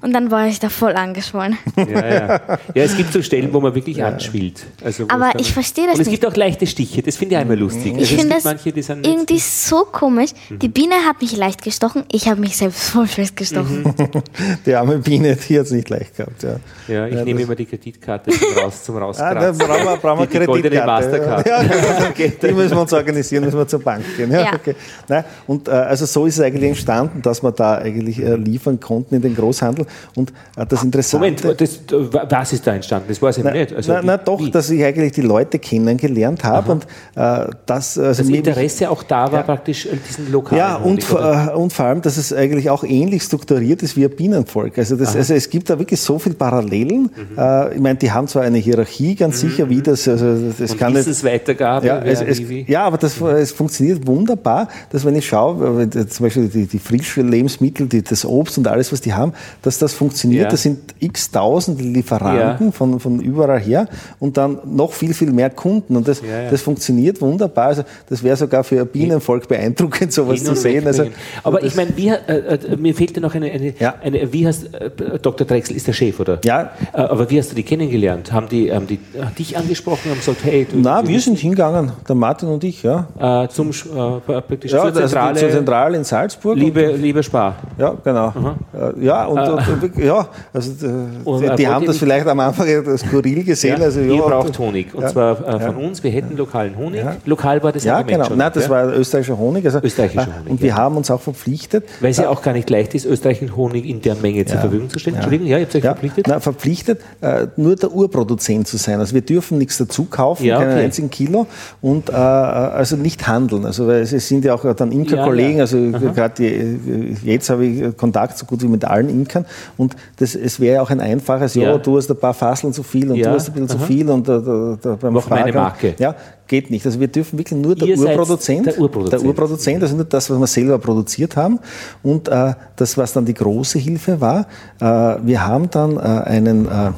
[0.03, 1.57] Und dann war ich da voll angeschwollen.
[1.76, 2.41] Ja, ja.
[2.74, 4.64] ja, es gibt so Stellen, wo man wirklich anschwillt.
[4.84, 6.20] Also, Aber ich verstehe das Und es nicht.
[6.20, 7.93] gibt auch leichte Stiche, das finde ich einmal lustig.
[7.95, 10.30] Also Ich es finde das manche, die irgendwie so komisch.
[10.51, 10.72] Die Mhm.
[10.72, 13.82] Biene hat mich leicht gestochen, ich habe mich selbst voll festgestochen.
[13.82, 14.22] Mhm.
[14.66, 16.43] Die arme Biene, die hat es nicht leicht gehabt.
[16.45, 16.57] Ja.
[16.86, 19.59] Ja, ich Ja, nehme immer die Kreditkarte zum, Raus, zum Ah, da Rauskratzen.
[19.59, 21.18] brauchen wir, brauchen wir Die- die goldene Kreditkarte.
[21.20, 21.47] Mastercard.
[21.47, 22.30] Ja, genau.
[22.43, 24.30] die müssen wir uns organisieren, müssen wir zur Bank gehen.
[24.30, 24.55] Ja, Ja.
[24.55, 24.74] Okay.
[25.09, 28.78] Nein, und äh, also so ist es eigentlich entstanden, dass wir da eigentlich äh, liefern
[28.78, 29.87] konnten in den Großhandel.
[30.14, 31.45] Und äh, das Interessante.
[31.47, 33.07] Moment, das, was ist da entstanden?
[33.09, 33.74] Das weiß ich na, nicht.
[33.74, 34.51] Also, na, na doch, wie?
[34.51, 39.31] dass ich eigentlich die Leute kennengelernt habe und äh, das, also das Interesse auch da
[39.33, 42.70] war, praktisch äh, diesen lokalen Ja, und, Honig, äh, und vor allem, dass es eigentlich
[42.70, 44.78] auch ähnlich strukturiert ist wie ein Bienenvolk.
[44.78, 47.03] Also, das, also es gibt da wirklich so viele Parallelen.
[47.03, 47.39] Mhm.
[47.39, 50.78] Äh, ich meine, die haben zwar eine Hierarchie, ganz sicher, wie das, also das und
[50.78, 50.95] kann.
[50.95, 56.07] Wissensweitergabe, Ja, es, es, ja, aber das, es funktioniert wunderbar, dass wenn ich schaue, äh,
[56.07, 59.19] zum Beispiel die, die frischen Lebensmittel, die, das Obst und alles, was die haben,
[59.62, 60.44] dass das funktioniert.
[60.44, 60.48] Ja.
[60.50, 62.72] Das sind x tausend Lieferanten Ja.
[62.72, 63.86] von, von überall her
[64.18, 65.96] und dann noch viel, viel mehr Kunden.
[65.96, 67.66] Und das, Ja, das funktioniert wunderbar.
[67.66, 70.86] Also das wäre sogar für ein Bienenvolk beeindruckend, sowas zu und sehen.
[70.86, 71.04] Also,
[71.44, 74.90] aber ich meine, äh, äh, mir fehlt ja noch eine, eine, eine wie hast, äh,
[75.20, 75.46] Dr.
[75.46, 76.38] Drechsel ist der Chef, oder?
[76.44, 76.70] Ja.
[76.92, 78.32] Äh, aber wie hast du die kennengelernt?
[78.32, 81.38] Haben die, haben die äh, dich angesprochen und gesagt, hey, du, Na, du wir sind
[81.38, 83.06] hingegangen, der Martin und ich, ja.
[83.50, 86.56] zum, Sch- praktisch Ja, zur also Zentrale, zur Zentrale in Salzburg.
[86.56, 87.56] liebe, liebe Spar.
[87.78, 88.28] Ja, genau.
[88.72, 90.90] Äh, Ja, und, und, und ja, also äh,
[91.24, 93.78] Und, die, äh, die wollt haben das vielleicht am Anfang das skurril gesehen.
[93.78, 94.94] Ja, also, ja, ihr braucht Honig.
[94.94, 95.08] Und ja.
[95.08, 95.86] zwar äh, von Ja.
[95.88, 97.00] uns, wir hätten lokalen Honig.
[97.02, 97.16] Ja.
[97.26, 98.24] Lokal war das Ja, genau.
[98.24, 98.38] schon.
[98.38, 98.70] Nein, das ja?
[98.70, 99.64] war österreichischer Honig.
[99.64, 100.76] Also, Österreichischer äh, Honig, Und wir ja.
[100.76, 101.84] haben uns auch verpflichtet.
[102.00, 104.61] Weil es ja auch gar nicht leicht ist, österreichischen Honig in der Menge zur Ja.
[104.62, 105.16] Verfügung zu stellen.
[105.16, 106.26] Entschuldigung, ja, ihr habt euch Ja, verpflichtet.
[106.28, 108.98] Na, verpflichtet, äh, nur der Urproduzent zu sein.
[109.00, 110.84] Also wir dürfen nichts dazu kaufen, Ja, keinen okay.
[110.84, 111.46] einzigen Kilo
[111.80, 113.64] und äh, also nicht handeln.
[113.66, 115.78] Also weil es sind ja auch dann Imkerkollegen, Ja, also
[116.14, 119.46] gerade die- jetzt habe ich Kontakt so gut wie mit allen Imkern
[119.76, 121.78] und das, es wäre auch ein einfaches, ja, Ja.
[121.78, 123.84] du hast ein paar Fasseln zu viel und Ja, du hast ein bisschen zu aha.
[123.86, 125.94] viel und da, da, da beim Mach meine Frager- Marke.
[125.98, 126.14] Ja,
[126.46, 126.84] geht nicht.
[126.84, 129.22] Also wir dürfen wirklich nur der Ihr Urproduzent, der Urproduzent.
[129.22, 131.61] der Urproduzent, also nur das, was wir selber produziert haben.
[132.03, 134.46] Und äh, das, was dann die große Hilfe war,
[134.80, 136.90] äh, wir haben dann äh, einen, äh,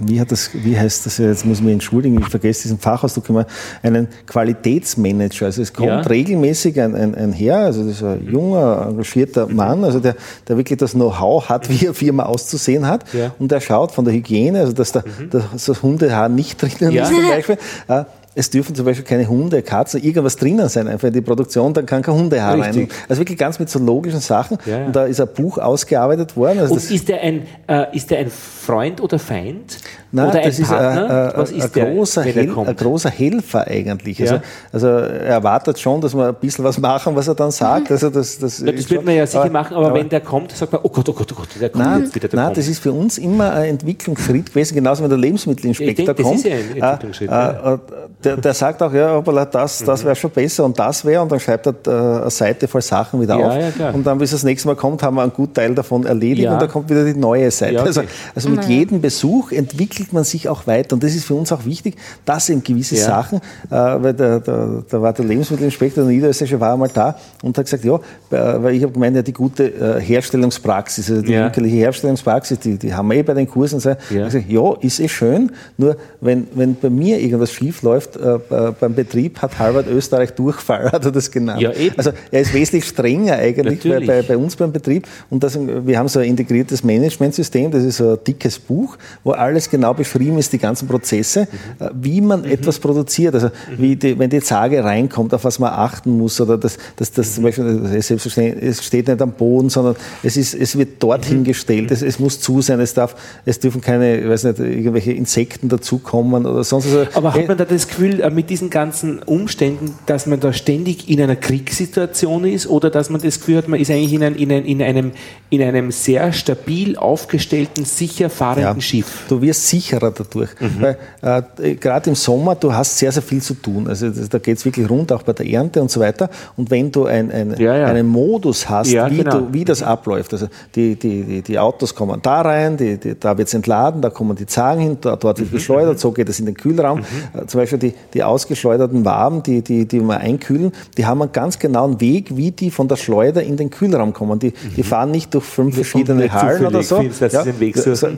[0.00, 3.28] wie, hat das, wie heißt das, jetzt muss ich mich entschuldigen, ich vergesse diesen Fachausdruck
[3.28, 3.46] immer,
[3.82, 5.46] einen Qualitätsmanager.
[5.46, 6.00] Also es kommt Ja.
[6.00, 10.16] regelmäßig ein, ein, ein Herr, also das ist ein junger, engagierter Mann, also der,
[10.48, 13.04] der wirklich das Know-how hat, wie eine Firma auszusehen hat.
[13.12, 13.34] Ja.
[13.38, 17.04] Und der schaut von der Hygiene, also dass, da, dass das Hundehaar nicht drinnen Ja.
[17.04, 17.58] ist zum Beispiel.
[18.34, 21.72] Äh, es dürfen zum Beispiel keine Hunde, Katzen, irgendwas drinnen sein, einfach in die Produktion,
[21.72, 22.88] dann kann kein Hundehaar rein.
[23.08, 24.58] Also wirklich ganz mit so logischen Sachen.
[24.66, 24.86] Ja, ja.
[24.86, 26.58] Und da ist ein Buch ausgearbeitet worden.
[26.60, 29.78] Also Und das, ist der ein, äh, ist der ein Freund oder Feind?
[30.10, 31.32] Nein, oder ein das ist ein, Partner?
[31.34, 34.18] ein, Was ein, ist der, großer wenn er Hel ein großer Helfer eigentlich.
[34.18, 34.30] Ja.
[34.32, 34.40] Also,
[34.72, 37.90] also er erwartet schon, dass wir ein bisschen was machen, was er dann sagt.
[37.90, 40.20] Also das, das, Ja, das ist wird man ja sicher aber- machen, aber, wenn der
[40.20, 42.36] kommt, sagt man, oh Gott, oh Gott, oh Gott, der kommt Nein, jetzt wieder, der
[42.36, 42.58] nein kommt.
[42.58, 46.24] das ist für uns immer ein Entwicklungsschritt gewesen, genauso wie der Lebensmittelinspektor Ich denke, das
[46.24, 46.38] kommt.
[46.38, 47.78] ist ja ein Entwicklungsschritt, Äh, äh,
[48.24, 51.30] der, der sagt auch, ja, hoppala, das, das wäre schon besser und das wäre und
[51.30, 53.54] dann schreibt er äh, eine Seite voll Sachen wieder Ja, auf.
[53.56, 53.94] ja, klar.
[53.94, 56.54] und dann, bis das nächste Mal kommt, haben wir einen guten Teil davon erledigt Ja.
[56.54, 57.74] und dann kommt wieder die neue Seite.
[57.74, 57.88] Ja, okay.
[57.88, 58.02] also,
[58.34, 61.64] also mit jedem Besuch entwickelt man sich auch weiter und das ist für uns auch
[61.64, 63.06] wichtig, dass eben gewisse Ja.
[63.06, 67.56] Sachen, äh, weil der, der, da war der Lebensmittelinspektor, der Niederösterreichische, war einmal da und
[67.58, 71.32] hat gesagt, ja, äh, weil ich habe gemeint, ja, die gute äh, Herstellungspraxis, also die
[71.32, 71.46] Ja.
[71.46, 73.80] imkerliche Herstellungspraxis, die, die haben wir eh bei den Kursen.
[73.80, 73.90] So.
[73.90, 73.96] Ja.
[74.10, 78.34] Ich gesagt, ja, ist eh schön, nur wenn, wenn bei mir irgendwas schief läuft, äh,
[78.54, 81.60] äh, beim Betrieb hat Harvard Österreich Durchfall, hat er das genannt.
[81.60, 81.96] Ja, eben.
[81.96, 85.98] Also er ist wesentlich strenger eigentlich bei, bei, bei uns beim Betrieb und das, wir
[85.98, 90.38] haben so ein integriertes Managementsystem, das ist so ein dickes Buch, wo alles genau beschrieben
[90.38, 91.46] ist, die ganzen Prozesse,
[91.80, 91.84] Mhm.
[91.86, 95.72] äh, wie man etwas produziert, also wie die, wenn die Zage reinkommt, auf was man
[95.72, 99.96] achten muss oder das, das, das zum Beispiel, das es steht nicht am Boden, sondern
[100.22, 101.44] es, ist, es wird dorthin Mhm.
[101.44, 105.12] gestellt, es, es muss zu sein, es, darf, es dürfen keine, ich weiß nicht, irgendwelche
[105.12, 107.14] Insekten dazukommen oder sonst was.
[107.16, 110.52] Aber hat man da das Gefühl, Gefühl äh, mit diesen ganzen Umständen, dass man da
[110.52, 114.22] ständig in einer Kriegssituation ist oder dass man das Gefühl hat, man ist eigentlich in,
[114.22, 115.12] ein, in, ein, in, einem,
[115.50, 119.24] in einem sehr stabil aufgestellten, sicher fahrenden ja, Schiff?
[119.28, 120.50] Du wirst sicherer dadurch.
[120.60, 120.80] Mhm.
[120.80, 123.88] Weil äh, gerade im Sommer, du hast sehr, sehr viel zu tun.
[123.88, 126.28] Also da geht es wirklich rund, auch bei der Ernte und so weiter.
[126.56, 127.86] Und wenn du ein, ein, ja, ja.
[127.86, 129.40] einen Modus hast, wie, genau.
[129.40, 133.18] du, wie das abläuft, also die, die, die, die Autos kommen da rein, die, die,
[133.18, 135.56] da wird es entladen, da kommen die Zagen hin, da, dort wird mhm.
[135.56, 137.00] geschleudert, so geht es in den Kühlraum.
[137.00, 137.40] Mhm.
[137.40, 141.32] Äh, zum Beispiel die, die ausgeschleuderten Waben, die, die, die wir einkühlen, die haben einen
[141.32, 144.38] ganz genauen Weg, wie die von der Schleuder in den Kühlraum kommen.
[144.38, 144.86] Die, die mhm.
[144.86, 147.00] fahren nicht durch fünf verschiedene Hallen oder so.
[147.00, 147.44] Viel, ja,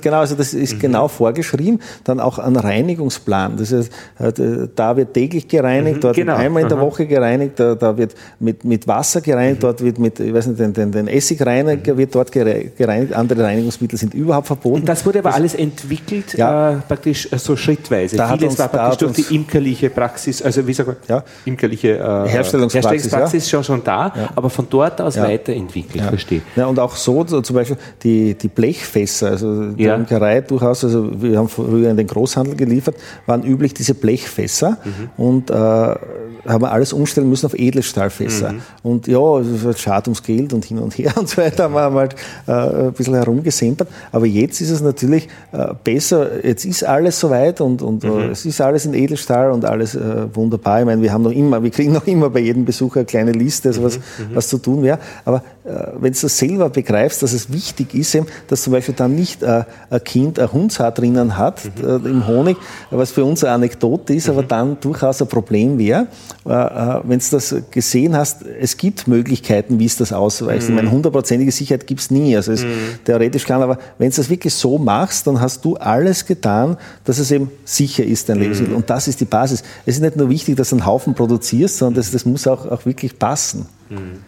[0.00, 0.78] genau, also das ist mhm.
[0.78, 1.80] genau vorgeschrieben.
[2.04, 3.56] Dann auch ein Reinigungsplan.
[3.56, 6.32] Das heißt, äh, da wird täglich gereinigt, mhm, dort genau.
[6.32, 9.98] wird einmal in der Woche gereinigt, da, da wird mit, mit Wasser gereinigt, dort wird
[9.98, 14.46] mit, ich weiß nicht, den, den, den Essigreiniger wird dort gereinigt, andere Reinigungsmittel sind überhaupt
[14.46, 14.80] verboten.
[14.80, 18.16] Und das wurde aber das, alles entwickelt, ja, äh, praktisch äh, so schrittweise.
[18.16, 19.34] Da Vieles uns, war praktisch durch die
[19.66, 23.50] imkerliche Praxis, also wie sagt man, ja, imkerliche äh, Herstellungspraxis, Herstellungspraxis ja.
[23.50, 24.28] schon, schon da, ja.
[24.34, 26.42] aber von dort aus weiterentwickelt, verstehe.
[26.54, 31.38] Ja, und auch so, zum Beispiel die, die Blechfässer, also die Imkerei durchaus, also wir
[31.38, 35.24] haben früher in den Großhandel geliefert, waren üblich diese Blechfässer mhm.
[35.24, 38.52] und äh, haben wir alles umstellen müssen auf Edelstahlfässer.
[38.52, 38.62] Mhm.
[38.82, 41.74] Und ja, es ist schade ums Geld und hin und her und so weiter, haben
[41.74, 42.14] wir halt
[42.46, 43.88] äh, ein bisschen herumgesempert.
[44.12, 48.30] Aber jetzt ist es natürlich äh, besser, jetzt ist alles soweit und, und äh, mhm.
[48.30, 50.80] es ist alles in Edelstahl und alles äh, wunderbar.
[50.80, 53.32] Ich meine, wir haben noch immer, wir kriegen noch immer bei jedem Besucher eine kleine
[53.32, 54.34] Liste, also was, mhm.
[54.34, 54.98] was zu tun wäre.
[55.24, 58.94] Aber äh, wenn du das selber begreifst, dass es wichtig ist, eben, dass zum Beispiel
[58.94, 62.06] dann nicht äh, ein Kind ein Hundshaar drinnen hat mhm.
[62.06, 62.56] im Honig,
[62.90, 64.48] was für uns eine Anekdote ist, aber mhm.
[64.48, 66.06] dann durchaus ein Problem wäre,
[66.44, 70.68] wenn du das gesehen hast, es gibt Möglichkeiten, wie es das ausweist.
[70.68, 70.76] Mhm.
[70.76, 72.36] Ich meine, hundertprozentige Sicherheit gibt es nie.
[72.36, 72.98] Also es mhm.
[73.04, 77.18] theoretisch kann, aber wenn du das wirklich so machst, dann hast du alles getan, dass
[77.18, 78.72] es eben sicher ist, dein Lebensmittel.
[78.72, 78.80] Mhm.
[78.80, 79.62] Und das ist die Basis.
[79.84, 82.64] Es ist nicht nur wichtig, dass du einen Haufen produzierst, sondern das, das muss auch,
[82.70, 83.66] auch wirklich passen.
[83.90, 84.22] Mhm.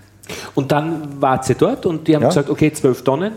[0.54, 2.28] Und dann wart ihr dort und die haben ja.
[2.28, 3.32] gesagt, okay, zwölf Tonnen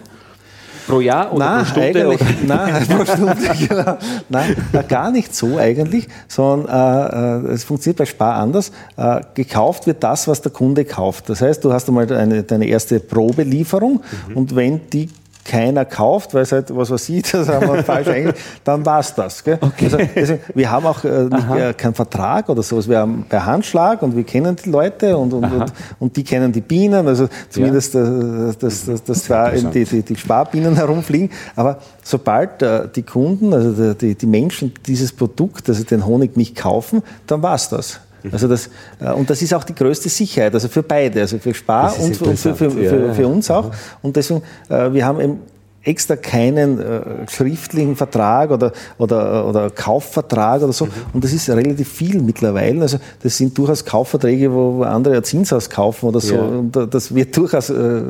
[0.88, 2.08] pro Jahr oder nein, pro Stunde?
[2.08, 2.18] Oder?
[2.46, 3.98] Nein, pro Stunde, genau.
[4.28, 4.56] Nein,
[4.90, 8.72] gar nicht so eigentlich, sondern äh, äh, es funktioniert bei Spar anders.
[8.98, 11.30] Äh, gekauft wird das, was der Kunde kauft.
[11.30, 14.38] Das heißt, du hast einmal eine, deine erste Probelieferung mhm.
[14.38, 15.10] und wenn die
[15.44, 19.00] keiner kauft, weil es halt, was weiß ich, das haben wir falsch eingestellt, dann war
[19.00, 19.44] es das.
[19.44, 19.58] Gell?
[19.60, 19.86] Okay.
[19.86, 23.46] Also, also, wir haben auch äh, nicht, äh, keinen Vertrag oder sowas, wir haben per
[23.46, 27.28] Handschlag und wir kennen die Leute und, und, und, und, die kennen die Bienen, also
[27.50, 28.04] zumindest ja.
[28.04, 33.54] das, das, das, das zwar die, die, die Sparbienen herumfliegen, aber sobald äh, die Kunden,
[33.54, 38.00] also die, die Menschen dieses Produkt, also den Honig nicht kaufen, dann war es das.
[38.32, 38.70] Also das,
[39.00, 42.16] äh, und das ist auch die größte Sicherheit, also für beide, also für Spar und
[42.16, 43.72] für, für, für, für, uns auch.
[44.02, 45.40] Und deswegen, äh, wir haben eben
[45.84, 50.86] extra keinen äh, schriftlichen Vertrag oder, oder, oder Kaufvertrag oder so.
[50.86, 50.92] Mhm.
[51.14, 52.82] Und das ist relativ viel mittlerweile.
[52.82, 56.36] Also das sind durchaus Kaufverträge, wo, andere ein Zinshaus kaufen oder so.
[56.36, 56.42] Ja.
[56.42, 58.02] Und das wird durchaus äh,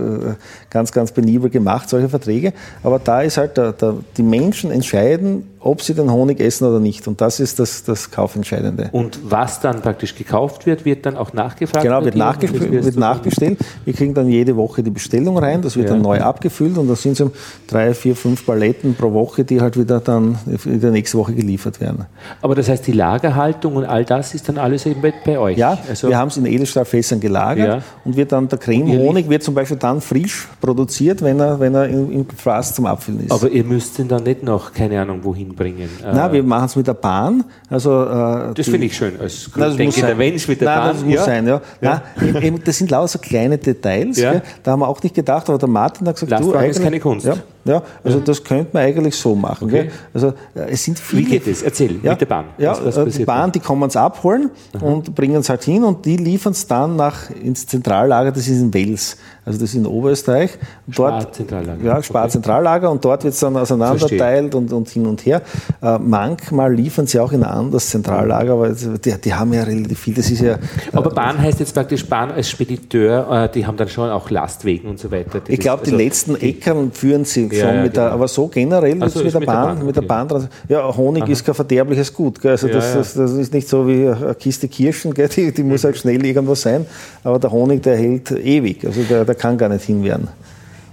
[0.69, 2.53] ganz, ganz penibel gemacht, solche Verträge.
[2.83, 6.79] Aber da ist halt, der, der, die Menschen entscheiden, ob sie den Honig essen oder
[6.79, 7.07] nicht.
[7.07, 8.89] Und das ist das, das Kaufentscheidende.
[8.91, 11.83] Und was dann praktisch gekauft wird, wird dann auch nachgefragt?
[11.83, 13.59] Genau, wird, wird nachbestellt.
[13.85, 15.93] Wir kriegen dann jede Woche die Bestellung rein, das wird ja.
[15.93, 17.31] dann neu abgefüllt und da sind so
[17.67, 21.79] drei, vier, fünf Paletten pro Woche, die halt wieder dann in der nächsten Woche geliefert
[21.79, 22.05] werden.
[22.41, 25.57] Aber das heißt, die Lagerhaltung und all das ist dann alles eben bei euch?
[25.57, 27.83] Ja, also wir haben es in Edelstahlfässern gelagert ja.
[28.03, 31.87] und wird dann der Cremehonig wird zum Beispiel dann frisch produziert, wenn er, wenn er
[31.87, 33.31] im, im Fass zum Abfüllen ist.
[33.31, 35.89] Aber ihr müsst ihn dann nicht noch, keine Ahnung, wohin bringen.
[36.03, 37.43] Nein, äh, wir machen es mit der Bahn.
[37.69, 39.19] Also, äh, das finde ich schön.
[39.19, 40.95] Als Nein, der Mensch mit der Nein, Bahn.
[40.95, 41.23] Das muss ja.
[41.23, 41.61] sein, ja.
[41.81, 42.01] ja.
[42.15, 44.17] Nein, eben, das sind lauter so kleine Details.
[44.17, 44.41] Ja.
[44.63, 46.99] Da haben wir auch nicht gedacht, aber der Martin hat gesagt, Lastwagen du, ist keine
[46.99, 47.29] Kunst.
[47.65, 48.23] Ja, also ja.
[48.23, 49.67] das könnte man eigentlich so machen.
[49.67, 49.89] Okay.
[50.13, 51.21] Also äh, es sind viele.
[51.21, 51.61] Wie geht es?
[51.61, 52.45] Erzähl, ja, mit der Bahn.
[52.57, 54.85] Ja, was, was die Bahn, die kommen es abholen Aha.
[54.85, 58.59] und bringen es halt hin und die liefern es dann nach ins Zentrallager, das ist
[58.59, 59.17] in Wels.
[59.43, 60.51] Also das ist in Oberösterreich.
[60.89, 61.83] Sparzentrallager.
[61.83, 62.95] Ja, Sparzentrallager okay.
[62.95, 65.41] und dort wird es dann auseinanderteilt und, und hin und her.
[65.81, 69.99] Äh, manchmal liefern sie auch in ein anderes Zentrallager, weil die, die haben ja relativ
[69.99, 70.13] viel.
[70.13, 70.59] Das ist ja,
[70.93, 74.89] Aber Bahn heißt jetzt praktisch Bahn als Spediteur, äh, die haben dann schon auch Lastwegen
[74.89, 75.41] und so weiter.
[75.47, 78.05] ich glaube, die also letzten Eckern führen sie ja, schon mit genau.
[78.05, 80.47] der, aber so generell also mit, der Bahn, Bahn, mit der Bahn, okay.
[80.67, 81.31] ja, Honig Aha.
[81.31, 82.41] ist kein verderbliches Gut.
[82.41, 82.51] Gell?
[82.51, 85.29] Also das, das, das, ist nicht so wie eine Kiste Kirschen, gell?
[85.29, 86.85] Die, die muss halt schnell irgendwo sein,
[87.23, 88.85] aber der Honig, der hält ewig.
[88.85, 90.27] Also der, der kann gar nicht hin werden.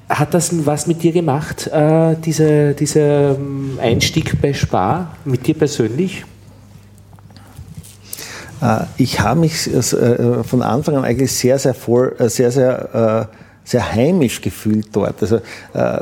[0.08, 5.54] Hat das was mit dir gemacht, äh, dieser diese ähm, Einstieg bei Spar, mit dir
[5.54, 6.24] persönlich?
[8.62, 13.28] Äh, ich habe mich äh, von Anfang an eigentlich sehr, sehr, voll, sehr, sehr
[13.68, 15.20] sehr heimisch gefühlt dort.
[15.20, 15.36] Also
[15.74, 16.00] äh,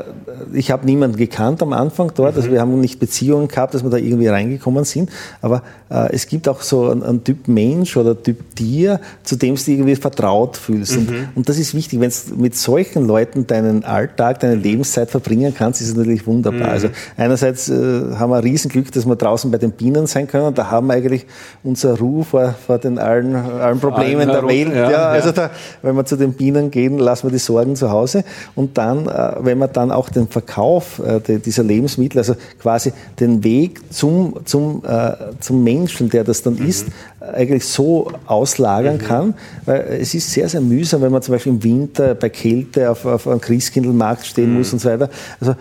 [0.53, 3.89] ich habe niemanden gekannt am Anfang dort, also wir haben nicht Beziehungen gehabt, dass wir
[3.89, 5.09] da irgendwie reingekommen sind,
[5.41, 9.55] aber äh, es gibt auch so einen, einen, Typ Mensch oder Typ Tier, zu dem
[9.55, 10.93] du irgendwie vertraut fühlst.
[10.93, 11.07] Mhm.
[11.07, 15.53] Und, und, das ist wichtig, wenn du mit solchen Leuten deinen Alltag, deine Lebenszeit verbringen
[15.53, 16.67] kannst, ist es natürlich wunderbar.
[16.67, 16.73] Mhm.
[16.73, 20.53] Also einerseits äh, haben wir ein Riesenglück, dass wir draußen bei den Bienen sein können,
[20.53, 21.25] da haben wir eigentlich
[21.63, 24.73] unser Ruhe vor, vor den allen, allen Problemen der Welt.
[24.73, 25.49] Ja, ja, also da,
[25.81, 28.23] wenn wir zu den Bienen gehen, lassen wir die Sorgen zu Hause.
[28.55, 33.43] Und dann, äh, wenn wir dann auch den Verkauf äh, dieser Lebensmittel, also quasi den
[33.43, 36.67] Weg zum, zum, äh, zum Menschen, der das dann mhm.
[36.67, 36.87] isst,
[37.33, 39.01] eigentlich so auslagern mhm.
[39.01, 39.33] kann.
[39.65, 43.05] Weil es ist sehr, sehr mühsam, wenn man zum Beispiel im Winter bei Kälte auf,
[43.05, 44.57] auf einem Christkindlmarkt stehen mhm.
[44.57, 45.09] muss und so weiter.
[45.39, 45.55] Also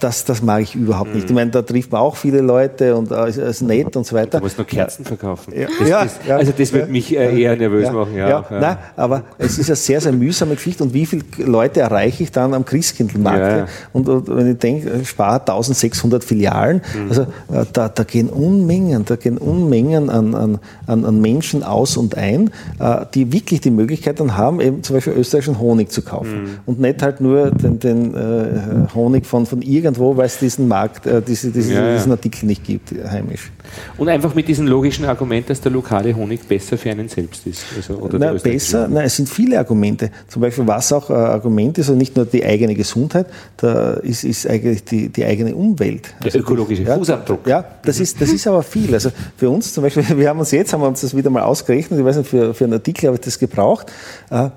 [0.00, 1.28] das, das mag ich überhaupt nicht.
[1.28, 4.38] Ich meine, da trifft man auch viele Leute und es ist nett und so weiter.
[4.38, 5.52] Du musst nur Kerzen verkaufen.
[5.56, 5.68] Ja.
[5.78, 8.14] Das, das, also das würde mich eher nervös machen.
[8.14, 8.44] Ja, ja.
[8.50, 12.32] Nein, aber es ist eine sehr, sehr mühsame Geschichte und wie viele Leute erreiche ich
[12.32, 13.38] dann am Christkindlmarkt?
[13.38, 13.66] Ja, ja.
[13.92, 17.08] Und, und, wenn ich denke, ich spare 1600 Filialen, mhm.
[17.08, 22.16] also äh, da, da gehen Unmengen, da gehen Unmengen an, an, an Menschen aus und
[22.16, 26.42] ein, äh, die wirklich die Möglichkeit dann haben, eben zum Beispiel österreichischen Honig zu kaufen.
[26.42, 26.48] Mhm.
[26.66, 31.06] Und nicht halt nur den, den äh, Honig von, von irgendwo, weil es diesen Markt,
[31.06, 33.50] äh, diese, diese, ja, diesen Artikel nicht gibt, heimisch.
[33.96, 37.64] Und einfach mit diesem logischen Argument, dass der lokale Honig besser für einen selbst ist.
[37.76, 40.10] Also, na, besser, nein, es sind viele Argumente.
[40.28, 43.26] Zum Beispiel, was auch ein Argument ist, und nicht nur die eigene Gesundheit,
[43.56, 46.14] da ist, ist eigentlich die, die eigene Umwelt.
[46.20, 47.46] Der also, ökologische ja, Fußabdruck.
[47.46, 48.02] Ja, das, mhm.
[48.02, 48.92] ist, das ist aber viel.
[48.94, 51.42] Also für uns zum Beispiel, wir haben uns jetzt, haben wir uns das wieder mal
[51.42, 53.92] ausgerechnet, ich weiß nicht, für, für einen Artikel habe ich das gebraucht,
[54.30, 54.50] äh,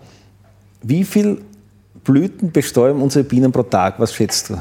[0.84, 1.42] wie viel
[2.04, 4.00] Blüten bestäuben unsere Bienen pro Tag?
[4.00, 4.58] Was schätzt du?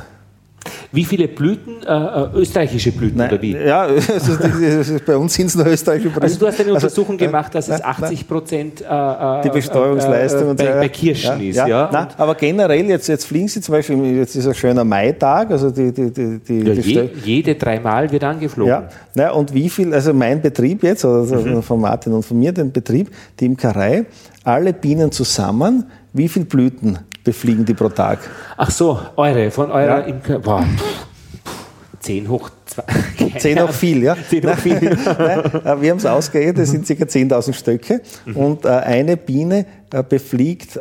[0.92, 3.52] Wie viele Blüten, äh, äh, österreichische Blüten nein, oder wie?
[3.52, 6.22] Ja, also bei uns sind es nur österreichische Blüten.
[6.24, 9.50] Also du hast eine also, Untersuchung also, gemacht, dass es 80 Prozent äh, äh, die
[9.50, 11.56] Bestäubungsleistung äh, bei, bei, Kirschen ja, ist.
[11.56, 11.90] Ja, ja.
[11.92, 15.70] Nein, aber generell, jetzt, jetzt fliegen sie zum Beispiel, jetzt ist ein schöner Maitag, also
[15.70, 18.72] die, die, die, die ja, je, jede dreimal wird angeflogen.
[18.72, 21.62] Ja, na, und wie viel, also mein Betrieb jetzt, also mhm.
[21.62, 24.06] von Martin und von mir, den Betrieb, die Imkerei,
[24.42, 28.18] alle Bienen zusammen, wie viele Blüten befliegen die pro Tag?
[28.56, 30.06] Ach so, eure, von eurer ja.
[30.06, 30.44] Imker.
[30.44, 30.64] Wow.
[32.00, 32.82] 10 hoch 2.
[33.38, 34.16] 10 hoch viel, ja.
[34.16, 34.80] 10 hoch viel.
[35.18, 37.04] Nein, äh, wir haben es ausgerechnet, es sind ca.
[37.04, 38.36] 10.000 Stöcke mhm.
[38.36, 40.78] und äh, eine Biene äh, befliegt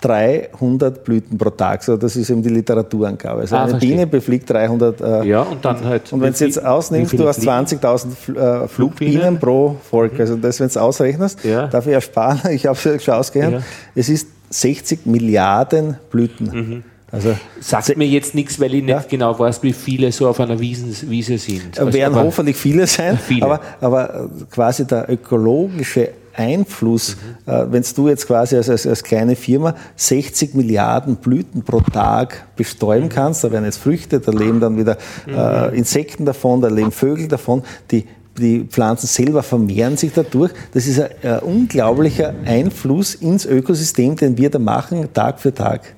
[0.00, 1.82] 300 Blüten pro Tag.
[1.82, 3.42] So, das ist eben die Literaturangabe.
[3.42, 3.90] Also ah, eine verstehe.
[3.90, 5.00] Biene befliegt 300.
[5.00, 6.12] Äh, ja, und dann halt.
[6.12, 10.18] Und wenn du jetzt ausnimmst, du hast 20.000 äh, Flugbienen pro Volk.
[10.18, 11.66] Also das, wenn du ausrechnest, ja.
[11.66, 13.66] darf ich ersparen, ich habe es schon ausgerechnet, ja.
[13.94, 16.50] es ist 60 Milliarden Blüten.
[16.52, 16.82] Mhm.
[17.12, 19.04] Also Sagt mir jetzt nichts, weil ich nicht ja.
[19.08, 21.78] genau weiß, wie viele so auf einer Wiesen, Wiese sind.
[21.78, 23.46] Also werden hoffentlich viele sein, viele.
[23.46, 27.16] Aber, aber quasi der ökologische Einfluss,
[27.46, 27.52] mhm.
[27.52, 32.46] äh, wenn du jetzt quasi als, als, als, kleine Firma 60 Milliarden Blüten pro Tag
[32.54, 33.10] bestäuben mhm.
[33.10, 34.96] kannst, da werden jetzt Früchte, da leben dann wieder
[35.26, 35.34] mhm.
[35.34, 38.06] äh, Insekten davon, da leben Vögel davon, die
[38.40, 40.52] die Pflanzen selber vermehren sich dadurch.
[40.72, 45.94] Das ist ein, ein unglaublicher Einfluss ins Ökosystem, den wir da machen, Tag für Tag.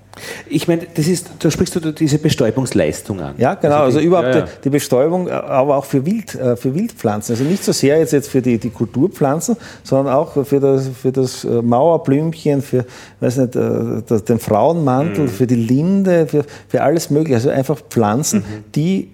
[0.47, 3.35] Ich meine, das ist, da sprichst du diese Bestäubungsleistung an.
[3.39, 3.77] Ja, genau.
[3.77, 4.49] Also, die, also überhaupt ja, ja.
[4.63, 7.35] die Bestäubung, aber auch für, Wild, äh, für Wildpflanzen.
[7.35, 11.13] Also nicht so sehr jetzt, jetzt für die, die Kulturpflanzen, sondern auch für das, für
[11.13, 12.85] das äh, Mauerblümchen, für
[13.21, 15.29] weiß nicht, äh, den Frauenmantel, mhm.
[15.29, 17.37] für die Linde, für, für alles Mögliche.
[17.37, 18.65] Also einfach Pflanzen, mhm.
[18.75, 19.11] die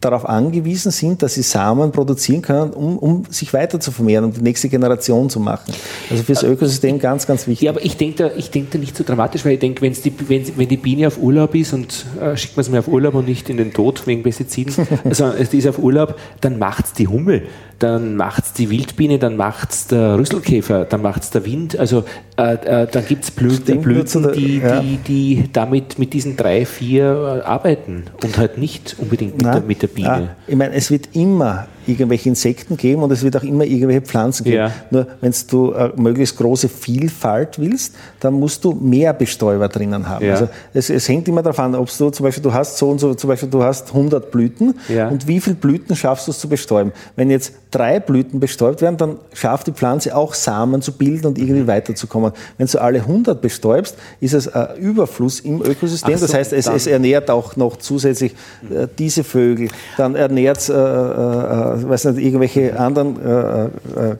[0.00, 4.32] darauf angewiesen sind, dass sie Samen produzieren können, um, um sich weiter zu vermehren, um
[4.32, 5.72] die nächste Generation zu machen.
[6.08, 7.66] Also fürs Ökosystem ganz, ganz wichtig.
[7.66, 9.92] Ja, aber ich denke da, ich denk da nicht so dramatisch, weil ich denke, wenn
[9.92, 13.14] die, wenn, die Biene auf Urlaub ist und äh, schickt man sie mir auf Urlaub
[13.14, 14.72] und nicht in den Tod wegen Pestiziden,
[15.10, 17.42] sondern die ist auf Urlaub, dann macht es die Hummel
[17.78, 21.78] dann macht es die Wildbiene, dann macht es der Rüsselkäfer, dann macht es der Wind.
[21.78, 22.04] Also
[22.36, 24.80] äh, äh, dann gibt es Blüten, Blüten die, ja.
[24.80, 29.60] die, die damit mit diesen drei, vier äh, arbeiten und halt nicht unbedingt mit, der,
[29.60, 30.08] mit der Biene.
[30.08, 30.36] Ja.
[30.46, 34.44] Ich meine, es wird immer irgendwelche Insekten geben und es wird auch immer irgendwelche Pflanzen
[34.44, 34.56] geben.
[34.56, 34.72] Ja.
[34.90, 40.24] Nur wenn du eine möglichst große Vielfalt willst, dann musst du mehr Bestäuber drinnen haben.
[40.24, 40.32] Ja.
[40.32, 42.98] Also es, es, hängt immer darauf an, ob du zum Beispiel du hast so und
[42.98, 45.08] so, zum Beispiel du hast 100 Blüten ja.
[45.08, 46.92] und wie viele Blüten schaffst du es zu bestäuben?
[47.16, 51.38] Wenn jetzt drei Blüten bestäubt werden, dann schafft die Pflanze auch Samen zu bilden und
[51.38, 51.66] irgendwie mhm.
[51.66, 52.32] weiterzukommen.
[52.58, 56.16] Wenn du alle 100 bestäubst, ist es ein Überfluss im Ökosystem.
[56.16, 58.34] So, das heißt, es, es, ernährt auch noch zusätzlich
[58.70, 59.68] äh, diese Vögel.
[59.96, 63.68] Dann ernährt es äh, äh, weiß nicht, irgendwelche anderen äh, äh,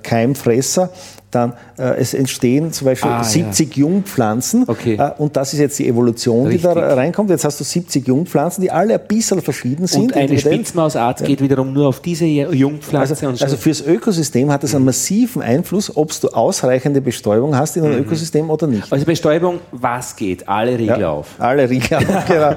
[0.02, 0.90] Keimfresser
[1.30, 3.80] dann äh, es entstehen zum Beispiel ah, 70 ja.
[3.82, 4.96] Jungpflanzen okay.
[4.96, 6.70] äh, und das ist jetzt die Evolution, Richtig.
[6.70, 7.28] die da reinkommt.
[7.30, 10.12] Jetzt hast du 70 Jungpflanzen, die alle ein bisschen verschieden sind.
[10.12, 11.26] Und eine Spitzmausart ja.
[11.26, 13.12] geht wiederum nur auf diese Jungpflanze.
[13.12, 13.44] Also, so.
[13.44, 17.96] also fürs Ökosystem hat es einen massiven Einfluss, ob du ausreichende Bestäubung hast in einem
[17.96, 18.04] mhm.
[18.04, 18.90] Ökosystem oder nicht.
[18.90, 20.48] Also Bestäubung, was geht?
[20.48, 21.28] Alle Riegel ja, auf.
[21.38, 22.54] Alle Riegel auf, genau.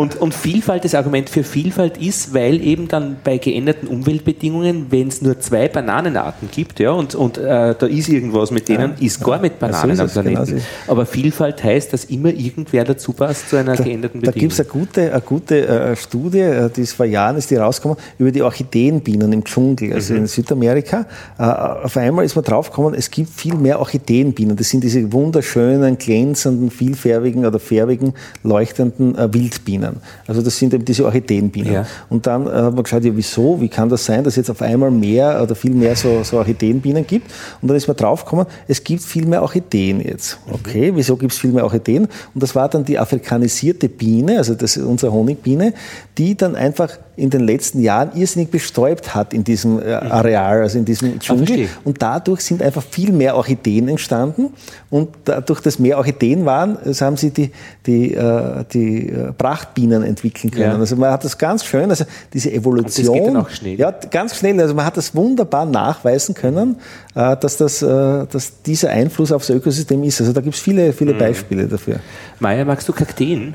[0.00, 5.08] und, und Vielfalt, das Argument für Vielfalt ist, weil eben dann bei geänderten Umweltbedingungen, wenn
[5.08, 9.06] es nur zwei Bananenarten gibt, ja, und, und äh, da ist irgendwas mit denen, ja.
[9.06, 10.44] ist gar mit Bananen ja, so am Planeten.
[10.46, 14.34] Genau Aber Vielfalt heißt, dass immer irgendwer dazu passt zu einer da, geänderten Bedingung.
[14.34, 17.50] Da gibt es eine gute, eine gute äh, Studie, äh, die ist vor Jahren ist
[17.50, 20.20] die rausgekommen, über die Orchideenbienen im Dschungel, also mhm.
[20.20, 21.06] in Südamerika.
[21.38, 24.56] Äh, auf einmal ist man draufgekommen, es gibt viel mehr Orchideenbienen.
[24.56, 29.96] Das sind diese wunderschönen, glänzenden, vielfärbigen oder färbigen, leuchtenden äh, Wildbienen.
[30.26, 31.72] Also das sind eben diese Orchideenbienen.
[31.72, 31.86] Ja.
[32.08, 34.62] Und dann äh, hat man geschaut, ja, wieso, wie kann das sein, dass jetzt auf
[34.62, 37.30] einmal mehr oder viel mehr so, so Orchideenbienen gibt?
[37.60, 40.38] Und dann ist man draufgekommen, es gibt viel mehr Orchideen jetzt.
[40.46, 40.54] Mhm.
[40.54, 42.04] Okay, wieso gibt es viel mehr Orchideen?
[42.34, 45.74] Und das war dann die afrikanisierte Biene, also das ist unsere Honigbiene,
[46.18, 50.12] die dann einfach in den letzten Jahren irrsinnig bestäubt hat in diesem äh, mhm.
[50.12, 51.68] Areal, also in diesem Dschungel.
[51.84, 54.54] Und dadurch sind einfach viel mehr Orchideen entstanden.
[54.88, 57.50] Und dadurch, dass mehr Orchideen waren, haben sie die,
[57.86, 60.72] die, äh, die Prachtbienen entwickeln können.
[60.72, 60.78] Ja.
[60.78, 63.08] Also man hat das ganz schön, also diese Evolution.
[63.08, 63.78] Und das geht dann auch schnell.
[63.78, 64.60] Ja, ganz schnell.
[64.60, 66.76] Also man hat das wunderbar nachweisen können,
[67.14, 70.20] dass, das, dass dieser Einfluss aufs Ökosystem ist.
[70.20, 71.18] Also da gibt es viele, viele mhm.
[71.18, 72.00] Beispiele dafür.
[72.40, 73.54] Maja, magst du Kakteen?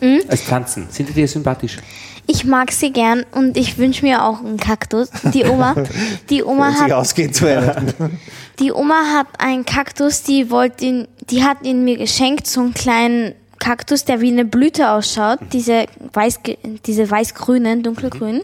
[0.00, 0.20] Mhm.
[0.28, 0.86] Als Pflanzen.
[0.90, 1.78] Sind die dir sympathisch?
[2.26, 5.10] Ich mag sie gern und ich wünsche mir auch einen Kaktus.
[5.32, 5.74] Die Oma,
[6.30, 6.90] die Oma hat.
[6.92, 7.46] Ausgehen zu
[8.58, 12.74] die Oma hat einen Kaktus, die wollte ihn, die hat ihn mir geschenkt, so einen
[12.74, 16.40] kleinen Kaktus, der wie eine Blüte ausschaut, diese weiß,
[16.84, 18.42] diese weiß-grünen, dunkelgrünen.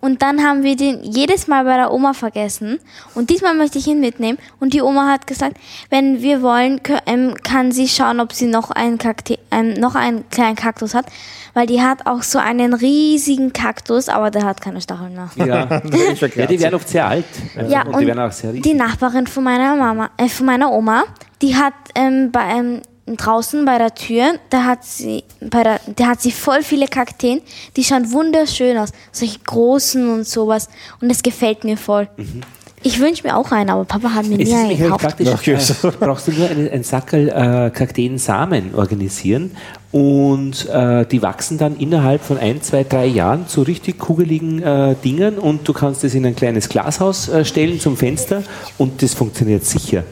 [0.00, 2.78] Und dann haben wir den jedes Mal bei der Oma vergessen.
[3.14, 4.38] Und diesmal möchte ich ihn mitnehmen.
[4.60, 5.56] Und die Oma hat gesagt,
[5.90, 10.28] wenn wir wollen, ähm, kann sie schauen, ob sie noch einen, Kakte ähm, noch einen
[10.30, 11.06] kleinen Kaktus hat.
[11.54, 15.30] Weil die hat auch so einen riesigen Kaktus, aber der hat keine Stacheln mehr.
[15.36, 15.46] Ja,
[16.36, 17.24] ja die werden oft sehr alt.
[17.68, 18.62] Ja, und, und die werden auch sehr riesig.
[18.62, 21.04] Die Nachbarin von meiner Mama, äh, von meiner Oma,
[21.42, 22.82] die hat ähm, bei einem ähm,
[23.16, 27.40] draußen bei der Tür, da hat sie, bei der, da hat sie voll viele Kakteen,
[27.76, 30.68] die schauen wunderschön aus, solche großen und sowas.
[31.00, 32.08] Und das gefällt mir voll.
[32.16, 32.42] Mhm.
[32.82, 35.02] Ich wünsche mir auch einen, aber Papa hat mir nie einen gekauft.
[35.02, 39.50] Praktisch, äh, brauchst du nur einen, einen Sackel äh, Kakteensamen organisieren
[39.90, 44.94] und äh, die wachsen dann innerhalb von ein, zwei, drei Jahren zu richtig kugeligen äh,
[45.02, 48.42] Dingen und du kannst es in ein kleines Glashaus äh, stellen zum Fenster
[48.76, 50.04] und das funktioniert sicher.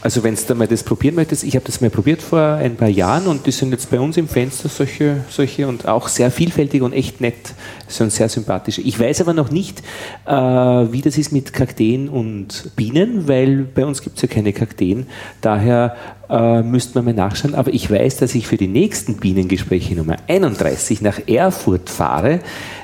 [0.00, 2.88] Also wenn du mal das probieren möchtest, ich habe das mal probiert vor ein paar
[2.88, 6.82] Jahren und die sind jetzt bei uns im Fenster solche, solche und auch sehr vielfältig
[6.82, 7.54] und echt nett,
[7.88, 8.80] sind sehr sympathische.
[8.82, 9.82] Ich weiß aber noch nicht,
[10.26, 14.52] äh, wie das ist mit Kakteen und Bienen, weil bei uns gibt es ja keine
[14.52, 15.06] Kakteen.
[15.40, 15.96] Daher
[16.30, 17.54] äh, müsste man mal nachschauen.
[17.54, 22.40] Aber ich weiß, dass ich für die nächsten Bienengespräche Nummer 31 nach Erfurt fahre.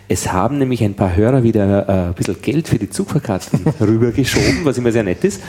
[0.06, 4.64] Es haben nämlich ein paar Hörer wieder äh, ein bisschen Geld für die Zugfahrkarten rübergeschoben,
[4.64, 5.42] was immer sehr nett ist.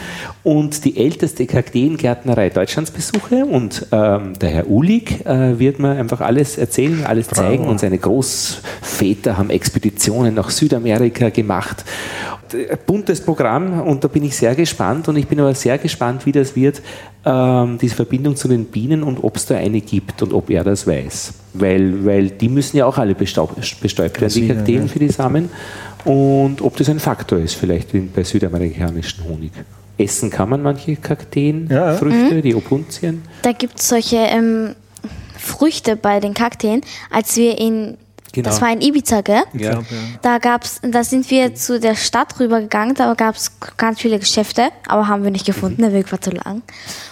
[0.44, 3.46] Und die älteste Kakteengärtnerei Deutschlands besuche.
[3.46, 7.42] Und ähm, der Herr Ulig äh, wird mir einfach alles erzählen, alles Bravo.
[7.42, 7.66] zeigen.
[7.66, 11.84] Und seine Großväter haben Expeditionen nach Südamerika gemacht.
[12.86, 15.08] Buntes Programm und da bin ich sehr gespannt.
[15.08, 16.82] Und ich bin aber sehr gespannt, wie das wird,
[17.26, 20.64] ähm, diese Verbindung zu den Bienen und ob es da eine gibt und ob er
[20.64, 21.34] das weiß.
[21.54, 24.88] Weil, weil die müssen ja auch alle bestäubt, werden, die Kakteen ja.
[24.88, 25.50] für die Samen.
[26.06, 29.52] Und ob das ein Faktor ist, vielleicht bei südamerikanischen Honig.
[29.98, 32.36] Essen kann man manche Kakteenfrüchte, ja.
[32.36, 32.42] mhm.
[32.42, 33.24] die Opuntien.
[33.42, 34.76] Da gibt es solche ähm,
[35.38, 36.82] Früchte bei den Kakteen.
[37.10, 37.98] Als wir in
[38.36, 38.50] Genau.
[38.50, 39.44] Das war in Ibiza, gell?
[39.54, 39.82] Ja.
[40.22, 44.72] Da gab's, da sind wir zu der Stadt rübergegangen, da gab es ganz viele Geschäfte,
[44.88, 46.62] aber haben wir nicht gefunden, der Weg war zu lang.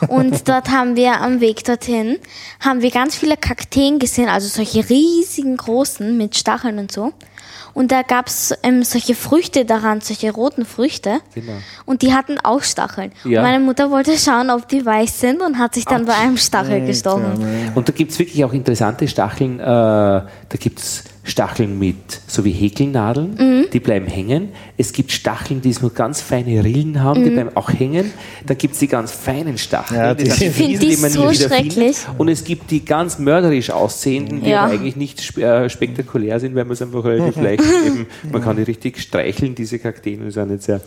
[0.09, 2.17] Und dort haben wir am Weg dorthin,
[2.59, 7.13] haben wir ganz viele Kakteen gesehen, also solche riesigen großen mit Stacheln und so.
[7.73, 11.21] Und da gab es ähm, solche Früchte daran, solche roten Früchte.
[11.33, 11.53] Genau.
[11.85, 13.11] Und die hatten auch Stacheln.
[13.23, 13.39] Ja.
[13.39, 16.15] Und meine Mutter wollte schauen, ob die weiß sind und hat sich dann Ach, bei
[16.15, 17.71] einem Stachel gestochen.
[17.73, 19.59] Und da gibt es wirklich auch interessante Stacheln.
[19.59, 20.27] Äh, da
[20.59, 23.65] gibt es Stacheln mit, so wie Häkelnadeln, mhm.
[23.71, 24.49] die bleiben hängen.
[24.77, 27.23] Es gibt Stacheln, die so ganz feine Rillen haben, mhm.
[27.23, 28.11] die bleiben auch hängen.
[28.45, 31.47] Dann gibt es die ganz feinen Stacheln, ja, die, die, fiesen, die man so wieder
[31.47, 31.97] schrecklich.
[31.97, 32.19] Findet.
[32.19, 34.65] Und es gibt die ganz mörderisch aussehenden, die ja.
[34.65, 38.63] eigentlich nicht äh, spektakulär sind, weil man es einfach relativ leicht eben, man kann die
[38.63, 40.81] richtig streicheln, diese Kakteen, ist auch nicht sehr.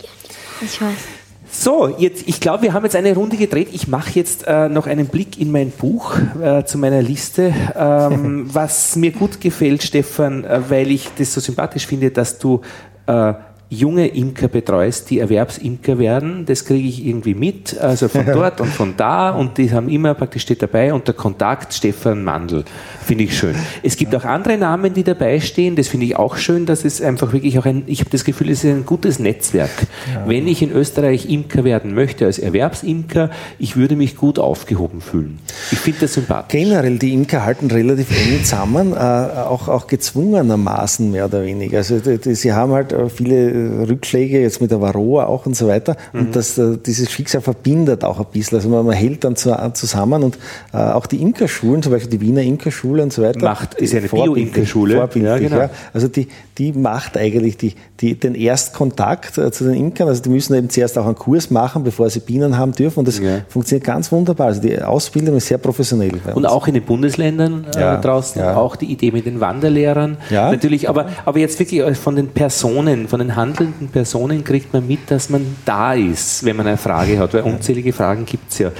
[0.61, 1.26] Ich weiß.
[1.51, 3.68] So, jetzt, ich glaube, wir haben jetzt eine Runde gedreht.
[3.73, 7.55] Ich mache jetzt äh, noch einen Blick in mein Buch äh, zu meiner Liste.
[7.74, 12.60] Ähm, was mir gut gefällt, Stefan, äh, weil ich das so sympathisch finde, dass du
[13.06, 13.35] äh,
[13.69, 16.47] junge Imker betreust, die Erwerbsimker werden.
[16.47, 20.15] Das kriege ich irgendwie mit, also von dort und von da und die haben immer
[20.15, 22.65] praktisch steht dabei unter Kontakt Stefan Mandl.
[23.05, 23.57] Finde ich schön.
[23.83, 25.75] Es gibt auch andere Namen, die dabei stehen.
[25.75, 28.51] Das finde ich auch schön, dass es einfach wirklich auch ein, ich habe das Gefühl,
[28.51, 29.71] es ist ein gutes Netzwerk.
[30.13, 30.29] Ja.
[30.29, 35.41] Wenn ich in Österreich Imker werden möchte als Erwerbsimker, ich würde mich gut aufgehoben fühlen.
[35.73, 36.61] Ich finde das sympathisch.
[36.61, 41.79] Generell, die Imker halten relativ eng zusammen, äh, auch, auch gezwungenermaßen mehr oder weniger.
[41.79, 45.57] Also die, die, sie haben halt äh, viele Rückschläge, jetzt mit der Varroa auch und
[45.57, 45.97] so weiter.
[46.12, 46.20] Mhm.
[46.20, 48.57] Und das, äh, dieses Schicksal verbindet auch ein bisschen.
[48.57, 50.39] Also man, man hält dann zu, zusammen und
[50.73, 53.43] äh, auch die Imkerschulen, zum Beispiel die Wiener Imkerschule, Schule und so weiter.
[53.43, 54.97] Macht, ist eine Bio-Imkerschule.
[54.97, 55.57] Ja, genau.
[55.57, 55.70] ja.
[55.93, 56.28] Also die,
[56.59, 60.09] die macht eigentlich die, die, den Erstkontakt äh, zu den Imkern.
[60.09, 63.01] Also die müssen eben zuerst auch einen Kurs machen, bevor sie Bienen haben dürfen.
[63.01, 63.41] Und das ja.
[63.49, 64.49] funktioniert ganz wunderbar.
[64.49, 66.12] Also die Ausbildung ist sehr professionell.
[66.35, 70.16] Und auch in den Bundesländern äh, ja, draußen, auch die Idee mit den Wanderlehrern.
[70.31, 70.51] Ja.
[70.51, 74.87] Natürlich, aber, aber jetzt wirklich äh, von den Personen, von den handelnden Personen kriegt man
[74.87, 78.59] mit, dass man da ist, wenn man eine Frage hat, weil unzählige Fragen gibt es
[78.59, 78.70] ja.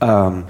[0.00, 0.44] Ähm,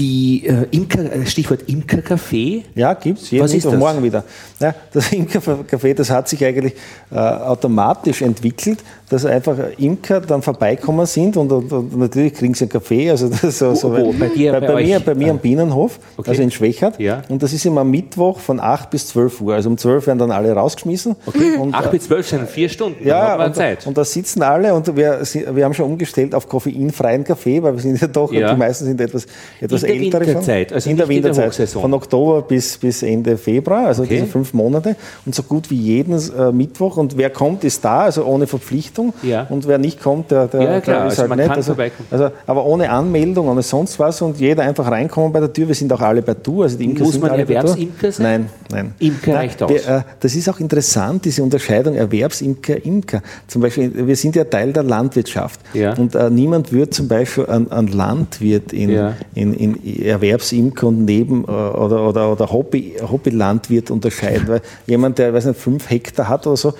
[0.00, 2.62] die äh, Imker, äh, Stichwort Imkercafé.
[2.74, 3.32] Ja, gibt es.
[3.38, 3.74] Was ist das?
[3.74, 4.24] morgen wieder.
[4.58, 6.72] Ja, das Imkercafé, das hat sich eigentlich
[7.10, 8.78] äh, automatisch entwickelt,
[9.10, 13.10] dass einfach Imker dann vorbeikommen sind und, und, und natürlich kriegen sie einen Kaffee.
[13.10, 15.98] Also das so, so wo, bei, dir, bei, bei, bei mir, bei mir am Bienenhof,
[16.16, 16.30] okay.
[16.30, 16.98] also in Schwächert.
[17.00, 17.22] Ja.
[17.28, 19.54] Und das ist immer Mittwoch von 8 bis 12 Uhr.
[19.54, 21.16] Also um 12 werden dann alle rausgeschmissen.
[21.26, 21.56] Okay.
[21.58, 23.04] Und, 8 bis 12 sind vier Stunden.
[23.04, 23.84] Ja, und, Zeit.
[23.86, 25.20] und da sitzen alle und wir,
[25.52, 28.52] wir haben schon umgestellt auf koffeinfreien Kaffee, weil wir sind ja doch, ja.
[28.52, 29.26] die meisten sind etwas,
[29.60, 30.26] etwas in ältere.
[30.26, 31.58] Winterzeit, also in der Winterzeit.
[31.58, 34.14] In der von Oktober bis, bis Ende Februar, also okay.
[34.14, 34.94] diese fünf Monate.
[35.26, 36.96] Und so gut wie jeden äh, Mittwoch.
[36.96, 38.99] Und wer kommt, ist da, also ohne Verpflichtung.
[39.22, 39.46] Ja.
[39.48, 41.50] Und wer nicht kommt, der, der, ja, klar, der ist also halt nicht.
[41.50, 41.76] Also,
[42.10, 45.68] also, aber ohne Anmeldung, ohne sonst was und jeder einfach reinkommen bei der Tür.
[45.68, 46.64] Wir sind auch alle bei Tour.
[46.64, 48.48] Also die Imker Muss man Erwerbsimker sein?
[48.70, 48.94] Nein, nein.
[48.98, 49.70] Imker reicht aus.
[49.70, 53.22] Äh, das ist auch interessant, diese Unterscheidung Erwerbsimker, Imker.
[53.46, 55.60] Zum Beispiel, wir sind ja Teil der Landwirtschaft.
[55.74, 55.94] Ja.
[55.94, 59.14] Und äh, niemand wird zum Beispiel ein, ein Landwirt in, ja.
[59.34, 64.48] in, in Erwerbsimker und Neben- äh, oder, oder, oder Hobby, Hobbylandwirt unterscheiden.
[64.48, 66.74] Weil jemand, der weiß nicht, fünf Hektar hat oder so,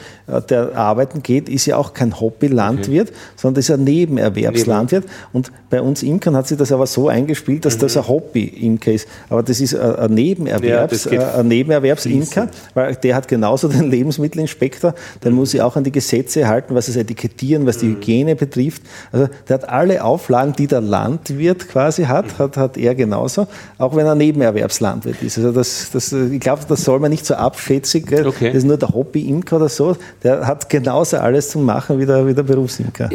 [0.48, 3.19] der arbeiten geht, ist ja auch kein Hobbylandwirt, okay.
[3.36, 5.05] sondern ist ein Nebenerwerbslandwirt.
[5.32, 7.81] Und bei uns Imkern hat sich das aber so eingespielt, dass mhm.
[7.81, 9.09] das ein Hobby-Imker ist.
[9.28, 15.31] Aber das ist ein Nebenerwerbs, ja, ein Nebenerwerbsimker, weil der hat genauso den Lebensmittelinspektor, der
[15.31, 17.97] muss sich auch an die Gesetze halten, was das Etikettieren, was die mhm.
[17.97, 18.82] Hygiene betrifft.
[19.12, 22.39] Also der hat alle Auflagen, die der Landwirt quasi hat, mhm.
[22.39, 23.47] hat, hat er genauso,
[23.78, 25.39] auch wenn er Nebenerwerbslandwirt ist.
[25.39, 28.48] Also das, das, ich glaube, das soll man nicht so abschätzig, okay.
[28.48, 32.26] das ist nur der Hobby-Imker oder so, der hat genauso alles zu machen wie der,
[32.26, 33.09] wie der Berufsimker.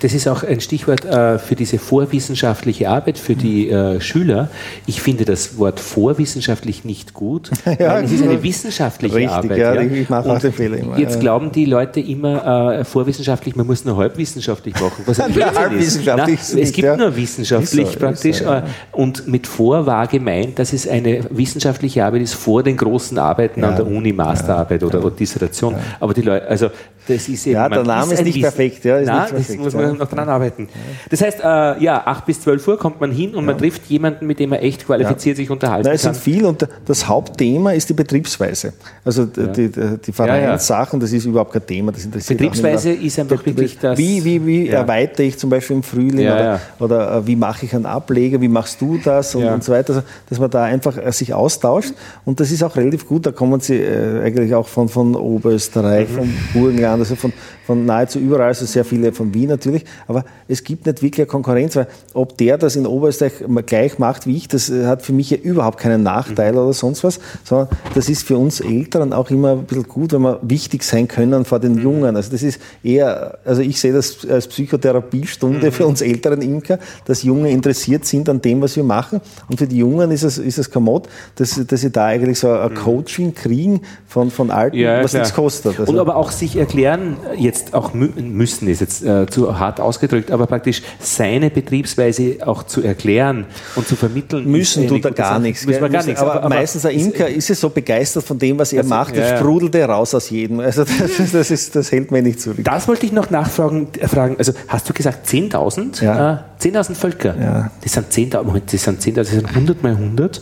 [0.00, 4.48] Das ist auch ein Stichwort äh, für diese Vor vorwissenschaftliche Arbeit für die äh, Schüler.
[4.86, 9.58] Ich finde das Wort vorwissenschaftlich nicht gut, ja, es ist eine wissenschaftliche richtig, Arbeit.
[9.58, 9.82] Ja, ja.
[9.82, 10.98] ich mache auch den Fehler immer.
[10.98, 11.20] Jetzt ja.
[11.20, 15.02] glauben die Leute immer äh, vorwissenschaftlich, man muss nur halbwissenschaftlich machen.
[15.04, 16.40] Was ein ja, halbwissenschaftlich.
[16.54, 16.96] Na, es gibt ja.
[16.96, 18.62] nur wissenschaftlich so, praktisch so, äh,
[18.92, 23.62] und mit vor war gemeint, dass es eine wissenschaftliche Arbeit ist vor den großen Arbeiten
[23.62, 25.74] an der Uni, Masterarbeit oder, oder Dissertation.
[25.98, 26.68] Aber die Leute, also
[27.06, 28.84] das ist eben, ja, der Name ist, ist nicht perfekt.
[28.84, 30.68] Ja, ist Nein, nicht perfekt, das muss man noch dran arbeiten.
[31.08, 34.26] Das heißt, äh, ja, 8 bis 12 Uhr kommt man hin und man trifft jemanden,
[34.26, 36.10] mit dem er echt qualifiziert sich unterhalten Nein, es kann.
[36.10, 38.72] Es sind viel und das Hauptthema ist die Betriebsweise.
[39.04, 41.92] Also die, die, die Vereinssachen, das ist überhaupt kein Thema.
[41.92, 43.96] Das interessiert Betriebsweise ist einfach wirklich das.
[43.96, 47.74] Wie, wie, wie erweitere ich zum Beispiel im Frühling oder, oder äh, wie mache ich
[47.74, 49.94] einen Ableger, wie machst du das und, und so weiter.
[49.94, 51.92] Also, dass man da einfach äh, sich austauscht
[52.24, 53.26] und das ist auch relativ gut.
[53.26, 56.34] Da kommen sie äh, eigentlich auch von, von Oberösterreich, mhm.
[56.52, 57.32] Burgenland, also von,
[57.64, 61.26] von nahezu überall, also sehr viele von Wien natürlich, aber es gibt nicht wirklich eine
[61.26, 63.32] Konkurrenz, weil ob der das in Oberösterreich
[63.66, 66.58] gleich macht wie ich, das äh, hat für mich ja überhaupt keinen Nachteil mhm.
[66.58, 70.22] oder sonst was, sondern das ist für uns Älteren auch immer ein bisschen gut, wenn
[70.22, 71.82] wir wichtig sein können vor den mhm.
[71.82, 72.16] Jungen.
[72.16, 75.72] Also das ist eher, also ich sehe das als Psychotherapiestunde mhm.
[75.72, 79.66] für uns älteren Imker, dass Junge interessiert sind an dem, was wir machen und für
[79.66, 82.80] die Jungen ist es, ist es Kommod, dass, dass sie da eigentlich so ein.
[82.80, 85.22] Coaching kriegen von, von Alten, ja, was klar.
[85.22, 85.78] nichts kostet.
[85.78, 90.30] Also und aber auch sich erklären, jetzt auch müssen, ist jetzt äh, zu hart ausgedrückt,
[90.30, 93.46] aber praktisch seine Betriebsweise auch zu erklären
[93.76, 94.50] und zu vermitteln.
[94.50, 95.66] Müssen tut er gar nichts.
[95.66, 96.20] Müssen wir gar nichts.
[96.20, 99.30] Aber, aber, meistens ein Imker ist ja so begeistert von dem, was er macht, das
[99.30, 100.60] ja, sprudelt er raus aus jedem.
[100.70, 102.58] Also das, das, ist, das hält mir nicht zurück.
[102.62, 103.88] Das wollte ich noch nachfragen.
[104.06, 104.36] Fragen.
[104.38, 106.04] Also hast du gesagt 10.000?
[106.04, 106.44] Ja.
[106.60, 107.34] Äh, 10.000 Völker?
[107.40, 107.70] Ja.
[107.82, 110.40] Das sind 10.000, das sind 10.000, das sind 100 mal 100,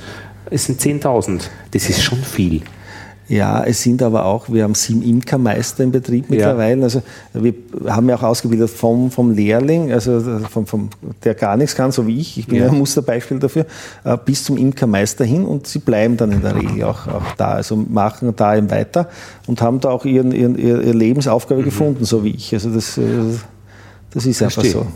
[0.51, 1.43] es sind 10.000.
[1.71, 2.63] Das ist schon viel.
[3.29, 6.79] Ja, es sind aber auch, wir haben sieben Imkermeister im Betrieb mittlerweile.
[6.79, 6.85] Ja.
[6.85, 7.03] Also
[7.35, 7.53] wir
[7.87, 10.89] haben ja auch ausgebildet vom, vom Lehrling, also vom, vom,
[11.25, 12.69] der gar nichts kann, so wie ich, ich bin ja.
[12.69, 13.67] ein Musterbeispiel dafür,
[14.05, 17.53] äh, bis zum Imkermeister hin und sie bleiben dann in der Regel auch, auch da,
[17.53, 19.11] also machen da eben weiter
[19.47, 21.67] und haben da auch ihren, ihren, ihre Lebensaufgabe mhm.
[21.67, 22.55] gefunden, so wie ich.
[22.55, 23.03] Also das, äh,
[24.11, 24.87] das ist einfach so.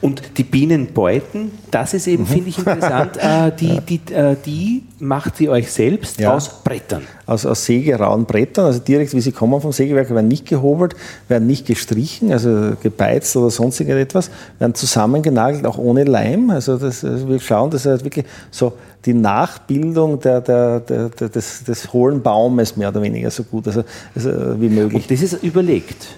[0.00, 2.28] Und die Bienenbeuten, das ist eben, mhm.
[2.28, 6.34] finde ich, interessant, äh, die, die, äh, die macht ihr euch selbst ja.
[6.34, 7.02] aus Brettern.
[7.26, 10.96] Aus, aus sägerauen Brettern, also direkt wie sie kommen vom Sägewerk, werden nicht gehobelt,
[11.28, 16.50] werden nicht gestrichen, also gebeizt oder sonst irgendetwas, werden zusammengenagelt, auch ohne Leim.
[16.50, 18.72] Also, das, also wir schauen, dass halt wirklich so
[19.04, 23.84] die Nachbildung der, der, der, des, des hohlen Baumes mehr oder weniger so gut also,
[24.14, 25.02] also wie möglich.
[25.02, 26.08] Und das ist überlegt.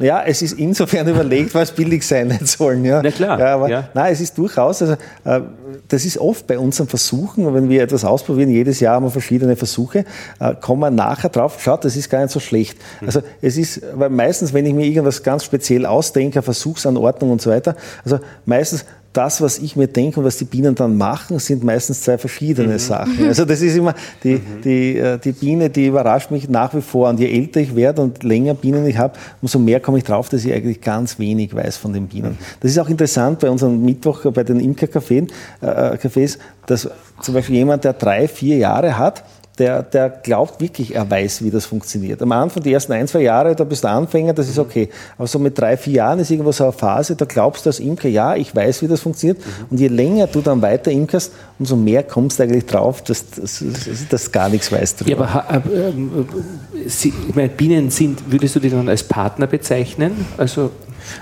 [0.00, 2.84] Ja, es ist insofern überlegt, weil es billig sein sollen.
[2.84, 3.02] Ja.
[3.02, 3.38] Na klar.
[3.38, 3.88] Ja, aber, ja.
[3.94, 5.40] Nein, es ist durchaus, also, äh,
[5.88, 9.56] das ist oft bei unseren Versuchen, wenn wir etwas ausprobieren, jedes Jahr haben wir verschiedene
[9.56, 10.04] Versuche,
[10.40, 12.78] äh, kommen wir nachher drauf, schaut, das ist gar nicht so schlecht.
[13.00, 13.06] Mhm.
[13.06, 17.50] Also es ist, weil meistens, wenn ich mir irgendwas ganz speziell ausdenke, Versuchsanordnung und so
[17.50, 18.84] weiter, also meistens
[19.16, 22.74] das, was ich mir denke und was die Bienen dann machen, sind meistens zwei verschiedene
[22.74, 22.78] mhm.
[22.78, 23.26] Sachen.
[23.26, 24.62] Also das ist immer, die, mhm.
[24.64, 27.08] die, äh, die Biene, die überrascht mich nach wie vor.
[27.08, 30.28] Und je älter ich werde und länger Bienen ich habe, umso mehr komme ich drauf,
[30.28, 32.32] dass ich eigentlich ganz wenig weiß von den Bienen.
[32.32, 32.38] Mhm.
[32.60, 35.28] Das ist auch interessant bei unserem Mittwoch, bei den Imkercafés,
[35.60, 36.88] äh, Cafés, dass
[37.22, 39.24] zum Beispiel jemand, der drei, vier Jahre hat,
[39.58, 42.20] der, der glaubt wirklich, er weiß, wie das funktioniert.
[42.20, 44.90] Am Anfang, die ersten ein, zwei Jahre, da bist du Anfänger, das ist okay.
[45.16, 47.80] Aber so mit drei, vier Jahren ist irgendwo so eine Phase, da glaubst du als
[47.80, 49.38] Imker, ja, ich weiß, wie das funktioniert.
[49.38, 49.66] Mhm.
[49.70, 53.64] Und je länger du dann weiter imkerst, umso mehr kommst du eigentlich drauf, dass, dass,
[53.64, 55.00] dass, dass gar nichts weißt.
[55.00, 55.24] Drüber.
[55.24, 59.46] Ja, aber äh, äh, Sie, ich meine, Bienen sind, würdest du die dann als Partner
[59.46, 60.26] bezeichnen?
[60.36, 60.70] Also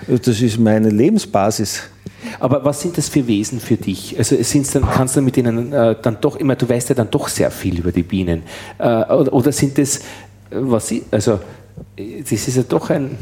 [0.08, 1.82] das ist meine Lebensbasis.
[2.40, 4.16] Aber was sind das für Wesen für dich?
[4.18, 7.10] Also sind's dann, kannst du mit denen äh, dann doch immer, du weißt ja dann
[7.10, 8.42] doch sehr viel über die Bienen.
[8.78, 10.00] Äh, oder, oder, sind das,
[10.50, 11.40] was sie, also
[11.96, 13.18] das ist ja doch ein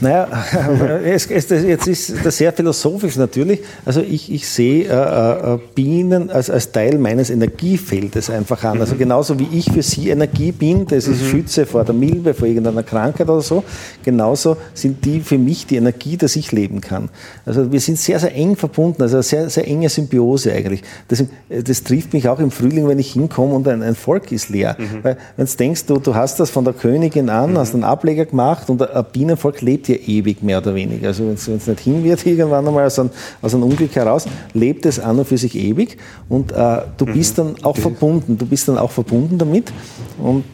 [0.00, 0.28] naja,
[1.04, 3.60] es, es, jetzt ist das sehr philosophisch natürlich.
[3.84, 8.80] Also ich, ich sehe äh, äh, Bienen als, als Teil meines Energiefeldes einfach an.
[8.80, 8.98] Also mhm.
[8.98, 11.26] genauso wie ich für sie Energie bin, das ist mhm.
[11.26, 13.64] Schütze vor der Milbe, vor irgendeiner Krankheit oder so,
[14.02, 17.08] genauso sind die für mich die Energie, dass ich leben kann.
[17.46, 20.82] Also wir sind sehr, sehr eng verbunden, also eine sehr, sehr enge Symbiose eigentlich.
[21.08, 21.26] Das, äh,
[21.62, 24.76] das trifft mich auch im Frühling, wenn ich hinkomme und ein, ein Volk ist leer.
[24.78, 25.04] Mhm.
[25.04, 27.58] Weil wenn du denkst, du, du hast das von der Königin an, mhm.
[27.58, 31.08] hast einen Ableger gemacht und ein Bienenvolk lebt ja ewig mehr oder weniger.
[31.08, 33.10] Also wenn es nicht hin wird, irgendwann einmal aus einem,
[33.42, 37.38] aus einem Unglück heraus, lebt es an und für sich ewig und äh, du bist
[37.38, 37.54] mhm.
[37.54, 38.38] dann auch verbunden.
[38.38, 39.72] Du bist dann auch verbunden damit
[40.18, 40.44] und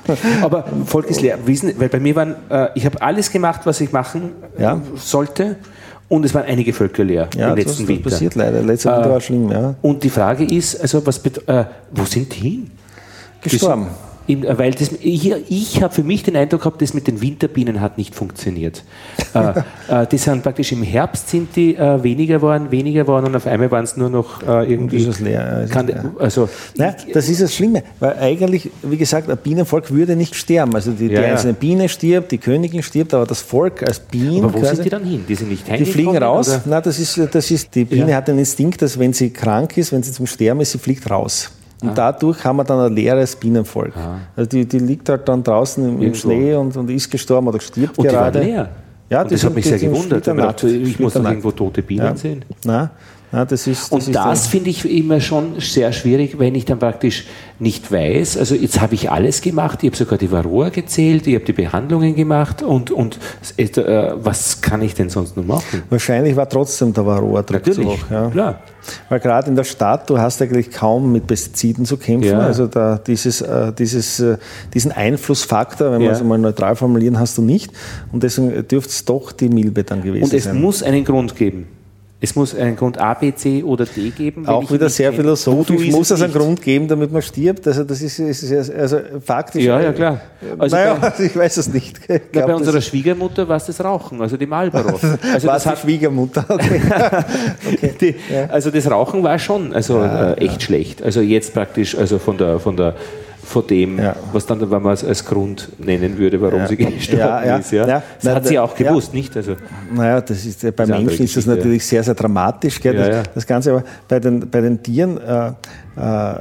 [0.42, 1.38] aber Volk ist leer.
[1.44, 4.80] Wissen, weil bei mir waren, äh, ich habe alles gemacht, was ich machen ja.
[4.96, 5.56] sollte.
[6.08, 8.02] Und es waren einige Völker leer ja, im letzten das, Winter.
[8.02, 8.62] Das passiert leider.
[8.62, 9.76] Letzter Winter war schlimm, ja.
[9.80, 12.70] Und die Frage ist, also was äh, wo sind die hin?
[13.40, 13.84] Gestorben.
[13.84, 17.80] Äh, weil das, ich, ich habe für mich den Eindruck gehabt, das mit den Winterbienen
[17.80, 18.84] hat nicht funktioniert.
[19.34, 23.36] äh, äh, die sind praktisch im Herbst sind die äh, weniger geworden, weniger geworden und
[23.36, 24.98] auf einmal waren es nur noch äh, irgendwie.
[24.98, 26.12] Ist es leer, kann, leer.
[26.18, 30.74] Also, naja, das ist das Schlimme, weil eigentlich, wie gesagt, ein Bienenvolk würde nicht sterben.
[30.74, 31.54] Also die, ja, die einzelne.
[31.54, 34.44] Biene stirbt, die Königin stirbt, aber das Volk als Bienen.
[34.44, 35.24] Aber wo quasi, sind die dann hin?
[35.28, 36.60] Die sind nicht Die fliegen raus.
[36.64, 38.16] Nein, das ist, das ist, die Biene ja.
[38.16, 41.10] hat den Instinkt, dass wenn sie krank ist, wenn sie zum Sterben ist, sie fliegt
[41.10, 41.50] raus.
[41.82, 41.94] Und ah.
[41.94, 43.96] dadurch haben wir dann ein leeres Bienenvolk.
[43.96, 44.18] Ah.
[44.36, 47.60] Also die, die, liegt halt dann draußen im, im Schnee und, und, ist gestorben oder
[47.60, 48.40] stirbt und gerade.
[48.40, 48.68] Die waren leer.
[49.08, 50.62] Ja, das hat mich sehr gewundert.
[50.62, 52.16] Ich, ich muss doch irgendwo tote Bienen ja.
[52.16, 52.44] sehen.
[52.64, 52.90] Nein,
[53.32, 56.80] ja, das ist, das und das finde ich immer schon sehr schwierig, wenn ich dann
[56.80, 57.26] praktisch
[57.60, 61.36] nicht weiß, also jetzt habe ich alles gemacht, ich habe sogar die Varroa gezählt, ich
[61.36, 63.18] habe die Behandlungen gemacht und, und
[63.56, 65.82] äh, was kann ich denn sonst noch machen?
[65.90, 68.30] Wahrscheinlich war trotzdem der Varroa Natürlich, hoch, ja.
[68.30, 68.62] klar.
[69.08, 72.40] Weil gerade in der Stadt, du hast eigentlich kaum mit Pestiziden zu kämpfen, ja.
[72.40, 74.38] also da dieses, äh, dieses, äh,
[74.74, 76.08] diesen Einflussfaktor, wenn ja.
[76.08, 77.72] man es mal neutral formulieren, hast du nicht
[78.10, 80.30] und deswegen dürfte es doch die Milbe dann gewesen sein.
[80.30, 80.60] Und es sein.
[80.60, 81.68] muss einen Grund geben.
[82.22, 84.46] Es muss einen Grund A, B, C oder D geben.
[84.46, 85.90] Auch wieder sehr philosophisch.
[85.90, 87.66] Muss es einen Grund geben, damit man stirbt?
[87.66, 89.64] Also das ist, ist also faktisch.
[89.64, 90.20] Ja, ja, klar.
[90.58, 91.98] Also naja, bei, ich weiß es nicht.
[92.34, 95.00] Na, bei unserer Schwiegermutter war es das Rauchen, also die Marlboro.
[95.32, 96.44] Also was hat Schwiegermutter?
[96.60, 96.80] Okay.
[97.72, 97.94] okay.
[98.00, 98.46] Die, ja.
[98.46, 100.60] Also das Rauchen war schon also ja, äh, echt ja.
[100.60, 101.02] schlecht.
[101.02, 102.96] Also jetzt praktisch, also von der von der
[103.50, 104.14] von dem, ja.
[104.32, 106.68] was dann, wenn man es als Grund nennen würde, warum ja.
[106.68, 107.72] sie gestorben ja, ist.
[107.72, 107.84] Ja.
[107.84, 109.36] Das Na, hat sie auch gewusst, nicht?
[109.36, 109.56] Also,
[109.92, 113.72] naja, das ist, bei Menschen ist das natürlich sehr, sehr dramatisch, gell, das, das, Ganze,
[113.72, 115.48] aber bei den, bei den Tieren äh,
[115.96, 116.34] äh,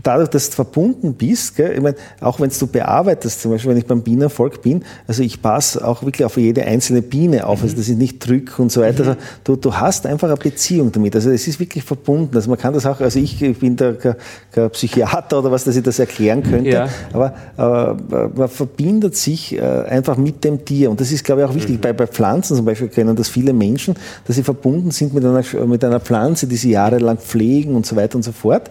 [0.00, 3.78] dadurch, dass du verbunden bist, gell, ich meine, auch wenn du bearbeitest, zum Beispiel, wenn
[3.78, 7.76] ich beim Bienenvolk bin, also ich passe auch wirklich auf jede einzelne Biene auf, also
[7.76, 9.02] dass ich nicht drücke und so weiter.
[9.04, 9.08] Mhm.
[9.10, 11.14] Also du, du hast einfach eine Beziehung damit.
[11.14, 12.34] Also es ist wirklich verbunden.
[12.34, 14.14] Also man kann das auch, also ich, ich bin da kein,
[14.52, 16.88] kein Psychiater oder was, dass ich das erklären könnte, ja.
[17.12, 17.96] aber, aber
[18.34, 20.90] man verbindet sich äh, einfach mit dem Tier.
[20.90, 21.76] Und das ist, glaube ich, auch wichtig.
[21.76, 21.80] Mhm.
[21.80, 23.94] Bei, bei Pflanzen zum Beispiel kennen das viele Menschen,
[24.26, 27.94] dass sie verbunden sind mit einer, mit einer Pflanze, die sie jahrelang pflegen und so
[27.94, 28.70] weiter und so fort.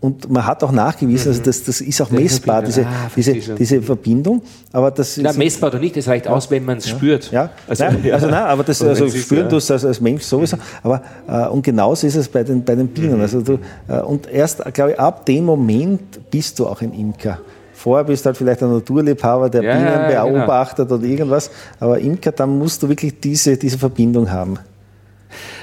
[0.00, 3.82] Und man hat auch nachgewiesen, also das, das ist auch messbar, diese, ah, diese, diese
[3.82, 4.40] Verbindung.
[4.72, 7.30] Aber das Na, messbar oder nicht, das reicht aus, wenn man es spürt.
[7.30, 10.56] Ja, also, nein, also nein, aber das also spüren du es als, als Mensch sowieso.
[10.82, 13.16] Aber äh, und genauso ist es bei den, bei den Bienen.
[13.16, 13.20] Mhm.
[13.20, 13.58] Also du,
[13.88, 17.38] äh, und erst, glaube ich, ab dem Moment bist du auch ein Imker.
[17.74, 20.30] Vorher bist du halt vielleicht ein Naturliebhaber, der ja, Bienen genau.
[20.30, 20.98] beobachtet genau.
[20.98, 21.50] oder irgendwas.
[21.78, 24.58] Aber Imker, dann musst du wirklich diese, diese Verbindung haben.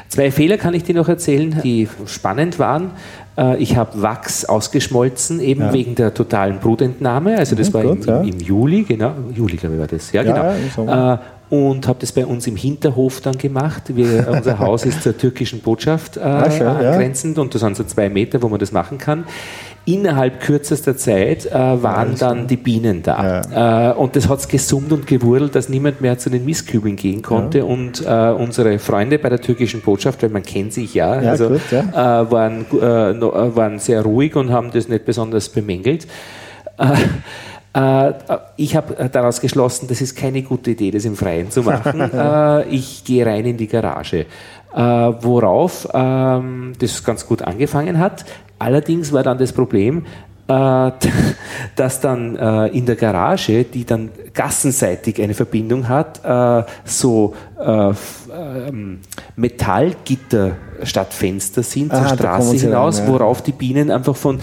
[0.10, 2.92] Zwei Fehler kann ich dir noch erzählen, die spannend waren.
[3.38, 5.74] Äh, ich habe Wachs ausgeschmolzen, eben ja.
[5.74, 7.38] wegen der totalen Brutentnahme.
[7.38, 8.22] Also das mhm, war gut, im, ja.
[8.22, 9.14] im, Juli, genau.
[9.34, 10.12] Juli, glaube ich, war das.
[10.12, 11.14] Ja, genau.
[11.14, 11.18] Äh,
[11.50, 13.96] und habe das bei uns im Hinterhof dann gemacht.
[13.96, 17.84] Wir, unser Haus ist zur türkischen Botschaft äh, ah, schön, angrenzend und das sind so
[17.84, 19.24] zwei Meter, wo man das machen kann
[19.88, 23.42] innerhalb kürzester Zeit äh, waren dann die Bienen da.
[23.50, 23.92] Ja.
[23.92, 27.22] Äh, und das hat es gesummt und gewurdelt, dass niemand mehr zu den Mistkübeln gehen
[27.22, 27.60] konnte.
[27.60, 27.64] Ja.
[27.64, 31.50] Und äh, unsere Freunde bei der türkischen Botschaft, weil man kennt sich ja, ja also,
[31.50, 36.06] gut, äh, waren, äh, äh, waren sehr ruhig und haben das nicht besonders bemängelt.
[38.56, 42.02] Ich habe daraus geschlossen, das ist keine gute Idee, das im Freien zu machen.
[42.72, 44.26] ich gehe rein in die Garage.
[44.74, 48.26] worauf ähm, das ganz gut angefangen hat.
[48.58, 50.06] Allerdings war dann das Problem,
[50.48, 50.92] äh,
[51.76, 59.00] dass dann äh, in der Garage, die dann gassenseitig eine Verbindung hat, äh, so ähm,
[59.36, 60.52] Metallgitter
[60.84, 63.14] statt Fenster sind zur Straße hinaus, rein, ja.
[63.14, 64.40] worauf die Bienen einfach von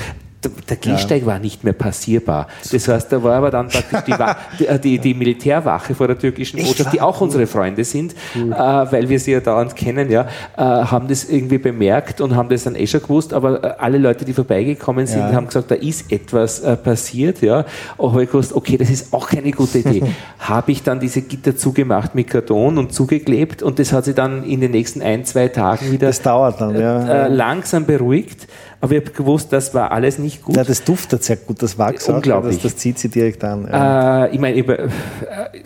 [0.69, 1.27] der Gehsteig ja.
[1.27, 2.49] war nicht mehr passierbar.
[2.71, 4.15] Das heißt, da war aber dann praktisch die,
[4.59, 8.53] die, die, die Militärwache vor der türkischen Botschaft, die auch unsere Freunde sind, cool.
[8.53, 10.23] äh, weil wir sie ja dauernd kennen, ja,
[10.57, 13.99] äh, haben das irgendwie bemerkt und haben das dann eh schon gewusst, aber äh, alle
[13.99, 15.33] Leute, die vorbeigekommen sind, ja.
[15.33, 17.65] haben gesagt, da ist etwas äh, passiert, ja.
[17.99, 20.03] Auch habe ich gewusst, okay, das ist auch keine gute Idee.
[20.39, 24.45] habe ich dann diese Gitter zugemacht mit Karton und zugeklebt und das hat sich dann
[24.45, 27.25] in den nächsten ein, zwei Tagen wieder das dauert dann, ja.
[27.25, 28.47] Äh, langsam beruhigt.
[28.85, 30.57] Aber ich habe gewusst, das war alles nicht gut.
[30.57, 32.07] Ja, das duftet sehr gut, das Wachs.
[32.07, 32.57] Unglaublich.
[32.57, 33.67] Das, das, zieht sie direkt an.
[33.67, 34.27] Ja.
[34.27, 34.89] Äh, ich meine, äh,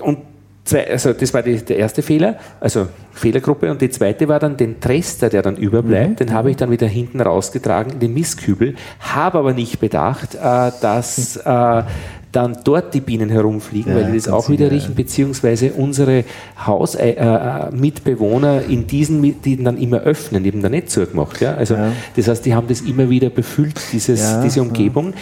[0.00, 0.18] und
[0.62, 3.72] zwei, also das war die, der erste Fehler, also Fehlergruppe.
[3.72, 6.26] Und die zweite war dann den Trester, der dann überbleibt, mhm.
[6.26, 10.70] den habe ich dann wieder hinten rausgetragen in den Mistkübel, habe aber nicht bedacht, äh,
[10.80, 11.82] dass äh,
[12.32, 16.24] dann dort die Bienen herumfliegen, ja, weil die das auch wieder riechen, beziehungsweise unsere
[16.64, 21.40] Hausmitbewohner äh, äh in diesen, die dann immer öffnen, die haben da nicht zugemacht.
[21.40, 21.54] Ja?
[21.54, 21.92] Also, ja.
[22.16, 25.14] Das heißt, die haben das immer wieder befüllt, dieses, ja, diese Umgebung.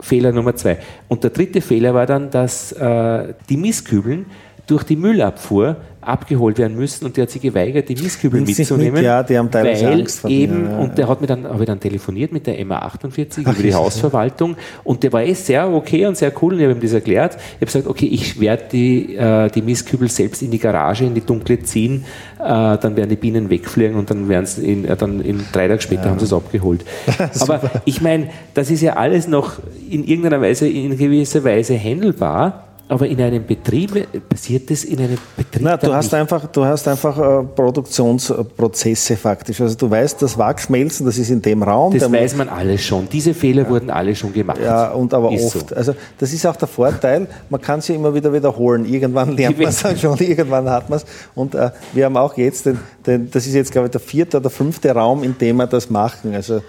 [0.00, 0.78] Fehler Nummer zwei.
[1.08, 4.26] Und der dritte Fehler war dann, dass äh, die Mistkübeln
[4.66, 8.94] durch die Müllabfuhr abgeholt werden müssen und der hat sich geweigert, die Mistkübel mitzunehmen.
[8.94, 11.44] Mit, ja, die haben teilweise weil Angst vor eben, ja, und der hat mir dann,
[11.44, 15.68] habe ich dann telefoniert mit der MA48 über die Hausverwaltung und der war eh sehr
[15.72, 17.36] okay und sehr cool und ich habe ihm das erklärt.
[17.36, 21.14] Ich habe gesagt, okay, ich werde die, äh, die Mistkübel selbst in die Garage, in
[21.14, 22.04] die dunkle ziehen,
[22.38, 25.68] äh, dann werden die Bienen wegfliegen und dann werden sie in, äh, dann in drei
[25.68, 26.10] Tage später ja.
[26.10, 26.84] haben sie es abgeholt.
[27.40, 29.54] Aber ich meine, das ist ja alles noch
[29.90, 32.64] in irgendeiner Weise, in gewisser Weise handelbar.
[32.86, 35.62] Aber in einem Betrieb passiert das in einem Betrieb.
[35.62, 36.14] Na, du hast nicht.
[36.14, 39.58] einfach, du hast einfach äh, Produktionsprozesse faktisch.
[39.62, 41.98] Also du weißt, das Wachsmelzen, das ist in dem Raum.
[41.98, 43.08] Das weiß man alles schon.
[43.08, 43.70] Diese Fehler ja.
[43.70, 44.60] wurden alle schon gemacht.
[44.62, 45.70] Ja, und aber ist oft.
[45.70, 45.74] So.
[45.74, 47.26] Also das ist auch der Vorteil.
[47.48, 48.84] Man kann sie immer wieder wiederholen.
[48.84, 51.06] Irgendwann lernt man es dann schon, irgendwann hat man es.
[51.34, 54.36] Und äh, wir haben auch jetzt den, den, das ist jetzt glaube ich der vierte
[54.36, 56.34] oder fünfte Raum, in dem wir das machen.
[56.34, 56.60] Also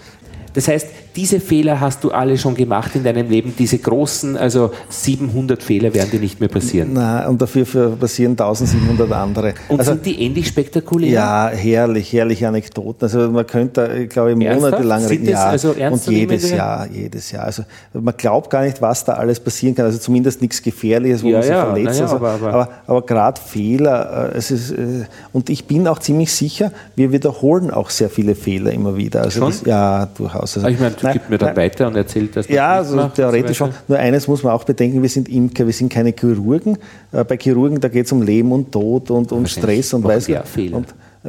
[0.54, 4.72] das heißt, diese Fehler hast du alle schon gemacht in deinem Leben, diese großen, also
[4.90, 6.94] 700 Fehler werden dir nicht mehr passieren.
[6.94, 9.54] Nein, und dafür passieren 1700 andere.
[9.70, 11.10] Und also, sind die ähnlich spektakulär?
[11.10, 13.04] Ja, herrlich, herrliche Anekdoten.
[13.04, 15.30] Also man könnte, glaube ich, monatelang reden.
[15.30, 17.46] Ja, also und jedes Jahr, jedes Jahr.
[17.46, 17.64] Also
[17.94, 19.86] man glaubt gar nicht, was da alles passieren kann.
[19.86, 22.00] Also zumindest nichts Gefährliches, wo ja, man sich ja, verletzt.
[22.00, 25.88] Ja, also, aber, aber, aber, aber gerade Fehler, äh, es ist, äh, und ich bin
[25.88, 29.22] auch ziemlich sicher, wir wiederholen auch sehr viele Fehler immer wieder.
[29.22, 29.46] Also?
[29.46, 30.58] Das, ja, durchaus.
[30.58, 32.48] Also, ich meine, du gibst mir dann weiter und erzählt das.
[32.48, 33.72] Ja, also theoretisch schon.
[33.88, 36.78] Nur eines muss man auch bedenken, wir sind Imker, wir sind keine Chirurgen.
[37.12, 40.30] Äh, bei Chirurgen, da geht es um Leben und Tod und um Stress und weiß.
[40.72, 40.88] Und,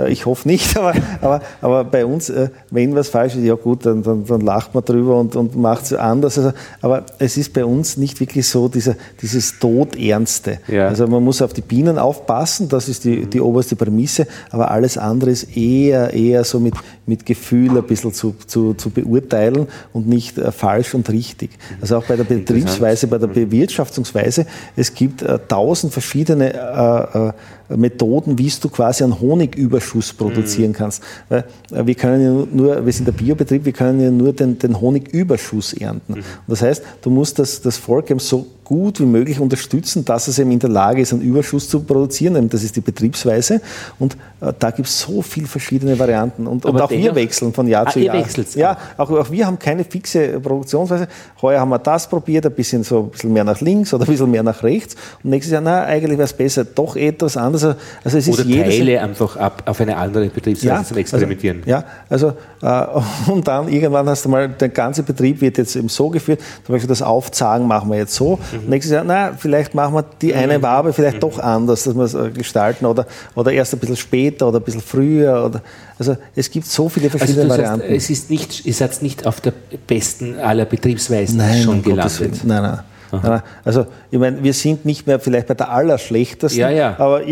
[0.09, 3.87] ich hoffe nicht, aber, aber, aber bei uns, äh, wenn was falsch ist, ja gut,
[3.87, 6.39] dann, dann, dann lacht man drüber und, und macht es anders.
[6.39, 6.53] Also,
[6.83, 10.59] aber es ist bei uns nicht wirklich so dieser, dieses Todernste.
[10.69, 10.89] Ja.
[10.89, 14.99] Also man muss auf die Bienen aufpassen, das ist die, die oberste Prämisse, aber alles
[14.99, 16.75] andere ist eher, eher so mit,
[17.07, 21.51] mit Gefühl ein bisschen zu, zu, zu beurteilen und nicht äh, falsch und richtig.
[21.81, 24.47] Also auch bei der Betriebsweise, bei der Bewirtschaftungsweise,
[24.77, 27.33] es gibt äh, tausend verschiedene äh, äh
[27.75, 30.75] Methoden, wie du quasi einen Honigüberschuss produzieren mhm.
[30.75, 31.03] kannst.
[31.29, 34.59] Weil äh, wir können ja nur, wir sind der Biobetrieb, wir können ja nur den,
[34.59, 36.15] den Honigüberschuss ernten.
[36.15, 36.25] Mhm.
[36.47, 40.41] das heißt, du musst das, das Volk eben so gut wie möglich unterstützen, dass es
[40.41, 42.49] eben in der Lage ist, einen Überschuss zu produzieren.
[42.49, 43.61] Das ist die Betriebsweise.
[44.01, 46.49] Und äh, da gibt es so viele verschiedene Varianten.
[46.49, 48.25] Und, und auch wir wechseln von Jahr ah, zu Jahr.
[48.57, 51.07] Ja, auch, auch wir haben keine fixe Produktionsweise.
[51.41, 54.11] Heuer haben wir das probiert, ein bisschen so ein bisschen mehr nach links oder ein
[54.11, 54.97] bisschen mehr nach rechts.
[55.23, 57.63] Und nächstes Jahr, na, eigentlich wäre es besser, doch etwas anderes.
[57.63, 61.63] Also, also es oder ist Teile einfach ab auf eine andere Betriebsweise ja, zum Experimentieren.
[61.63, 62.97] Also, ja, also
[63.29, 66.41] äh, und dann irgendwann hast du mal, der ganze Betrieb wird jetzt eben so geführt,
[66.65, 68.41] zum Beispiel das Aufzagen machen wir jetzt so.
[68.63, 68.71] Mhm.
[68.71, 70.63] Nächstes Jahr, na, vielleicht machen wir die eine mhm.
[70.63, 71.21] Wabe vielleicht mhm.
[71.21, 74.65] doch anders, dass wir es äh, gestalten oder, oder erst ein bisschen später oder ein
[74.65, 75.45] bisschen früher.
[75.45, 75.63] Oder,
[75.99, 77.89] also es gibt so viele also verschiedene also Varianten.
[77.89, 79.53] Sagst, es ist nicht, ihr seid nicht auf der
[79.87, 82.45] besten aller Betriebsweisen nein, schon gelandet.
[82.45, 82.79] Nein, nein.
[83.11, 83.43] Aha.
[83.65, 86.99] Also, ich meine, wir sind nicht mehr vielleicht bei der Allerschlechtesten, ja, ja.
[86.99, 87.23] aber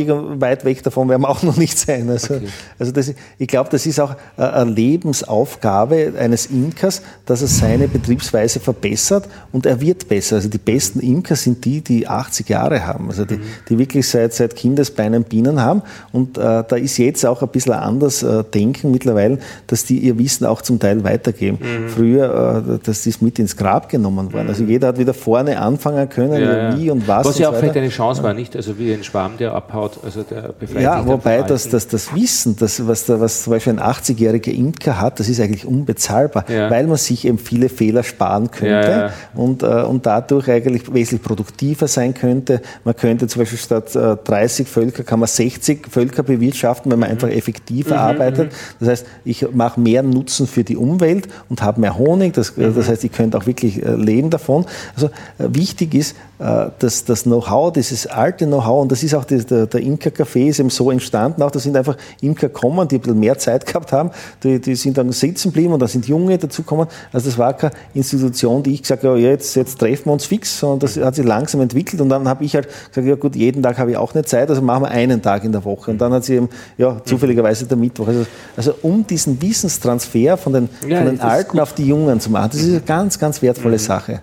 [0.40, 2.08] weit weg davon werden wir auch noch nicht sein.
[2.10, 2.48] Also, okay.
[2.78, 8.60] also das, ich glaube, das ist auch eine Lebensaufgabe eines Imkers, dass er seine Betriebsweise
[8.60, 10.36] verbessert und er wird besser.
[10.36, 13.42] Also die besten Imker sind die, die 80 Jahre haben, also die, mhm.
[13.68, 15.82] die wirklich seit, seit Kindesbeinen Bienen haben.
[16.12, 20.18] Und äh, da ist jetzt auch ein bisschen anders äh, Denken mittlerweile, dass die ihr
[20.18, 21.58] Wissen auch zum Teil weitergeben.
[21.60, 21.88] Mhm.
[21.88, 24.48] Früher, äh, dass die es mit ins Grab genommen worden.
[24.48, 24.70] Also mhm.
[24.70, 27.26] jeder hat wieder vorne anfangen können, ja, wie und was.
[27.26, 28.56] Was ja auch so vielleicht eine Chance war, nicht?
[28.56, 32.56] Also wie ein Schwarm, der abhaut, also der befreit Ja, wobei das, das, das Wissen,
[32.56, 36.70] das, was, da, was zum Beispiel ein 80-jähriger Imker hat, das ist eigentlich unbezahlbar, ja.
[36.70, 41.88] weil man sich eben viele Fehler sparen könnte Und, äh, und dadurch eigentlich wesentlich produktiver
[41.88, 42.60] sein könnte.
[42.84, 47.08] Man könnte zum Beispiel statt äh, 30 Völker kann man 60 Völker bewirtschaften, wenn man
[47.08, 47.14] mhm.
[47.14, 48.52] einfach effektiver mhm, arbeitet.
[48.52, 48.56] Mhm.
[48.80, 52.34] Das heißt, ich mache mehr Nutzen für die Umwelt und habe mehr Honig.
[52.34, 52.74] Das, mhm.
[52.74, 54.66] das heißt, ich könnte auch wirklich äh, leben davon.
[54.94, 55.06] Also
[55.38, 59.66] äh, wichtig ist, äh, dass das Know-how, dieses alte Know-how, und das ist auch der,
[59.66, 63.20] der Imker-Café ist eben so entstanden, auch da sind einfach Imker gekommen, die ein bisschen
[63.20, 64.10] mehr Zeit gehabt haben,
[64.42, 66.88] die, die sind dann sitzen geblieben und da sind Junge dazugekommen.
[67.12, 70.26] Also das war keine Institution, die ich gesagt habe, ja, jetzt, jetzt treffen wir uns
[70.26, 73.36] fix, sondern das hat sich langsam entwickelt und dann habe ich halt gesagt, ja gut,
[73.36, 75.92] jeden Tag habe ich auch eine Zeit, also machen wir einen Tag in der Woche.
[75.92, 78.08] Und dann hat sie eben, ja, zufälligerweise der Mittwoch.
[78.08, 78.26] Also,
[78.56, 82.50] also um diesen Wissenstransfer von den, ja, von den Alten auf die Jungen zu machen,
[82.52, 83.78] das ist eine ganz, ganz wertvolle mhm.
[83.78, 84.20] Sache.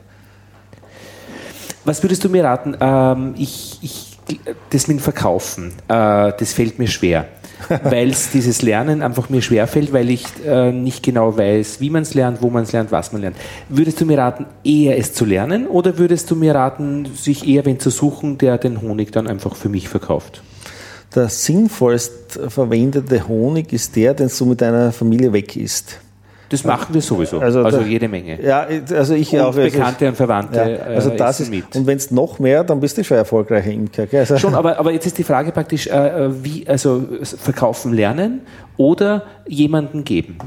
[1.83, 2.75] Was würdest du mir raten?
[2.79, 4.17] Ähm, ich, ich,
[4.69, 7.27] das mit dem Verkaufen, äh, das fällt mir schwer.
[7.83, 12.03] weil es dieses Lernen einfach mir schwerfällt, weil ich äh, nicht genau weiß, wie man
[12.03, 13.37] es lernt, wo man es lernt, was man lernt.
[13.69, 17.65] Würdest du mir raten, eher es zu lernen oder würdest du mir raten, sich eher
[17.65, 20.41] wen zu suchen, der den Honig dann einfach für mich verkauft?
[21.13, 25.99] Der sinnvollst verwendete Honig ist der, den du mit deiner Familie weg isst.
[26.51, 27.39] Das machen wir sowieso.
[27.39, 28.37] Also, also da, jede Menge.
[28.43, 29.55] Ja, also ich und auch.
[29.55, 30.57] Bekannte und Verwandte.
[30.57, 31.73] Ja, also äh, das ist, mit.
[31.77, 34.05] Und wenn es noch mehr, dann bist du schon erfolgreicher Imker.
[34.11, 38.41] Also schon, aber, aber jetzt ist die Frage praktisch, äh, wie, also verkaufen lernen
[38.75, 40.37] oder jemanden geben?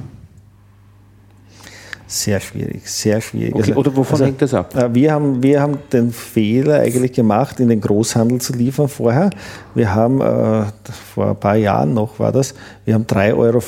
[2.07, 3.55] Sehr schwierig, sehr schwierig.
[3.55, 4.77] Okay, also, oder wovon also, hängt das ab?
[4.77, 9.31] Äh, wir haben, wir haben den Fehler eigentlich gemacht, in den Großhandel zu liefern vorher.
[9.75, 10.65] Wir haben, äh,
[11.15, 12.55] vor ein paar Jahren noch war das,
[12.85, 13.61] wir haben 3,50 Euro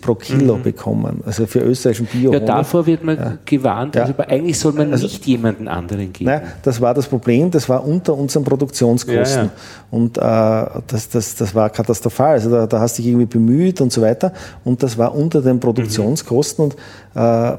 [0.00, 0.62] pro Kilo mhm.
[0.62, 1.22] bekommen.
[1.24, 3.38] Also für österreichischen bio Ja, davor wird man ja.
[3.44, 3.96] gewarnt.
[3.96, 4.28] Also ja.
[4.28, 6.30] eigentlich soll man also, nicht jemanden anderen geben.
[6.30, 9.44] Nein, das war das Problem, das war unter unseren Produktionskosten.
[9.44, 9.50] Ja,
[9.90, 12.32] und äh, das, das, das war katastrophal.
[12.32, 14.32] Also da, da hast du dich irgendwie bemüht und so weiter.
[14.64, 16.66] Und das war unter den Produktionskosten.
[16.66, 16.72] Mhm.
[16.72, 16.76] Und
[17.22, 17.56] äh,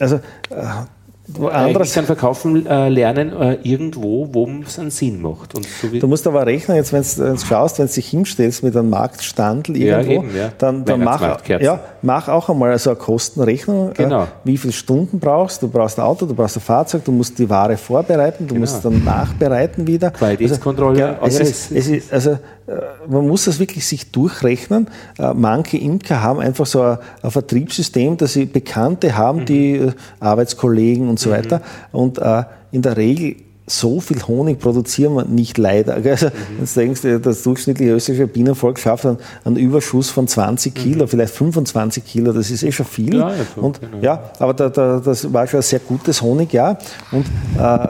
[0.00, 0.20] also äh,
[1.50, 5.52] Anderes kann verkaufen äh, lernen äh, irgendwo, wo es einen Sinn macht.
[5.52, 8.90] So du musst aber rechnen, jetzt wenn du schaust, wenn du dich hinstellst mit einem
[8.90, 10.52] Marktstandel irgendwo, ja, eben, ja.
[10.56, 13.90] dann, dann mach, ja, mach auch einmal so eine Kostenrechnung.
[13.90, 14.22] Äh, genau.
[14.22, 15.66] Äh, wie viele Stunden brauchst du?
[15.66, 18.60] Du brauchst ein Auto, du brauchst ein Fahrzeug, du musst die Ware vorbereiten, du genau.
[18.60, 20.10] musst dann nachbereiten wieder.
[20.10, 22.38] Qualitätskontrolle, also, ja, es ist, es ist, also
[22.68, 22.72] äh,
[23.08, 24.88] man muss das wirklich sich durchrechnen.
[25.18, 29.44] Äh, manche Imker haben einfach so ein, ein Vertriebssystem, dass sie Bekannte haben, mhm.
[29.46, 31.34] die äh, Arbeitskollegen und so mhm.
[31.34, 31.62] weiter.
[31.92, 32.20] Und
[32.70, 33.36] in der Regel
[33.70, 35.94] so viel Honig produzieren wir nicht leider.
[35.94, 36.64] Also, mhm.
[36.64, 41.08] Du denkst, das durchschnittliche österreichische Bienenvolk schafft einen, einen Überschuss von 20 Kilo, mhm.
[41.08, 43.16] vielleicht 25 Kilo, das ist eh schon viel.
[43.16, 43.98] Ja, und, genau.
[44.00, 46.78] ja aber da, da, das war schon ein sehr gutes Honigjahr.
[47.12, 47.26] Und
[47.58, 47.88] äh,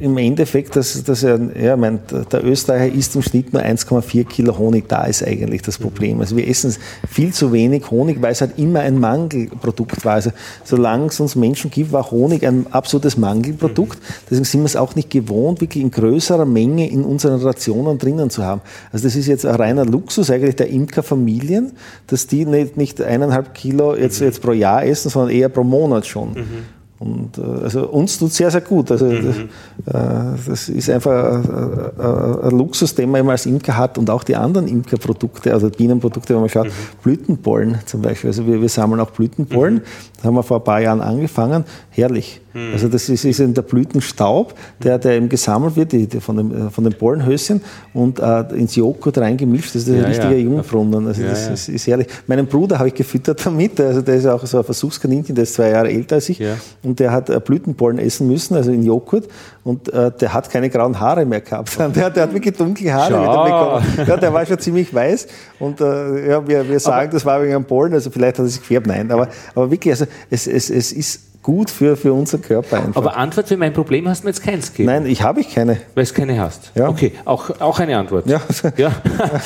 [0.00, 2.00] im Endeffekt, dass, dass er, ja, mein,
[2.32, 4.88] der Österreicher isst im Schnitt nur 1,4 Kilo Honig.
[4.88, 6.20] Da ist eigentlich das Problem.
[6.20, 6.74] Also wir essen
[7.08, 10.14] viel zu wenig Honig, weil es halt immer ein Mangelprodukt war.
[10.14, 10.30] Also
[10.64, 13.98] solange es uns Menschen gibt, war Honig ein absolutes Mangelprodukt.
[14.24, 18.30] Deswegen sind wir es auch nicht gewohnt, wirklich in größerer Menge in unseren Rationen drinnen
[18.30, 18.62] zu haben.
[18.92, 21.72] Also das ist jetzt ein reiner Luxus eigentlich der Imkerfamilien,
[22.06, 26.06] dass die nicht, nicht eineinhalb Kilo jetzt, jetzt pro Jahr essen, sondern eher pro Monat
[26.06, 26.30] schon.
[26.30, 26.79] Mhm.
[27.00, 28.90] Und äh, also uns tut sehr, sehr gut.
[28.90, 29.48] Also mhm.
[29.86, 34.10] das, äh, das, ist einfach ein, ein, Luxus, den man immer als Imker hat und
[34.10, 36.72] auch die anderen Imkerprodukte, also Bienenprodukte, wenn man schaut, mhm.
[37.02, 38.28] Blütenpollen zum Beispiel.
[38.28, 39.76] Also wir, wir sammeln auch Blütenpollen.
[39.76, 39.82] Mhm.
[40.20, 41.64] Das haben wir vor ein paar Jahren angefangen.
[41.88, 42.42] Herrlich.
[42.52, 42.72] Mhm.
[42.74, 46.36] Also das ist, ist in der Blütenstaub, der, der eben gesammelt wird die, die von,
[46.36, 47.62] dem, äh, von den Pollenhöschen
[47.94, 49.74] und äh, ins Joghurt reingemischt.
[49.74, 50.38] Das ist ein ja, richtiger ja.
[50.38, 51.06] Jungbrunnen.
[51.06, 51.52] Also ja, das ja.
[51.54, 52.08] Ist, ist, herrlich.
[52.26, 53.80] Meinen Bruder habe ich gefüttert damit.
[53.80, 56.42] Also der ist auch so ein Versuchskaninchen, der ist zwei Jahre älter als ich.
[56.82, 59.26] Und der hat äh, Blütenpollen essen müssen, also in Joghurt.
[59.62, 61.78] Und äh, der hat keine grauen Haare mehr gehabt.
[61.90, 64.08] Der, der hat wirklich dunkle Haare wieder bekommen.
[64.08, 65.26] Ja, der war schon ziemlich weiß.
[65.58, 68.46] Und äh, ja, wir, wir sagen, aber, das war wegen einem Pollen, also vielleicht hat
[68.46, 68.86] er sich gefärbt.
[68.86, 72.96] Nein, aber, aber wirklich, also es, es, es ist gut für, für unseren Körper einfach.
[72.96, 74.86] Aber Antwort für mein Problem hast du mir jetzt keins gegeben.
[74.86, 75.78] Nein, ich habe ich keine.
[75.94, 76.72] Weil du keine hast.
[76.74, 76.88] Ja.
[76.88, 78.26] Okay, auch, auch eine Antwort.
[78.26, 78.40] Ja.
[78.76, 78.92] ja.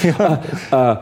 [0.70, 0.94] ja.
[0.94, 0.96] äh,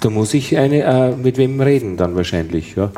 [0.00, 2.76] da muss ich eine, äh, mit wem reden dann wahrscheinlich.
[2.76, 2.90] Ja.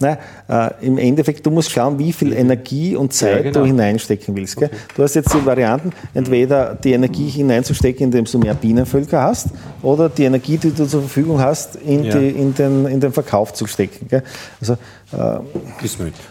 [0.00, 0.16] Nein,
[0.48, 3.60] äh, im Endeffekt, du musst schauen, wie viel Energie und Zeit ja, genau.
[3.60, 4.56] du hineinstecken willst.
[4.56, 4.70] Okay.
[4.94, 9.48] Du hast jetzt die Varianten, entweder die Energie hineinzustecken, indem du mehr Bienenvölker hast,
[9.82, 12.16] oder die Energie, die du zur Verfügung hast, in, ja.
[12.16, 14.06] die, in, den, in den Verkauf zu stecken.
[14.08, 14.22] Gell?
[14.60, 14.74] Also,
[15.12, 16.26] äh, ist möglich.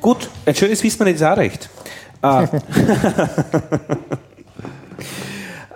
[0.00, 1.68] Gut, ein schönes Wissen ist auch recht.
[2.22, 2.46] Ah.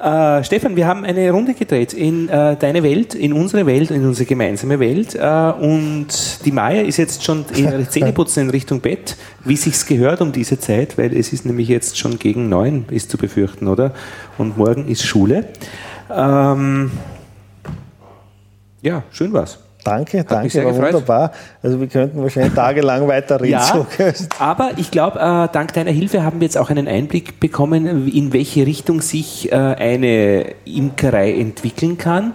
[0.07, 4.07] Äh, Stefan, wir haben eine Runde gedreht in äh, deine Welt, in unsere Welt, in
[4.07, 5.17] unsere gemeinsame Welt.
[5.17, 10.21] Äh, und die Maya ist jetzt schon ihre Zähneputzen in Richtung Bett, wie sich's gehört
[10.21, 13.95] um diese Zeit, weil es ist nämlich jetzt schon gegen neun, ist zu befürchten, oder?
[14.39, 15.49] Und morgen ist Schule.
[16.09, 16.93] Ähm,
[18.83, 19.66] ja, schön war's.
[19.87, 20.95] Danke, Hat danke, war gefreut.
[20.95, 21.33] wunderbar.
[21.63, 23.53] Also wir könnten wahrscheinlich tagelang weiter reden.
[23.53, 23.87] Ja,
[24.41, 28.33] aber ich glaube, äh, dank deiner Hilfe haben wir jetzt auch einen Einblick bekommen, in
[28.33, 32.33] welche Richtung sich äh, eine Imkerei entwickeln kann.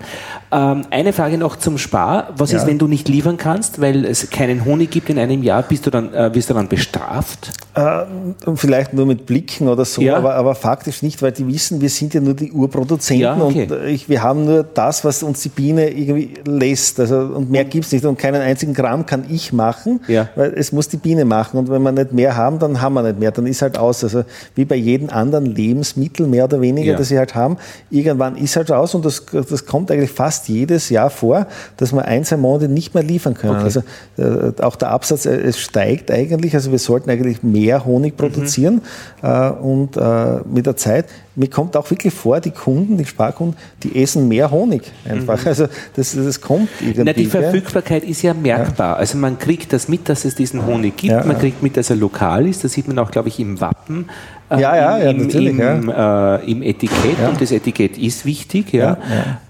[0.53, 2.30] Ähm, eine Frage noch zum Spar.
[2.38, 2.60] Was ja.
[2.60, 5.64] ist, wenn du nicht liefern kannst, weil es keinen Honig gibt in einem Jahr?
[5.64, 7.52] Bist du dann, äh, wirst du dann bestraft?
[7.73, 10.18] Äh, vielleicht nur mit Blicken oder so, ja.
[10.18, 13.68] aber, aber faktisch nicht, weil die wissen, wir sind ja nur die Urproduzenten ja, okay.
[13.69, 16.99] und ich, wir haben nur das, was uns die Biene irgendwie lässt.
[16.99, 18.06] Also, und mehr gibt es nicht.
[18.06, 20.30] Und keinen einzigen Gramm kann ich machen, ja.
[20.35, 21.57] weil es muss die Biene machen.
[21.60, 23.31] Und wenn wir nicht mehr haben, dann haben wir nicht mehr.
[23.31, 24.03] Dann ist halt aus.
[24.03, 24.23] Also
[24.56, 27.57] wie bei jedem anderen Lebensmittel, mehr oder weniger, das sie halt haben,
[27.89, 31.93] irgendwann ist halt aus und das, das kommt eigentlich fast fast jedes Jahr vor, dass
[31.93, 33.56] wir ein, zwei Monate nicht mehr liefern können.
[33.56, 33.64] Okay.
[33.64, 33.84] Also
[34.18, 36.53] äh, auch der Absatz, äh, es steigt eigentlich.
[36.56, 38.82] Also wir sollten eigentlich mehr Honig produzieren
[39.22, 39.30] mhm.
[39.30, 41.06] äh, und äh, mit der Zeit
[41.36, 45.42] mir kommt auch wirklich vor, die Kunden, die Sparkunden, die essen mehr Honig einfach.
[45.42, 45.48] Mhm.
[45.48, 47.04] Also das, das kommt irgendwie.
[47.06, 48.96] Na, die Verfügbarkeit ist ja merkbar.
[48.96, 48.98] Ja.
[48.98, 51.12] Also man kriegt das mit, dass es diesen Honig gibt.
[51.12, 52.64] Ja, man kriegt mit, dass er lokal ist.
[52.64, 54.10] Das sieht man auch, glaube ich, im Wappen.
[54.50, 55.30] Äh, ja, ja, im.
[55.30, 56.36] Im, ja.
[56.36, 58.74] Äh, im Etikett und das Etikett ist wichtig.
[58.74, 58.98] Ja.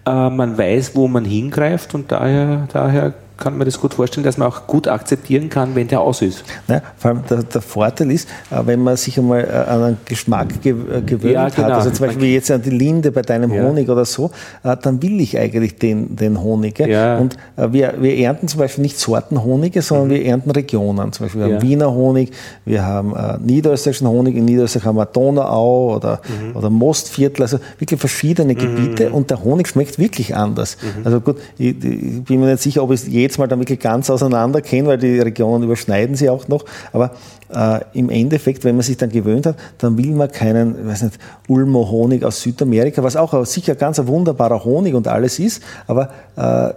[0.06, 0.28] ja.
[0.28, 4.38] Äh, man weiß, wo man hingreift und daher, daher kann mir das gut vorstellen, dass
[4.38, 6.44] man auch gut akzeptieren kann, wenn der aus ist.
[6.68, 9.98] Ja, vor allem der, der, Vorteil ist, äh, wenn man sich einmal äh, an einen
[10.06, 11.68] Geschmack ge äh, gewöhnt ja, genau.
[11.68, 13.64] hat, also zum Beispiel jetzt an die Linde bei deinem ja.
[13.64, 14.30] Honig oder so,
[14.62, 16.80] dann will ich eigentlich den, den Honig.
[16.80, 17.18] Ja.
[17.18, 20.12] Und wir, wir ernten zum Beispiel nicht Sortenhonige, sondern mhm.
[20.12, 21.12] wir ernten Regionen.
[21.12, 22.32] Zum Beispiel wir haben Wiener Honig,
[22.66, 23.14] wir haben
[23.44, 26.56] niederösterreichischen Honig, in Niederösterreich haben wir Donauau oder, mhm.
[26.56, 29.16] oder Mostviertel, also wirklich verschiedene Gebiete mhm.
[29.16, 30.78] und der Honig schmeckt wirklich anders.
[30.82, 31.06] Mhm.
[31.06, 33.80] Also gut, ich, ich, bin mir nicht sicher, ob es jeder jetzt mal dann wirklich
[33.80, 36.66] ganz auseinander kennen, weil die Regionen überschneiden sie auch noch.
[36.91, 37.12] Aber
[37.53, 41.20] äh, im Endeffekt, wenn man sich dann gewöhnt hat, dann will man keinen, weiß nicht,
[41.48, 46.10] Ulmo Honig aus Südamerika, was auch sicher ganz ein wunderbarer Honig und alles ist, aber
[46.36, 46.74] äh,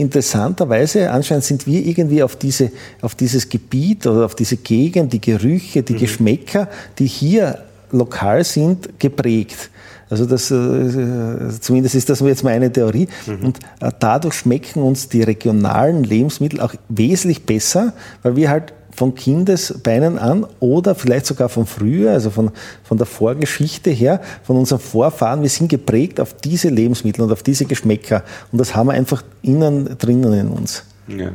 [0.00, 2.70] interessanterweise, anscheinend sind wir irgendwie auf, diese,
[3.00, 5.98] auf dieses Gebiet oder auf diese Gegend, die Gerüche, die mhm.
[5.98, 6.68] Geschmäcker,
[6.98, 7.58] die hier
[7.90, 9.70] lokal sind, geprägt.
[10.08, 13.08] Also das, äh, zumindest ist das jetzt meine Theorie.
[13.26, 13.46] Mhm.
[13.46, 17.92] Und äh, dadurch schmecken uns die regionalen Lebensmittel auch wesentlich besser,
[18.22, 22.50] weil wir halt von Kindesbeinen an oder vielleicht sogar von früher, also von,
[22.82, 27.42] von der Vorgeschichte her, von unseren Vorfahren, wir sind geprägt auf diese Lebensmittel und auf
[27.42, 28.22] diese Geschmäcker.
[28.52, 30.84] Und das haben wir einfach innen drinnen in uns.
[31.08, 31.32] Ja.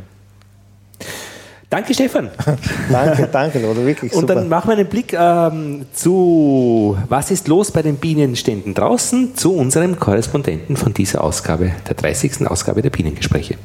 [1.71, 2.29] Danke, Stefan.
[2.91, 7.71] danke, danke, Lothar, wirklich Und dann machen wir einen Blick ähm, zu, was ist los
[7.71, 12.45] bei den Bienenständen draußen, zu unserem Korrespondenten von dieser Ausgabe, der 30.
[12.45, 13.55] Ausgabe der Bienengespräche.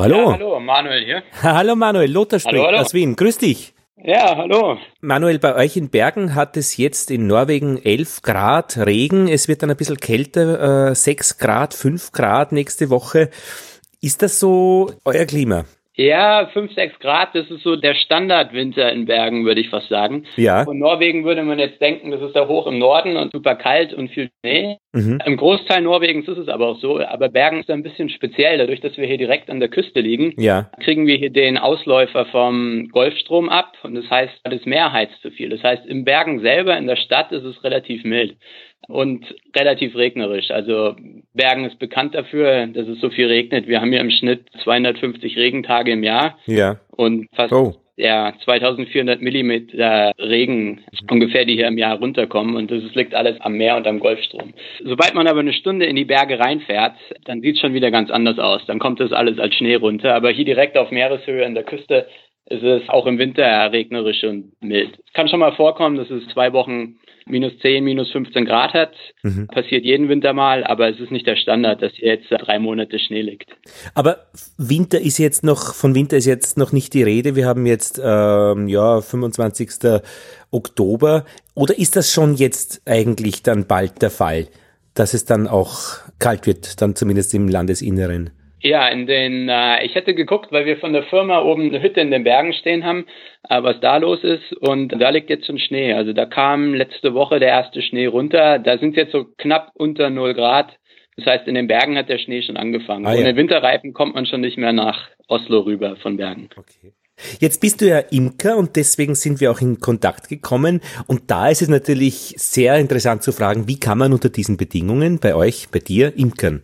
[0.00, 0.30] Hallo, hallo.
[0.30, 1.22] Ja, hallo, Manuel hier.
[1.42, 2.78] Hallo Manuel, Lothar spricht hallo, hallo.
[2.78, 3.14] aus Wien.
[3.16, 3.74] Grüß dich.
[3.96, 4.76] Ja, hallo.
[5.00, 9.28] Manuel, bei euch in Bergen hat es jetzt in Norwegen 11 Grad Regen.
[9.28, 13.30] Es wird dann ein bisschen kälter, äh, 6 Grad, 5 Grad nächste Woche.
[14.00, 15.64] Ist das so euer Klima?
[15.96, 20.24] Ja, 5, 6 Grad, das ist so der Standardwinter in Bergen, würde ich fast sagen.
[20.36, 20.64] Ja.
[20.64, 23.94] Von Norwegen würde man jetzt denken, das ist da hoch im Norden und super kalt
[23.94, 24.78] und viel Schnee.
[24.92, 25.20] Mhm.
[25.24, 28.80] Im Großteil Norwegens ist es aber auch so, aber Bergen ist ein bisschen speziell, dadurch,
[28.80, 30.68] dass wir hier direkt an der Küste liegen, ja.
[30.80, 35.30] kriegen wir hier den Ausläufer vom Golfstrom ab und das heißt, das Meer heizt zu
[35.30, 35.50] viel.
[35.50, 38.36] Das heißt, im Bergen selber, in der Stadt ist es relativ mild
[38.88, 40.50] und relativ regnerisch.
[40.50, 40.96] Also
[41.32, 43.66] Bergen ist bekannt dafür, dass es so viel regnet.
[43.66, 46.38] Wir haben hier im Schnitt 250 Regentage im Jahr.
[46.46, 46.80] Ja.
[46.90, 47.74] Und fast oh.
[47.96, 52.56] ja, 2400 Millimeter Regen ungefähr, die hier im Jahr runterkommen.
[52.56, 54.54] Und das liegt alles am Meer und am Golfstrom.
[54.84, 56.94] Sobald man aber eine Stunde in die Berge reinfährt,
[57.24, 58.64] dann sieht es schon wieder ganz anders aus.
[58.66, 60.14] Dann kommt das alles als Schnee runter.
[60.14, 62.06] Aber hier direkt auf Meereshöhe an der Küste
[62.46, 64.98] ist es auch im Winter regnerisch und mild.
[65.06, 68.92] Es kann schon mal vorkommen, dass es zwei Wochen minus 10, minus 15 Grad hat.
[69.22, 69.46] Mhm.
[69.48, 73.22] Passiert jeden Winter mal, aber es ist nicht der Standard, dass jetzt drei Monate Schnee
[73.22, 73.50] liegt.
[73.94, 74.26] Aber
[74.58, 77.36] Winter ist jetzt noch, von Winter ist jetzt noch nicht die Rede.
[77.36, 80.02] Wir haben jetzt, ähm, ja, 25.
[80.50, 81.24] Oktober.
[81.54, 84.48] Oder ist das schon jetzt eigentlich dann bald der Fall,
[84.94, 88.30] dass es dann auch kalt wird, dann zumindest im Landesinneren?
[88.66, 92.00] Ja, in den, äh, ich hätte geguckt, weil wir von der Firma oben eine Hütte
[92.00, 93.04] in den Bergen stehen haben,
[93.46, 94.54] äh, was da los ist.
[94.54, 95.92] Und da liegt jetzt schon Schnee.
[95.92, 98.58] Also da kam letzte Woche der erste Schnee runter.
[98.58, 100.78] Da sind jetzt so knapp unter 0 Grad.
[101.18, 103.04] Das heißt, in den Bergen hat der Schnee schon angefangen.
[103.06, 103.20] Ah, ja.
[103.20, 106.48] Ohne Winterreifen kommt man schon nicht mehr nach Oslo rüber von Bergen.
[106.56, 106.94] Okay.
[107.40, 110.80] Jetzt bist du ja Imker und deswegen sind wir auch in Kontakt gekommen.
[111.06, 115.18] Und da ist es natürlich sehr interessant zu fragen, wie kann man unter diesen Bedingungen
[115.18, 116.62] bei euch, bei dir, imkern?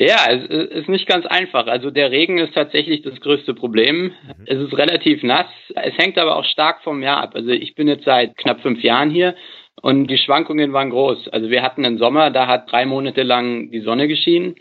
[0.00, 1.66] Ja, es ist nicht ganz einfach.
[1.66, 4.04] Also der Regen ist tatsächlich das größte Problem.
[4.04, 4.12] Mhm.
[4.46, 5.48] Es ist relativ nass.
[5.74, 7.32] Es hängt aber auch stark vom Jahr ab.
[7.34, 9.34] Also ich bin jetzt seit knapp fünf Jahren hier
[9.82, 11.26] und die Schwankungen waren groß.
[11.30, 14.54] Also wir hatten einen Sommer, da hat drei Monate lang die Sonne geschienen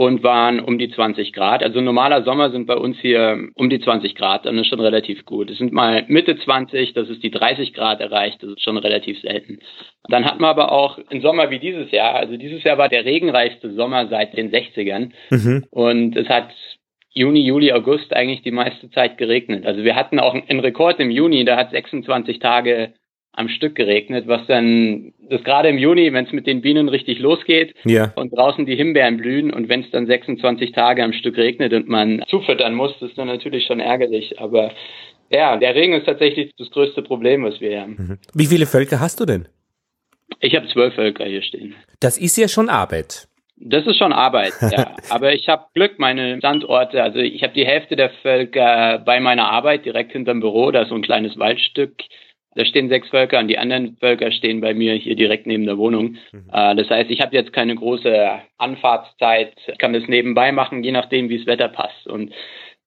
[0.00, 1.62] und waren um die 20 Grad.
[1.62, 5.26] Also normaler Sommer sind bei uns hier um die 20 Grad, dann ist schon relativ
[5.26, 5.50] gut.
[5.50, 9.20] Es sind mal Mitte 20, das ist die 30 Grad erreicht, das ist schon relativ
[9.20, 9.58] selten.
[10.08, 13.04] Dann hat man aber auch einen Sommer wie dieses Jahr, also dieses Jahr war der
[13.04, 15.66] regenreichste Sommer seit den 60ern mhm.
[15.68, 16.48] und es hat
[17.12, 19.66] Juni, Juli, August eigentlich die meiste Zeit geregnet.
[19.66, 22.94] Also wir hatten auch einen Rekord im Juni, da hat 26 Tage
[23.32, 27.20] am Stück geregnet, was dann, das gerade im Juni, wenn es mit den Bienen richtig
[27.20, 28.12] losgeht ja.
[28.16, 31.88] und draußen die Himbeeren blühen und wenn es dann 26 Tage am Stück regnet und
[31.88, 34.40] man zufüttern muss, das ist dann natürlich schon ärgerlich.
[34.40, 34.72] Aber
[35.30, 37.96] ja, der Regen ist tatsächlich das größte Problem, was wir haben.
[37.98, 38.18] Mhm.
[38.34, 39.46] Wie viele Völker hast du denn?
[40.40, 41.74] Ich habe zwölf Völker hier stehen.
[42.00, 43.28] Das ist ja schon Arbeit.
[43.62, 44.96] Das ist schon Arbeit, ja.
[45.10, 49.50] Aber ich habe Glück, meine Standorte, also ich habe die Hälfte der Völker bei meiner
[49.50, 51.92] Arbeit direkt hinterm Büro, da ist so ein kleines Waldstück.
[52.54, 55.78] Da stehen sechs Völker und die anderen Völker stehen bei mir hier direkt neben der
[55.78, 56.16] Wohnung.
[56.32, 56.46] Mhm.
[56.52, 58.28] Äh, das heißt, ich habe jetzt keine große
[58.58, 62.08] Anfahrtszeit, ich kann das nebenbei machen, je nachdem, wie das Wetter passt.
[62.08, 62.32] Und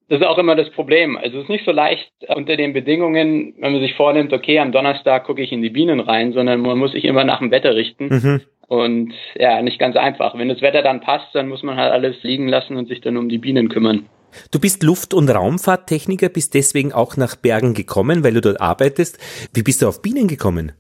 [0.10, 1.18] das ist auch immer das Problem.
[1.18, 4.74] Also es ist nicht so leicht unter den Bedingungen, wenn man sich vornimmt, okay, am
[4.74, 7.76] Donnerstag gucke ich in die Bienen rein, sondern man muss sich immer nach dem Wetter
[7.76, 8.10] richten.
[8.10, 8.42] Mhm.
[8.68, 10.38] Und ja, nicht ganz einfach.
[10.38, 13.18] Wenn das Wetter dann passt, dann muss man halt alles liegen lassen und sich dann
[13.18, 14.08] um die Bienen kümmern.
[14.52, 19.20] Du bist Luft- und Raumfahrttechniker, bist deswegen auch nach Bergen gekommen, weil du dort arbeitest.
[19.54, 20.72] Wie bist du auf Bienen gekommen?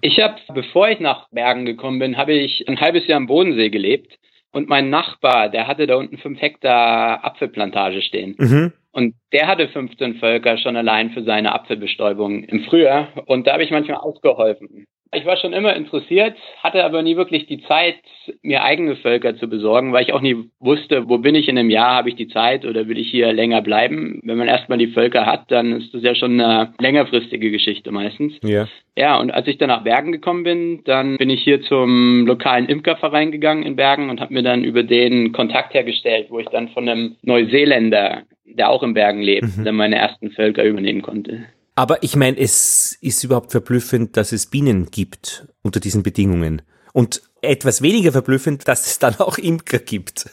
[0.00, 3.70] Ich habe, bevor ich nach Bergen gekommen bin, habe ich ein halbes Jahr am Bodensee
[3.70, 4.18] gelebt.
[4.52, 8.36] Und mein Nachbar, der hatte da unten fünf Hektar Apfelplantage stehen.
[8.38, 8.72] Mhm.
[8.92, 13.08] Und der hatte 15 Völker schon allein für seine Apfelbestäubung im Frühjahr.
[13.26, 14.86] Und da habe ich manchmal ausgeholfen.
[15.12, 17.96] Ich war schon immer interessiert, hatte aber nie wirklich die Zeit,
[18.42, 21.70] mir eigene Völker zu besorgen, weil ich auch nie wusste, wo bin ich in einem
[21.70, 24.20] Jahr, habe ich die Zeit oder will ich hier länger bleiben.
[24.24, 28.34] Wenn man erstmal die Völker hat, dann ist das ja schon eine längerfristige Geschichte meistens.
[28.42, 28.66] Ja.
[28.98, 32.66] Ja, und als ich dann nach Bergen gekommen bin, dann bin ich hier zum lokalen
[32.66, 36.68] Imkerverein gegangen in Bergen und habe mir dann über den Kontakt hergestellt, wo ich dann
[36.68, 39.64] von einem Neuseeländer, der auch in Bergen lebt, mhm.
[39.64, 41.44] dann meine ersten Völker übernehmen konnte.
[41.76, 46.62] Aber ich meine, es ist überhaupt verblüffend, dass es Bienen gibt unter diesen Bedingungen.
[46.92, 50.30] Und etwas weniger verblüffend, dass es dann auch Imker gibt.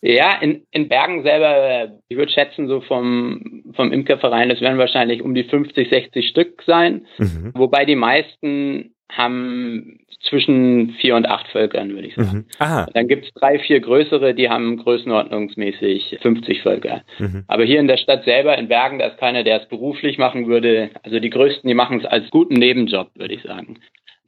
[0.00, 5.22] Ja, in, in Bergen selber, ich würde schätzen, so vom, vom Imkerverein, das werden wahrscheinlich
[5.22, 7.06] um die 50, 60 Stück sein.
[7.18, 7.50] Mhm.
[7.54, 12.38] Wobei die meisten haben zwischen vier und acht Völkern, würde ich sagen.
[12.38, 12.44] Mhm.
[12.58, 12.86] Aha.
[12.92, 17.02] Dann gibt es drei, vier größere, die haben größenordnungsmäßig 50 Völker.
[17.18, 17.44] Mhm.
[17.46, 20.48] Aber hier in der Stadt selber, in Bergen, da ist keiner, der es beruflich machen
[20.48, 20.90] würde.
[21.02, 23.78] Also die größten, die machen es als guten Nebenjob, würde ich sagen.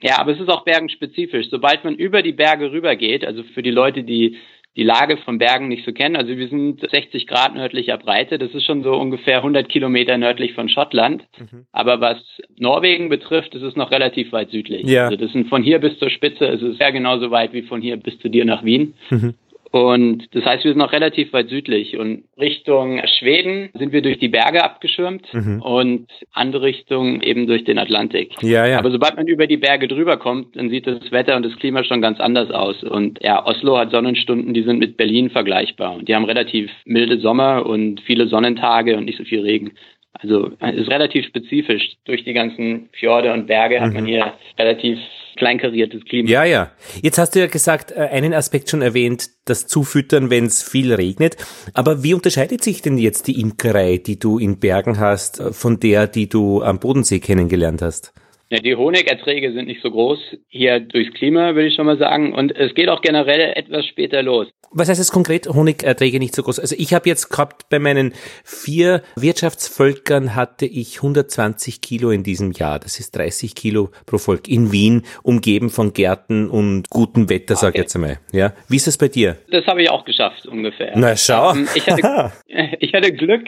[0.00, 1.48] Ja, aber es ist auch bergenspezifisch.
[1.50, 4.36] Sobald man über die Berge rübergeht, also für die Leute, die
[4.78, 6.14] die Lage von Bergen nicht so kennen.
[6.14, 8.38] Also wir sind 60 Grad nördlicher Breite.
[8.38, 11.24] Das ist schon so ungefähr 100 Kilometer nördlich von Schottland.
[11.36, 11.66] Mhm.
[11.72, 12.18] Aber was
[12.56, 14.88] Norwegen betrifft, ist es noch relativ weit südlich.
[14.88, 15.06] Ja.
[15.06, 17.82] Also das sind von hier bis zur Spitze, ist es ja genauso weit wie von
[17.82, 18.94] hier bis zu dir nach Wien.
[19.10, 19.34] Mhm.
[19.70, 24.18] Und das heißt, wir sind noch relativ weit südlich und Richtung Schweden sind wir durch
[24.18, 25.60] die Berge abgeschirmt mhm.
[25.60, 28.32] und andere Richtung eben durch den Atlantik.
[28.42, 28.78] Ja, ja.
[28.78, 31.84] Aber sobald man über die Berge drüber kommt, dann sieht das Wetter und das Klima
[31.84, 32.82] schon ganz anders aus.
[32.82, 37.18] Und ja, Oslo hat Sonnenstunden, die sind mit Berlin vergleichbar und die haben relativ milde
[37.18, 39.72] Sommer und viele Sonnentage und nicht so viel Regen.
[40.14, 41.96] Also ist relativ spezifisch.
[42.04, 44.08] Durch die ganzen Fjorde und Berge hat man mhm.
[44.08, 44.98] hier relativ
[45.38, 46.28] kleinkariertes Klima.
[46.28, 46.72] Ja, ja.
[47.00, 50.92] Jetzt hast du ja gesagt, äh, einen Aspekt schon erwähnt, das Zufüttern, wenn es viel
[50.92, 51.36] regnet.
[51.72, 55.80] Aber wie unterscheidet sich denn jetzt die Imkerei, die du in Bergen hast, äh, von
[55.80, 58.12] der, die du am Bodensee kennengelernt hast?
[58.50, 60.18] Ja, die Honigerträge sind nicht so groß
[60.48, 62.32] hier durchs Klima, würde ich schon mal sagen.
[62.32, 64.48] Und es geht auch generell etwas später los.
[64.70, 66.58] Was heißt es konkret, Honigerträge nicht so groß?
[66.58, 68.14] Also ich habe jetzt gehabt, bei meinen
[68.44, 72.78] vier Wirtschaftsvölkern hatte ich 120 Kilo in diesem Jahr.
[72.78, 77.60] Das ist 30 Kilo pro Volk in Wien, umgeben von Gärten und gutem Wetter, okay.
[77.60, 78.18] sag ich jetzt einmal.
[78.32, 79.36] Ja, Wie ist das bei dir?
[79.50, 80.92] Das habe ich auch geschafft, ungefähr.
[80.96, 81.52] Na schau.
[81.52, 82.32] Ähm, ich hatte,
[82.80, 83.46] ich hatte Glück,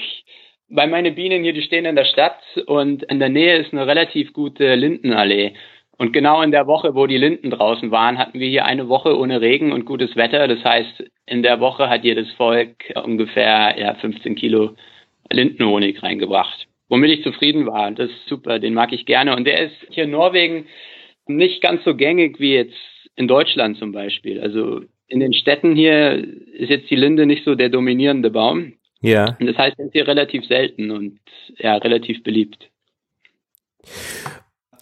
[0.70, 3.86] weil meine Bienen hier, die stehen in der Stadt und in der Nähe ist eine
[3.86, 5.52] relativ gute Lindenallee.
[5.98, 9.18] Und genau in der Woche, wo die Linden draußen waren, hatten wir hier eine Woche
[9.18, 10.48] ohne Regen und gutes Wetter.
[10.48, 14.76] Das heißt, in der Woche hat jedes Volk ungefähr ja, 15 Kilo
[15.30, 16.66] Lindenhonig reingebracht.
[16.88, 17.90] Womit ich zufrieden war.
[17.90, 19.36] Das ist super, den mag ich gerne.
[19.36, 20.66] Und der ist hier in Norwegen
[21.26, 22.78] nicht ganz so gängig wie jetzt
[23.16, 24.40] in Deutschland zum Beispiel.
[24.40, 26.24] Also in den Städten hier
[26.54, 28.74] ist jetzt die Linde nicht so der dominierende Baum.
[29.00, 29.36] Ja.
[29.40, 31.18] Und das heißt, ist hier relativ selten und
[31.58, 32.70] ja, relativ beliebt.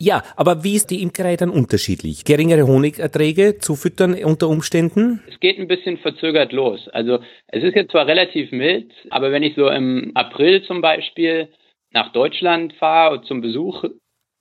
[0.00, 2.24] Ja, aber wie ist die Imkerei dann unterschiedlich?
[2.24, 5.22] Geringere Honigerträge zufüttern unter Umständen?
[5.28, 6.88] Es geht ein bisschen verzögert los.
[6.88, 7.18] Also
[7.48, 11.48] es ist jetzt zwar relativ mild, aber wenn ich so im April zum Beispiel
[11.90, 13.84] nach Deutschland fahre zum Besuch,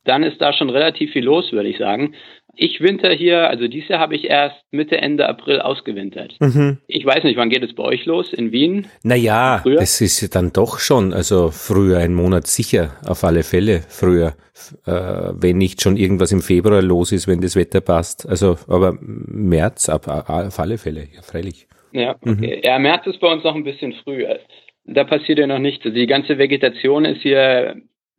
[0.04, 2.14] dann ist da schon relativ viel los, würde ich sagen.
[2.60, 6.36] Ich winter hier, also dieses Jahr habe ich erst Mitte, Ende April ausgewintert.
[6.40, 6.80] Mhm.
[6.88, 8.88] Ich weiß nicht, wann geht es bei euch los in Wien?
[9.04, 9.76] Naja, früher?
[9.78, 14.34] das ist dann doch schon, also früher, ein Monat sicher, auf alle Fälle früher,
[14.88, 18.28] äh, wenn nicht schon irgendwas im Februar los ist, wenn das Wetter passt.
[18.28, 21.68] Also, aber März ab, auf alle Fälle, ja, freilich.
[21.92, 22.58] Ja, okay.
[22.58, 22.64] Mhm.
[22.64, 24.26] Ja, März ist bei uns noch ein bisschen früh.
[24.86, 25.86] Da passiert ja noch nichts.
[25.86, 27.76] Also die ganze Vegetation ist hier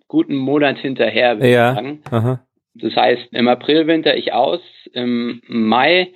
[0.06, 1.70] guten Monat hinterher, würde ja.
[1.70, 2.02] ich sagen.
[2.10, 2.47] Aha.
[2.74, 4.60] Das heißt, im April winter ich aus,
[4.92, 6.12] im Mai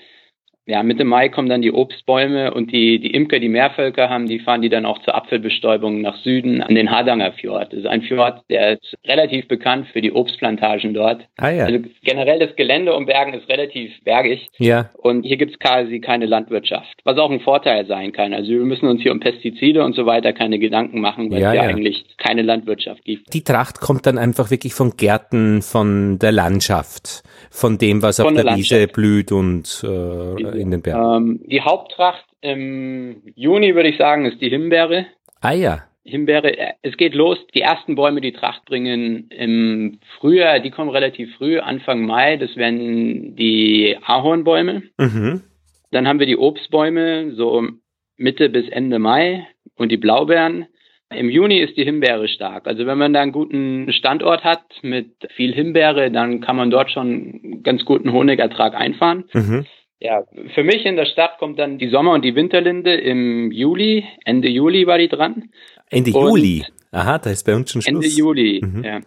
[0.64, 4.38] ja, Mitte Mai kommen dann die Obstbäume und die, die Imker, die Meervölker haben, die
[4.38, 7.72] fahren die dann auch zur Apfelbestäubung nach Süden an den Hardanger Fjord.
[7.72, 11.26] Das ist ein Fjord, der ist relativ bekannt für die Obstplantagen dort.
[11.36, 11.64] Ah, ja.
[11.64, 14.48] Also generell das Gelände um Bergen ist relativ bergig.
[14.58, 14.90] Ja.
[14.98, 18.32] Und hier gibt es quasi keine Landwirtschaft, was auch ein Vorteil sein kann.
[18.32, 21.50] Also wir müssen uns hier um Pestizide und so weiter keine Gedanken machen, weil ja,
[21.50, 23.34] es ja, ja eigentlich keine Landwirtschaft gibt.
[23.34, 28.38] Die Tracht kommt dann einfach wirklich von Gärten, von der Landschaft, von dem, was von
[28.38, 31.16] auf der Wiese blüht und äh, in den Bergen?
[31.16, 35.06] Ähm, die Haupttracht im Juni, würde ich sagen, ist die Himbeere.
[35.40, 35.82] Ah ja.
[36.04, 37.38] Himbeere, äh, es geht los.
[37.54, 42.36] Die ersten Bäume, die Tracht bringen im Frühjahr, die kommen relativ früh, Anfang Mai.
[42.36, 44.82] Das wären die Ahornbäume.
[44.98, 45.42] Mhm.
[45.90, 47.68] Dann haben wir die Obstbäume, so
[48.16, 49.46] Mitte bis Ende Mai
[49.76, 50.66] und die Blaubeeren.
[51.10, 52.66] Im Juni ist die Himbeere stark.
[52.66, 56.90] Also wenn man da einen guten Standort hat mit viel Himbeere, dann kann man dort
[56.90, 59.24] schon ganz guten Honigertrag einfahren.
[59.32, 59.66] Mhm.
[60.04, 60.24] Ja,
[60.54, 64.04] für mich in der Stadt kommt dann die Sommer- und die Winterlinde im Juli.
[64.24, 65.50] Ende Juli war die dran.
[65.90, 66.64] Ende und Juli?
[66.90, 68.04] Aha, da ist bei uns schon Schluss.
[68.04, 68.82] Ende Juli, mhm.
[68.82, 69.00] ja.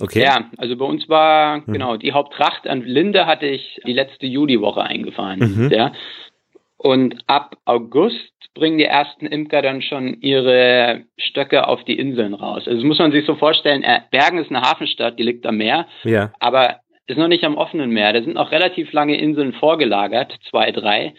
[0.00, 0.22] Okay.
[0.22, 1.72] Ja, also bei uns war, mhm.
[1.72, 5.38] genau, die Haupttracht an Linde hatte ich die letzte Juliwoche eingefahren.
[5.38, 5.70] Mhm.
[5.70, 5.92] Ja.
[6.78, 12.66] Und ab August bringen die ersten Imker dann schon ihre Stöcke auf die Inseln raus.
[12.66, 15.86] Also muss man sich so vorstellen, äh, Bergen ist eine Hafenstadt, die liegt am Meer.
[16.04, 16.32] Ja.
[16.38, 18.12] Aber ist noch nicht am offenen Meer.
[18.12, 21.14] Da sind noch relativ lange Inseln vorgelagert, zwei, drei.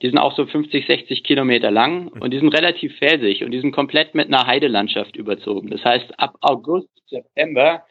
[0.00, 3.60] Die sind auch so 50, 60 Kilometer lang und die sind relativ felsig und die
[3.60, 5.70] sind komplett mit einer Heidelandschaft überzogen.
[5.70, 7.84] Das heißt, ab August, September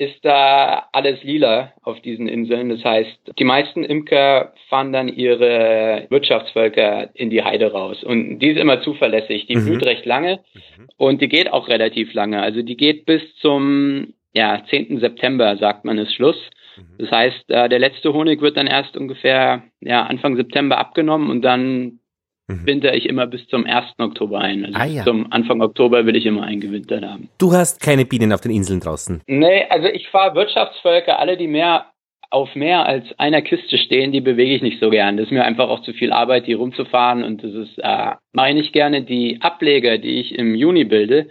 [0.00, 2.70] ist da alles lila auf diesen Inseln.
[2.70, 8.02] Das heißt, die meisten Imker fahren dann ihre Wirtschaftsvölker in die Heide raus.
[8.02, 9.46] Und die ist immer zuverlässig.
[9.46, 9.66] Die mhm.
[9.66, 10.88] blüht recht lange mhm.
[10.96, 12.40] und die geht auch relativ lange.
[12.40, 15.00] Also die geht bis zum ja, 10.
[15.00, 16.38] September, sagt man, ist Schluss.
[16.76, 16.82] Mhm.
[16.98, 21.42] Das heißt, äh, der letzte Honig wird dann erst ungefähr ja, Anfang September abgenommen und
[21.42, 22.00] dann
[22.48, 22.66] mhm.
[22.66, 23.94] winter ich immer bis zum 1.
[23.98, 24.64] Oktober ein.
[24.66, 25.04] Also ah, ja.
[25.04, 27.28] zum Anfang Oktober will ich immer eingewintert haben.
[27.38, 29.22] Du hast keine Bienen auf den Inseln draußen?
[29.26, 31.86] Nee, also ich fahre Wirtschaftsvölker, alle, die mehr
[32.30, 35.16] auf mehr als einer Kiste stehen, die bewege ich nicht so gern.
[35.16, 38.50] Das ist mir einfach auch zu viel Arbeit, die rumzufahren und das ist, äh, mache
[38.50, 39.02] ich nicht gerne.
[39.02, 41.28] Die Ableger, die ich im Juni bilde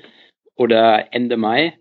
[0.56, 1.74] oder Ende Mai,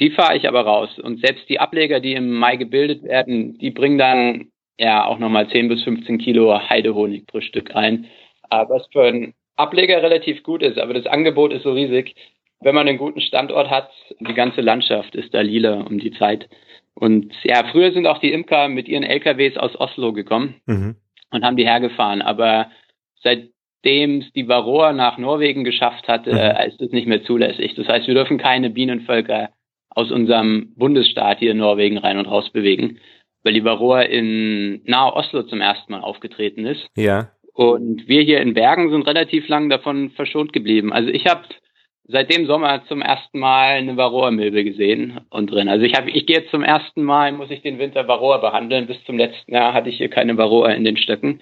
[0.00, 0.98] die fahre ich aber raus.
[0.98, 4.48] Und selbst die Ableger, die im Mai gebildet werden, die bringen dann
[4.78, 8.06] ja auch nochmal 10 bis 15 Kilo Heidehonig pro Stück ein.
[8.50, 12.14] Was für einen Ableger relativ gut ist, aber das Angebot ist so riesig.
[12.60, 16.48] Wenn man einen guten Standort hat, die ganze Landschaft ist da lila um die Zeit.
[16.94, 20.96] Und ja, früher sind auch die Imker mit ihren LKWs aus Oslo gekommen mhm.
[21.30, 22.22] und haben die hergefahren.
[22.22, 22.70] Aber
[23.22, 26.32] seitdem es die Varroa nach Norwegen geschafft hat, mhm.
[26.32, 27.74] äh, ist das nicht mehr zulässig.
[27.76, 29.50] Das heißt, wir dürfen keine Bienenvölker
[29.90, 32.98] aus unserem Bundesstaat hier in Norwegen rein und raus bewegen,
[33.42, 36.86] weil die Varroa in nahe Oslo zum ersten Mal aufgetreten ist.
[36.96, 37.30] Ja.
[37.54, 40.92] Und wir hier in Bergen sind relativ lang davon verschont geblieben.
[40.92, 41.42] Also ich habe
[42.04, 45.68] seit dem Sommer zum ersten Mal eine Varroa-Milbe gesehen und drin.
[45.68, 48.86] Also ich habe, ich gehe jetzt zum ersten Mal, muss ich den Winter Varroa behandeln.
[48.86, 51.40] Bis zum letzten Jahr hatte ich hier keine Varroa in den Stöcken.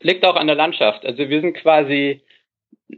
[0.00, 1.04] Liegt auch an der Landschaft.
[1.04, 2.20] Also wir sind quasi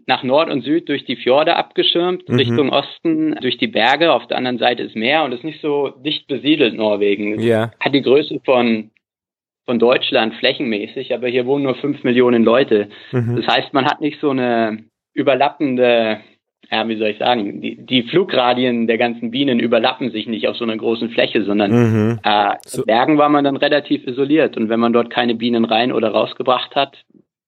[0.07, 2.37] nach Nord und Süd durch die Fjorde abgeschirmt, mhm.
[2.37, 5.91] Richtung Osten durch die Berge, auf der anderen Seite ist Meer und ist nicht so
[6.05, 7.41] dicht besiedelt Norwegen.
[7.41, 7.71] Ja.
[7.81, 8.91] Hat die Größe von
[9.67, 12.89] von Deutschland flächenmäßig, aber hier wohnen nur fünf Millionen Leute.
[13.11, 13.37] Mhm.
[13.37, 16.21] Das heißt, man hat nicht so eine überlappende,
[16.71, 20.57] ja, wie soll ich sagen, die, die Flugradien der ganzen Bienen überlappen sich nicht auf
[20.57, 22.21] so einer großen Fläche, sondern mhm.
[22.23, 22.83] äh, so.
[22.83, 26.11] in Bergen war man dann relativ isoliert und wenn man dort keine Bienen rein oder
[26.11, 27.05] rausgebracht hat,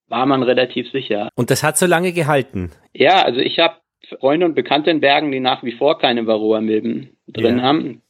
[0.08, 1.28] war man relativ sicher.
[1.34, 2.72] Und das hat so lange gehalten?
[2.94, 3.74] Ja, also ich habe
[4.20, 7.62] Freunde und Bekannte in Bergen, die nach wie vor keine Varroa-Milben drin ja.
[7.62, 8.02] haben.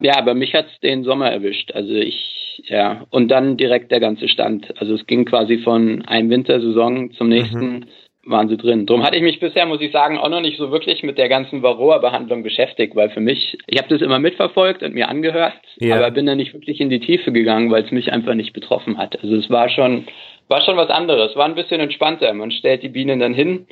[0.00, 1.72] Ja, aber mich hat's den Sommer erwischt.
[1.72, 2.34] Also ich
[2.68, 3.06] ja.
[3.10, 4.80] Und dann direkt der ganze Stand.
[4.80, 7.78] Also es ging quasi von einem Wintersaison zum nächsten.
[7.78, 7.84] Mhm
[8.26, 8.86] waren sie drin.
[8.86, 11.28] Darum hatte ich mich bisher, muss ich sagen, auch noch nicht so wirklich mit der
[11.28, 15.96] ganzen Varroa-Behandlung beschäftigt, weil für mich, ich habe das immer mitverfolgt und mir angehört, ja.
[15.96, 18.98] aber bin da nicht wirklich in die Tiefe gegangen, weil es mich einfach nicht betroffen
[18.98, 19.22] hat.
[19.22, 20.06] Also es war schon,
[20.48, 22.32] war schon was anderes, war ein bisschen entspannter.
[22.32, 23.66] Man stellt die Bienen dann hin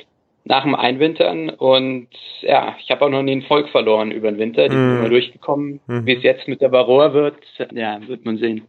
[0.45, 2.07] nach dem Einwintern und
[2.41, 4.89] ja, ich habe auch noch nie ein Volk verloren über den Winter, die mhm.
[4.89, 5.79] sind immer durchgekommen.
[5.87, 6.05] Mhm.
[6.05, 7.35] Wie es jetzt mit der Varroa wird,
[7.73, 8.67] ja, wird man sehen.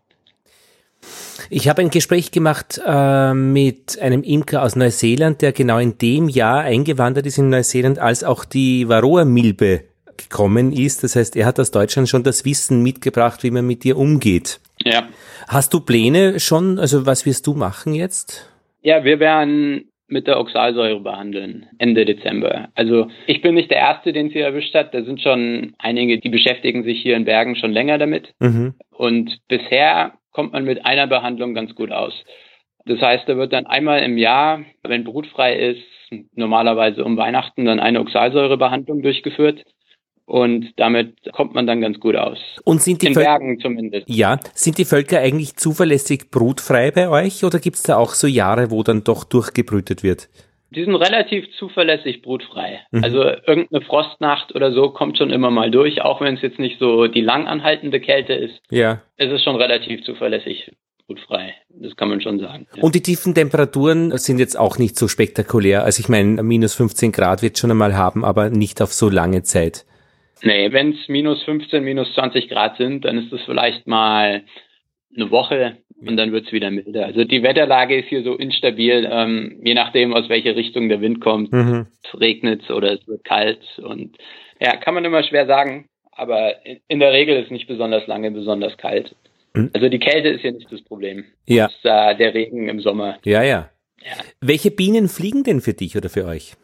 [1.50, 6.28] Ich habe ein Gespräch gemacht äh, mit einem Imker aus Neuseeland, der genau in dem
[6.28, 9.82] Jahr eingewandert ist in Neuseeland, als auch die Varroa-Milbe
[10.16, 11.02] gekommen ist.
[11.02, 14.60] Das heißt, er hat aus Deutschland schon das Wissen mitgebracht, wie man mit dir umgeht.
[14.84, 15.08] Ja.
[15.48, 16.78] Hast du Pläne schon?
[16.78, 18.50] Also was wirst du machen jetzt?
[18.82, 22.68] Ja, wir werden mit der Oxalsäure behandeln, Ende Dezember.
[22.74, 24.94] Also ich bin nicht der Erste, den sie erwischt hat.
[24.94, 28.34] Da sind schon einige, die beschäftigen sich hier in Bergen schon länger damit.
[28.38, 28.74] Mhm.
[28.90, 32.12] Und bisher kommt man mit einer Behandlung ganz gut aus.
[32.86, 35.82] Das heißt, da wird dann einmal im Jahr, wenn brutfrei ist,
[36.34, 39.64] normalerweise um Weihnachten dann eine Oxalsäurebehandlung durchgeführt.
[40.26, 42.38] Und damit kommt man dann ganz gut aus.
[42.64, 44.08] Und sind die In Völ Bergen zumindest.
[44.08, 48.26] Ja, sind die Völker eigentlich zuverlässig brutfrei bei euch oder gibt es da auch so
[48.26, 50.28] Jahre, wo dann doch durchgebrütet wird?
[50.70, 52.80] Die sind relativ zuverlässig brutfrei.
[52.90, 53.04] Mhm.
[53.04, 56.78] Also irgendeine Frostnacht oder so kommt schon immer mal durch, auch wenn es jetzt nicht
[56.80, 58.60] so die lang anhaltende Kälte ist.
[58.70, 59.02] Ja.
[59.16, 60.72] Es ist schon relativ zuverlässig
[61.06, 61.54] brutfrei.
[61.68, 62.66] Das kann man schon sagen.
[62.74, 62.82] Ja.
[62.82, 65.84] Und die tiefen Temperaturen sind jetzt auch nicht so spektakulär.
[65.84, 69.42] Also ich meine, minus 15 Grad wird schon einmal haben, aber nicht auf so lange
[69.42, 69.84] Zeit.
[70.42, 74.42] Nee, wenn es minus 15, minus 20 Grad sind, dann ist es vielleicht mal
[75.14, 77.06] eine Woche, und dann wird es wieder milder.
[77.06, 81.20] Also die Wetterlage ist hier so instabil, ähm, je nachdem, aus welcher Richtung der Wind
[81.20, 81.52] kommt.
[81.52, 81.86] Mhm.
[82.02, 84.16] Es regnet oder es wird kalt und
[84.60, 88.30] ja, kann man immer schwer sagen, aber in, in der Regel ist nicht besonders lange
[88.30, 89.14] besonders kalt.
[89.54, 89.70] Mhm.
[89.72, 91.24] Also die Kälte ist hier nicht das Problem.
[91.46, 91.66] Ja.
[91.66, 93.18] Das ist äh, der Regen im Sommer.
[93.24, 93.70] Ja, ja,
[94.04, 94.12] ja.
[94.40, 96.54] Welche Bienen fliegen denn für dich oder für euch?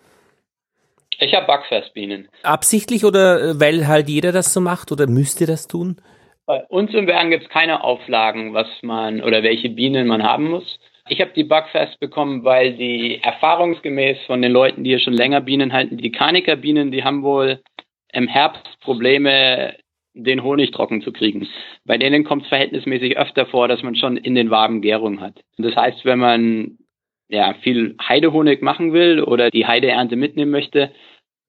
[1.20, 2.28] Ich habe Backfestbienen.
[2.42, 6.00] Absichtlich oder äh, weil halt jeder das so macht oder müsst ihr das tun?
[6.46, 10.50] Bei uns im Bergen gibt es keine Auflagen, was man oder welche Bienen man haben
[10.50, 10.80] muss.
[11.08, 15.40] Ich habe die Bugfest bekommen, weil die erfahrungsgemäß von den Leuten, die hier schon länger
[15.40, 17.60] Bienen halten, die Kanika-Bienen, die haben wohl
[18.12, 19.76] im Herbst Probleme,
[20.14, 21.46] den Honig trocken zu kriegen.
[21.84, 25.34] Bei denen kommt es verhältnismäßig öfter vor, dass man schon in den Waben Gärung hat.
[25.58, 26.78] Das heißt, wenn man
[27.28, 30.90] ja viel Heidehonig machen will oder die Heideernte mitnehmen möchte,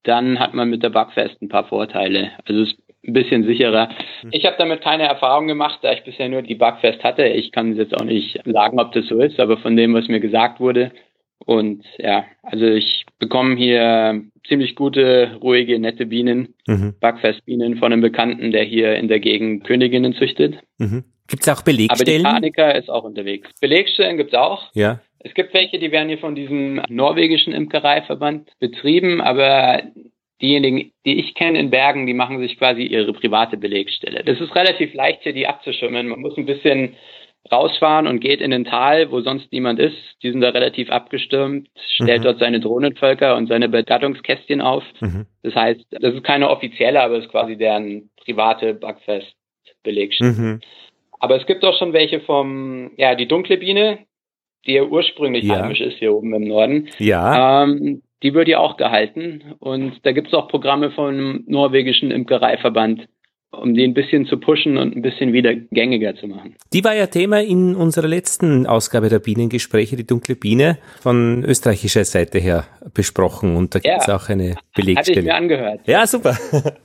[0.03, 2.31] dann hat man mit der Backfest ein paar Vorteile.
[2.45, 2.75] Also es
[3.05, 3.89] ein bisschen sicherer.
[4.21, 4.29] Hm.
[4.31, 7.23] Ich habe damit keine Erfahrung gemacht, da ich bisher nur die Bugfest hatte.
[7.25, 10.19] Ich kann jetzt auch nicht sagen, ob das so ist, aber von dem, was mir
[10.19, 10.91] gesagt wurde.
[11.43, 16.93] Und ja, also ich bekomme hier ziemlich gute, ruhige, nette Bienen, mhm.
[16.99, 20.59] Backfestbienen von einem Bekannten, der hier in der Gegend Königinnen züchtet.
[20.77, 21.03] Mhm.
[21.27, 22.25] Gibt es auch Belegstellen?
[22.25, 23.49] Aber die Paniker ist auch unterwegs.
[23.59, 24.69] Belegstellen gibt es auch.
[24.73, 24.99] Ja.
[25.23, 29.83] Es gibt welche, die werden hier von diesem norwegischen Imkereiverband betrieben, aber
[30.41, 34.23] diejenigen, die ich kenne in Bergen, die machen sich quasi ihre private Belegstelle.
[34.23, 36.07] Das ist relativ leicht hier, die abzuschirmen.
[36.07, 36.95] Man muss ein bisschen
[37.51, 39.97] rausfahren und geht in ein Tal, wo sonst niemand ist.
[40.21, 42.23] Die sind da relativ abgestürmt, stellt mhm.
[42.23, 44.83] dort seine Drohnenvölker und seine Begattungskästchen auf.
[44.99, 45.25] Mhm.
[45.43, 50.31] Das heißt, das ist keine offizielle, aber es ist quasi deren private Backfest-Belegstelle.
[50.31, 50.59] Mhm.
[51.19, 53.99] Aber es gibt auch schon welche vom, ja, die dunkle Biene,
[54.65, 55.61] die ja ursprünglich ja.
[55.61, 56.89] heimisch ist hier oben im Norden.
[56.97, 57.63] Ja.
[57.63, 59.55] Ähm, die wird ja auch gehalten.
[59.59, 63.07] Und da gibt es auch Programme vom norwegischen Imkereiverband,
[63.51, 66.55] um die ein bisschen zu pushen und ein bisschen wieder gängiger zu machen.
[66.71, 72.05] Die war ja Thema in unserer letzten Ausgabe der Bienengespräche, die dunkle Biene, von österreichischer
[72.05, 73.55] Seite her besprochen.
[73.55, 74.97] Und da gibt es ja, auch eine Belegstelle.
[74.97, 75.81] Hatte ich mir angehört.
[75.85, 76.37] Ja, super.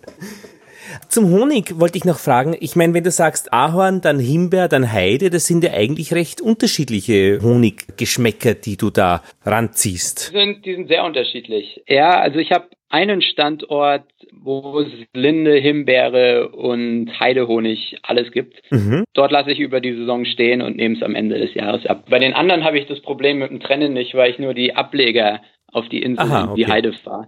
[1.08, 2.56] Zum Honig wollte ich noch fragen.
[2.60, 6.40] Ich meine, wenn du sagst Ahorn, dann Himbeer, dann Heide, das sind ja eigentlich recht
[6.40, 10.32] unterschiedliche Honiggeschmäcker, die du da ranziehst.
[10.32, 11.82] Die sind, die sind sehr unterschiedlich.
[11.88, 18.62] Ja, also ich habe einen Standort, wo es Linde, Himbeere und Heidehonig alles gibt.
[18.70, 19.04] Mhm.
[19.12, 22.04] Dort lasse ich über die Saison stehen und nehme es am Ende des Jahres ab.
[22.08, 24.74] Bei den anderen habe ich das Problem mit dem Trennen nicht, weil ich nur die
[24.74, 25.40] Ableger
[25.72, 26.54] auf die Insel, Aha, okay.
[26.64, 27.26] die Heide fahre.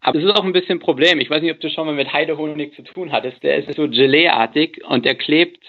[0.00, 1.20] Aber es ist auch ein bisschen ein Problem.
[1.20, 3.42] Ich weiß nicht, ob du schon mal mit Heidehonig zu tun hattest.
[3.42, 5.62] Der ist so Gelee-artig und der klebt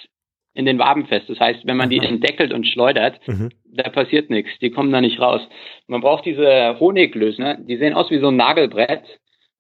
[0.53, 1.30] in den Waben fest.
[1.30, 3.49] Das heißt, wenn man die entdeckelt und schleudert, mhm.
[3.65, 4.52] da passiert nichts.
[4.60, 5.41] Die kommen da nicht raus.
[5.85, 7.57] Man braucht diese Honiglösner.
[7.60, 9.03] Die sehen aus wie so ein Nagelbrett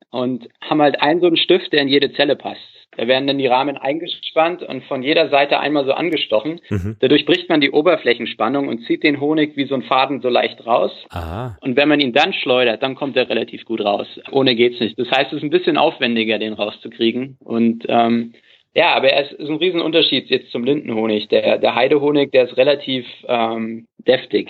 [0.09, 2.76] und haben halt einen so einen Stift, der in jede Zelle passt.
[2.95, 6.61] Da werden dann die Rahmen eingespannt und von jeder Seite einmal so angestochen.
[6.69, 6.95] Mhm.
[6.99, 10.65] Dadurch bricht man die Oberflächenspannung und zieht den Honig wie so ein Faden so leicht
[10.65, 10.91] raus.
[11.09, 11.57] Aha.
[11.61, 14.07] Und wenn man ihn dann schleudert, dann kommt er relativ gut raus.
[14.31, 14.97] Ohne geht's nicht.
[14.97, 17.37] Das heißt, es ist ein bisschen aufwendiger, den rauszukriegen.
[17.43, 18.33] Und ähm,
[18.73, 21.27] ja, aber es ist ein Riesenunterschied jetzt zum Lindenhonig.
[21.27, 24.49] Der, der Heidehonig, der ist relativ ähm, deftig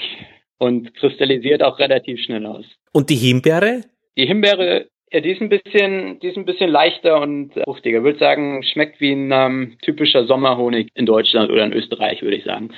[0.57, 2.65] und kristallisiert auch relativ schnell aus.
[2.91, 3.81] Und die Himbeere?
[4.17, 7.99] Die Himbeere ja, die ist ein bisschen, die ist ein bisschen leichter und fruchtiger.
[7.99, 12.37] Ich würde sagen, schmeckt wie ein ähm, typischer Sommerhonig in Deutschland oder in Österreich, würde
[12.37, 12.73] ich sagen.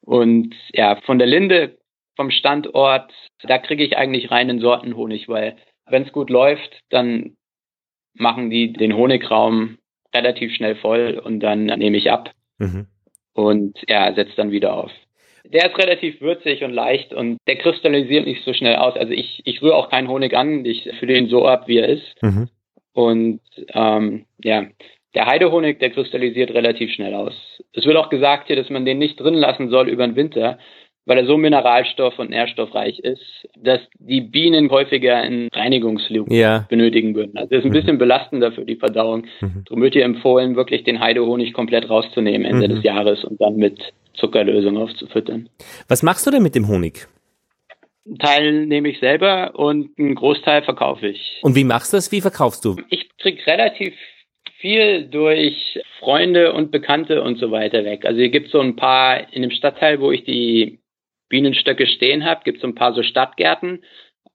[0.00, 1.78] Und ja, von der Linde,
[2.16, 5.56] vom Standort, da kriege ich eigentlich reinen Sortenhonig, weil
[5.86, 7.36] wenn es gut läuft, dann
[8.14, 9.78] machen die den Honigraum
[10.14, 12.86] relativ schnell voll und dann nehme ich ab mhm.
[13.34, 14.92] und ja, setzt dann wieder auf.
[15.44, 18.96] Der ist relativ würzig und leicht und der kristallisiert nicht so schnell aus.
[18.96, 21.88] Also ich, ich rühre auch keinen Honig an, ich fülle ihn so ab, wie er
[21.88, 22.22] ist.
[22.22, 22.48] Mhm.
[22.92, 23.40] Und
[23.74, 24.66] ähm, ja,
[25.14, 27.34] der Heidehonig, der kristallisiert relativ schnell aus.
[27.72, 30.58] Es wird auch gesagt hier, dass man den nicht drin lassen soll über den Winter,
[31.04, 36.66] weil er so mineralstoff- und nährstoffreich ist, dass die Bienen häufiger einen Reinigungsflug ja.
[36.68, 37.36] benötigen würden.
[37.36, 37.74] Also das ist ein mhm.
[37.74, 39.26] bisschen belastender für die Verdauung.
[39.40, 39.64] Mhm.
[39.66, 42.74] Darum wird hier empfohlen, wirklich den Heidehonig komplett rauszunehmen Ende mhm.
[42.74, 45.48] des Jahres und dann mit Zuckerlösung aufzufüttern.
[45.88, 47.06] Was machst du denn mit dem Honig?
[48.06, 51.38] Ein Teil nehme ich selber und einen Großteil verkaufe ich.
[51.42, 52.10] Und wie machst du das?
[52.10, 52.76] Wie verkaufst du?
[52.90, 53.94] Ich kriege relativ
[54.58, 58.04] viel durch Freunde und Bekannte und so weiter weg.
[58.04, 60.81] Also hier gibt es so ein paar in dem Stadtteil, wo ich die
[61.32, 63.80] Bienenstöcke stehen habe, gibt es so ein paar so Stadtgärten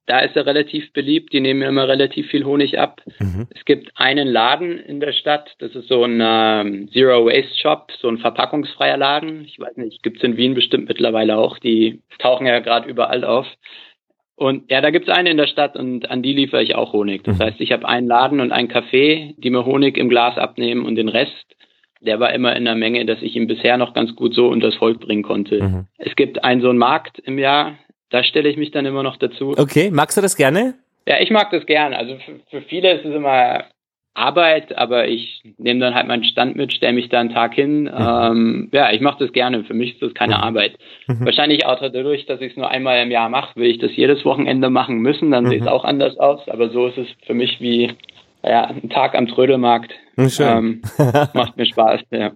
[0.07, 1.34] da ist er relativ beliebt.
[1.34, 3.02] Die nehmen immer relativ viel Honig ab.
[3.19, 3.48] Mhm.
[3.53, 5.56] Es gibt einen Laden in der Stadt.
[5.60, 9.44] Das ist so ein ähm, Zero Waste Shop, so ein verpackungsfreier Laden.
[9.44, 11.60] Ich weiß nicht, gibt es in Wien bestimmt mittlerweile auch.
[11.60, 13.45] Die tauchen ja gerade überall auf.
[14.36, 16.94] Und ja, da gibt es eine in der Stadt und an die liefere ich auch
[16.94, 17.24] Honig.
[17.24, 17.44] Das mhm.
[17.44, 20.95] heißt, ich habe einen Laden und ein Café, die mir Honig im Glas abnehmen und
[20.95, 21.57] den Rest,
[22.02, 24.76] der war immer in der Menge, dass ich ihn bisher noch ganz gut so unters
[24.76, 25.64] Volk bringen konnte.
[25.64, 25.88] Mhm.
[25.98, 27.76] Es gibt einen so einen Markt im Jahr,
[28.10, 29.53] da stelle ich mich dann immer noch dazu.
[29.57, 30.76] Okay, magst du das gerne?
[31.07, 31.98] Ja, ich mag das gerne.
[31.98, 33.65] Also für, für viele ist es immer
[34.18, 37.84] Arbeit, aber ich nehme dann halt meinen Stand mit, stelle mich da einen Tag hin.
[37.84, 37.91] Mhm.
[37.95, 39.64] Ähm, ja, ich mache das gerne.
[39.64, 40.44] Für mich ist das keine mhm.
[40.44, 40.78] Arbeit.
[41.07, 41.26] Mhm.
[41.26, 44.26] Wahrscheinlich auch dadurch, dass ich es nur einmal im Jahr mache, will ich das jedes
[44.26, 45.72] Wochenende machen müssen, dann sieht es mhm.
[45.72, 46.48] auch anders aus.
[46.49, 47.91] Aber so ist es für mich wie
[48.49, 49.94] ja, ein Tag am Trödelmarkt.
[50.28, 50.48] Schön.
[50.48, 50.82] Ähm,
[51.34, 52.32] macht mir Spaß, ja.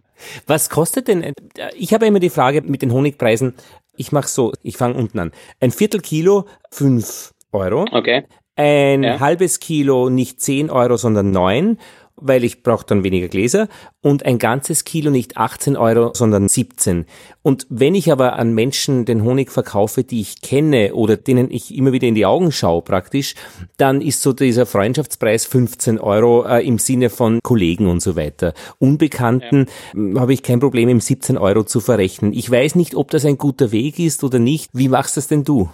[0.47, 1.33] Was kostet denn,
[1.75, 3.55] ich habe immer die Frage mit den Honigpreisen,
[3.97, 5.31] ich mache so, ich fange unten an.
[5.59, 7.85] Ein Viertel Kilo, fünf Euro.
[7.91, 8.25] Okay.
[8.55, 9.19] Ein ja.
[9.19, 11.77] halbes Kilo nicht zehn Euro, sondern neun
[12.21, 13.67] weil ich brauche dann weniger Gläser
[14.01, 17.05] und ein ganzes Kilo nicht 18 Euro, sondern 17.
[17.41, 21.75] Und wenn ich aber an Menschen den Honig verkaufe, die ich kenne oder denen ich
[21.75, 23.35] immer wieder in die Augen schaue praktisch,
[23.77, 28.53] dann ist so dieser Freundschaftspreis 15 Euro äh, im Sinne von Kollegen und so weiter.
[28.79, 29.93] Unbekannten ja.
[29.93, 32.33] Hm, habe ich kein Problem, im 17 Euro zu verrechnen.
[32.33, 34.69] Ich weiß nicht, ob das ein guter Weg ist oder nicht.
[34.73, 35.69] Wie machst das denn du?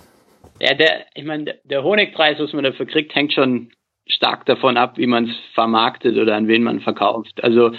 [0.60, 3.70] Ja, der, ich meine, der Honigpreis, was man dafür kriegt, hängt schon
[4.08, 7.44] stark davon ab, wie man es vermarktet oder an wen man verkauft.
[7.44, 7.72] Also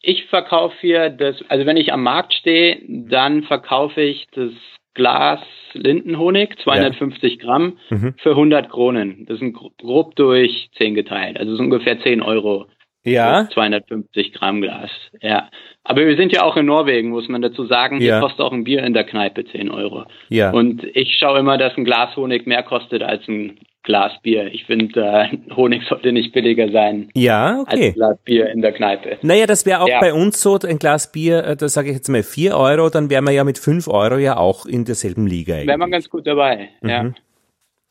[0.00, 4.50] ich verkaufe hier das, also wenn ich am Markt stehe, dann verkaufe ich das
[4.94, 5.40] Glas
[5.72, 7.38] Lindenhonig, 250 ja.
[7.38, 8.14] Gramm, mhm.
[8.18, 9.24] für 100 Kronen.
[9.26, 12.66] Das sind grob durch 10 geteilt, also so ungefähr 10 Euro.
[13.04, 13.48] Ja.
[13.52, 14.90] 250 Gramm Glas.
[15.20, 15.48] Ja.
[15.82, 17.98] Aber wir sind ja auch in Norwegen, muss man dazu sagen.
[17.98, 18.20] Hier ja.
[18.20, 20.04] kostet auch ein Bier in der Kneipe 10 Euro.
[20.28, 20.52] Ja.
[20.52, 24.46] Und ich schaue immer, dass ein Glas Honig mehr kostet als ein Glas Bier.
[24.52, 27.08] Ich finde, äh, Honig sollte nicht billiger sein.
[27.14, 27.70] Ja, okay.
[27.70, 29.18] Als ein Glas Bier in der Kneipe.
[29.22, 30.00] Naja, das wäre auch ja.
[30.00, 33.10] bei uns so, ein Glas Bier, äh, da sage ich jetzt mal 4 Euro, dann
[33.10, 35.54] wären wir ja mit 5 Euro ja auch in derselben Liga.
[35.54, 36.88] Wäre man ganz gut dabei, mhm.
[36.88, 37.12] ja.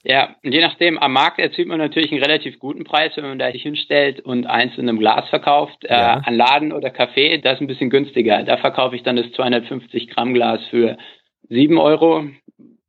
[0.03, 3.37] Ja, und je nachdem, am Markt erzielt man natürlich einen relativ guten Preis, wenn man
[3.37, 5.83] da sich hinstellt und eins in einem Glas verkauft.
[5.83, 6.17] Äh, ja.
[6.17, 8.41] Äh, an Laden oder Café, das ist ein bisschen günstiger.
[8.43, 10.97] Da verkaufe ich dann das 250 Gramm Glas für
[11.49, 12.25] 7 Euro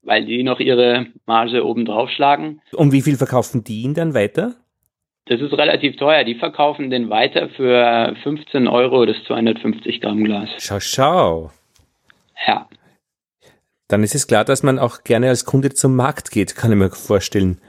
[0.03, 2.61] weil die noch ihre Marge oben drauf schlagen.
[2.73, 4.57] Und wie viel verkaufen die ihn dann weiter?
[5.27, 6.25] Das ist relativ teuer.
[6.25, 10.49] Die verkaufen den weiter für 15 Euro das 250 Gramm Glas.
[10.59, 11.51] Schau, schau.
[12.47, 12.69] Ja.
[13.89, 16.79] Dann ist es klar, dass man auch gerne als Kunde zum Markt geht, kann ich
[16.79, 17.61] mir vorstellen.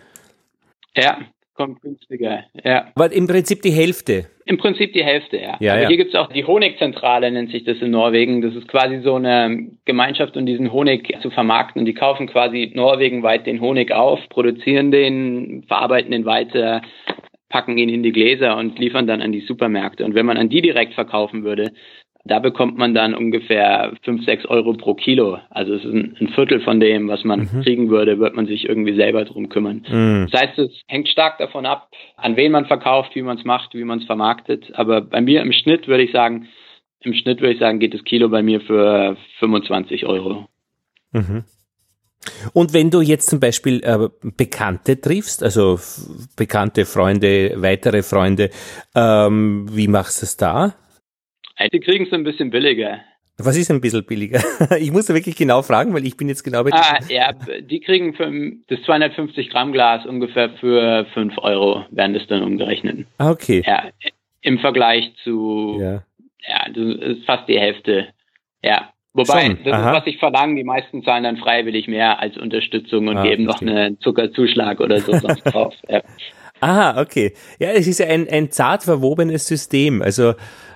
[0.95, 1.19] Ja,
[1.53, 2.87] kommt günstiger, ja.
[2.95, 4.25] Aber im Prinzip die Hälfte.
[4.45, 5.57] Im Prinzip die Hälfte, ja.
[5.59, 5.87] ja, Aber ja.
[5.87, 8.41] hier gibt es auch die Honigzentrale, nennt sich das in Norwegen.
[8.41, 11.79] Das ist quasi so eine Gemeinschaft, um diesen Honig zu vermarkten.
[11.79, 16.81] Und die kaufen quasi norwegenweit den Honig auf, produzieren den, verarbeiten den weiter,
[17.49, 20.03] packen ihn in die Gläser und liefern dann an die Supermärkte.
[20.03, 21.71] Und wenn man an die direkt verkaufen würde,
[22.25, 25.39] da bekommt man dann ungefähr 5, 6 Euro pro Kilo.
[25.49, 27.61] Also es ist ein, ein Viertel von dem, was man mhm.
[27.63, 29.85] kriegen würde, wird man sich irgendwie selber drum kümmern.
[29.89, 30.27] Mhm.
[30.31, 33.73] Das heißt, es hängt stark davon ab, an wen man verkauft, wie man es macht,
[33.73, 34.71] wie man es vermarktet.
[34.73, 36.47] Aber bei mir im Schnitt würde ich sagen,
[37.01, 40.47] im Schnitt würde ich sagen, geht das Kilo bei mir für 25 Euro.
[41.11, 41.43] Mhm.
[42.53, 45.77] Und wenn du jetzt zum Beispiel äh, Bekannte triffst, also
[46.37, 48.49] bekannte Freunde, weitere Freunde,
[48.95, 50.73] ähm, wie machst du es da?
[51.71, 53.01] Die kriegen es ein bisschen billiger.
[53.37, 54.41] Was ist ein bisschen billiger?
[54.79, 57.31] Ich muss da wirklich genau fragen, weil ich bin jetzt genau bei Ah, ja,
[57.61, 58.31] die kriegen für
[58.67, 63.07] das 250 Gramm Glas ungefähr für 5 Euro, werden das dann umgerechnet.
[63.17, 63.63] Ah, okay.
[63.65, 63.89] Ja,
[64.41, 66.03] im Vergleich zu, ja,
[66.47, 68.09] ja das ist fast die Hälfte.
[68.61, 69.63] Ja, Wobei, Schon.
[69.63, 69.89] das Aha.
[69.91, 70.55] ist, was ich verlange.
[70.55, 74.99] Die meisten zahlen dann freiwillig mehr als Unterstützung und ah, geben noch einen Zuckerzuschlag oder
[75.01, 75.75] so sonst drauf.
[75.87, 76.01] Ja.
[76.61, 77.33] Aha, okay.
[77.59, 80.01] Ja, es ist ja ein, ein zart verwobenes System.
[80.01, 80.33] Also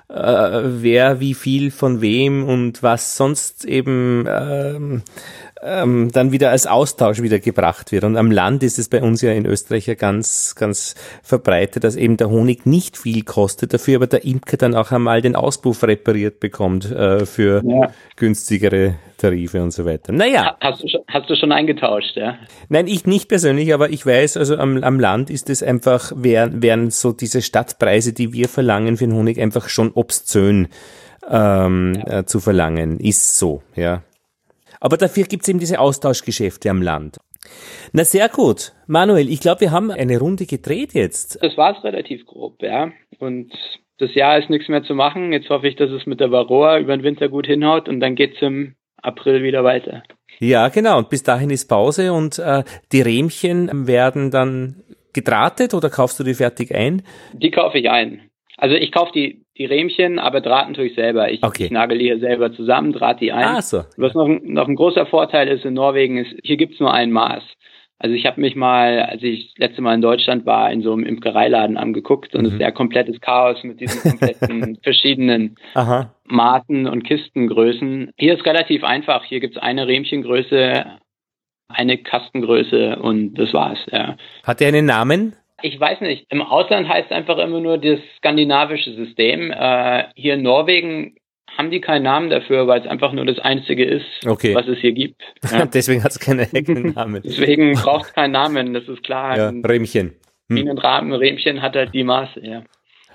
[0.09, 5.01] äh, wer wie viel von wem und was sonst eben ähm,
[5.61, 8.03] ähm, dann wieder als Austausch wieder gebracht wird.
[8.03, 11.95] Und am Land ist es bei uns ja in Österreich ja ganz, ganz verbreitet, dass
[11.95, 15.83] eben der Honig nicht viel kostet, dafür aber der Imker dann auch einmal den Auspuff
[15.83, 17.91] repariert bekommt äh, für ja.
[18.15, 20.11] günstigere Tarife und so weiter.
[20.11, 20.55] Naja.
[20.61, 22.35] Hast du schon, hast du schon eingetauscht, ja?
[22.69, 26.61] Nein, ich nicht persönlich, aber ich weiß, also am, am Land ist es einfach, wären,
[26.61, 30.67] wären so diese Stadtpreise, die wir verlangen für den Honig, einfach schon obszön
[31.29, 32.19] ähm, ja.
[32.19, 32.99] äh, zu verlangen.
[32.99, 34.03] Ist so, ja.
[34.79, 37.17] Aber dafür gibt's eben diese Austauschgeschäfte am Land.
[37.93, 38.73] Na sehr gut.
[38.87, 41.41] Manuel, ich glaube, wir haben eine Runde gedreht jetzt.
[41.41, 42.91] Das war's relativ grob, ja.
[43.19, 43.51] Und
[43.97, 45.33] das Jahr ist nichts mehr zu machen.
[45.33, 48.15] Jetzt hoffe ich, dass es mit der Varroa über den Winter gut hinhaut und dann
[48.15, 50.03] geht's im April wieder weiter.
[50.39, 50.99] Ja, genau.
[50.99, 54.83] Und bis dahin ist Pause und äh, die Rähmchen werden dann
[55.13, 57.01] gedrahtet oder kaufst du die fertig ein?
[57.33, 58.29] Die kaufe ich ein.
[58.57, 61.31] Also ich kaufe die, die Rähmchen, aber drahten tue ich selber.
[61.31, 61.65] Ich, okay.
[61.65, 63.47] ich nagel hier selber zusammen, draht die ein.
[63.47, 63.83] Ah, so.
[63.97, 67.43] Was noch, noch ein großer Vorteil ist in Norwegen, ist, hier gibt's nur ein Maß.
[67.99, 70.93] Also ich habe mich mal, als ich das letzte Mal in Deutschland war, in so
[70.93, 72.53] einem Imkereiladen angeguckt und mhm.
[72.53, 76.13] es wäre komplettes Chaos mit diesen kompletten verschiedenen Aha.
[76.25, 78.11] Maßen und Kistengrößen.
[78.17, 79.23] Hier ist relativ einfach.
[79.23, 80.85] Hier gibt's eine Rähmchengröße,
[81.69, 83.79] eine Kastengröße und das war's.
[83.91, 84.15] Ja.
[84.43, 85.35] Hat der einen Namen?
[85.61, 86.25] Ich weiß nicht.
[86.29, 89.51] Im Ausland heißt es einfach immer nur das skandinavische System.
[89.51, 91.15] Äh, hier in Norwegen
[91.57, 94.53] haben die keinen Namen dafür, weil es einfach nur das einzige ist, okay.
[94.53, 95.21] was es hier gibt.
[95.51, 95.65] Ja.
[95.65, 97.21] Deswegen hat es keinen eigenen Namen.
[97.23, 99.37] Deswegen braucht es keinen Namen, das ist klar.
[99.37, 100.15] Ja, Rähmchen.
[100.49, 100.55] Hm.
[100.55, 102.63] Bienenrahmen, Rähmchen hat halt die Maße, ja.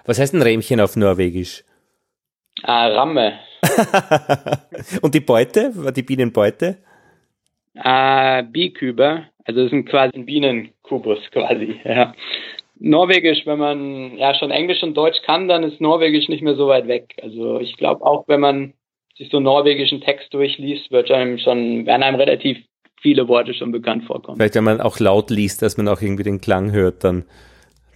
[0.04, 1.62] Was heißt ein Rähmchen auf Norwegisch?
[2.64, 3.38] Ah, Ramme.
[5.02, 5.72] Und die Beute?
[5.94, 6.78] Die Bienenbeute?
[7.74, 9.24] Äh, Biküber.
[9.44, 12.14] Also es sind quasi ein Bienenkubus quasi, ja.
[12.78, 16.66] Norwegisch, wenn man ja schon Englisch und Deutsch kann, dann ist Norwegisch nicht mehr so
[16.66, 17.14] weit weg.
[17.22, 18.74] Also ich glaube auch, wenn man
[19.16, 22.58] sich so norwegischen Text durchliest, wird einem schon, werden einem relativ
[23.00, 24.36] viele Worte schon bekannt vorkommen.
[24.36, 27.24] Vielleicht, wenn man auch laut liest, dass man auch irgendwie den Klang hört, dann,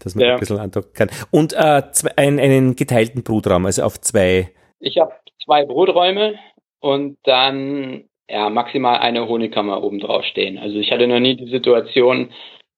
[0.03, 0.35] dass man ja.
[0.35, 1.11] ein bisschen andocken kann.
[1.31, 4.51] Und äh, zwei, ein, einen geteilten Brutraum, also auf zwei.
[4.79, 5.13] Ich habe
[5.45, 6.35] zwei Bruträume
[6.81, 10.59] und dann ja, maximal eine Honigkammer oben drauf stehen.
[10.59, 12.31] Also ich hatte noch nie die Situation,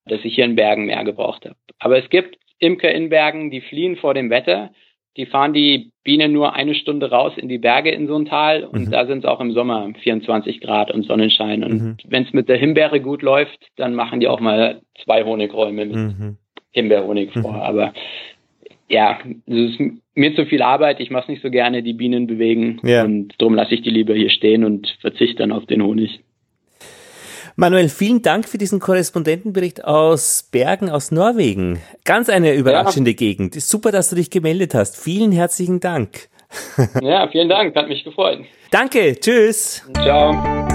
[0.05, 1.55] dass ich hier in Bergen mehr gebraucht habe.
[1.79, 4.71] Aber es gibt Imker in Bergen, die fliehen vor dem Wetter.
[5.17, 8.63] die fahren die Bienen nur eine Stunde raus in die Berge in so ein Tal
[8.63, 8.91] und mhm.
[8.91, 11.63] da sind es auch im Sommer 24 Grad und Sonnenschein.
[11.63, 11.97] Und mhm.
[12.05, 15.95] wenn es mit der Himbeere gut läuft, dann machen die auch mal zwei Honigräume mit
[15.95, 16.37] mhm.
[16.71, 17.53] Himbeerhonig vor.
[17.53, 17.61] Mhm.
[17.61, 17.93] Aber
[18.89, 19.79] ja, es ist
[20.15, 23.03] mir zu viel Arbeit, ich mache nicht so gerne, die Bienen bewegen ja.
[23.03, 26.21] und darum lasse ich die lieber hier stehen und verzichte dann auf den Honig.
[27.55, 31.81] Manuel, vielen Dank für diesen Korrespondentenbericht aus Bergen aus Norwegen.
[32.05, 33.17] Ganz eine überraschende ja.
[33.17, 33.55] Gegend.
[33.55, 34.95] Super, dass du dich gemeldet hast.
[34.95, 36.29] Vielen herzlichen Dank.
[37.01, 37.75] Ja, vielen Dank.
[37.75, 38.39] Hat mich gefreut.
[38.71, 39.19] Danke.
[39.19, 39.83] Tschüss.
[39.93, 40.68] Ciao.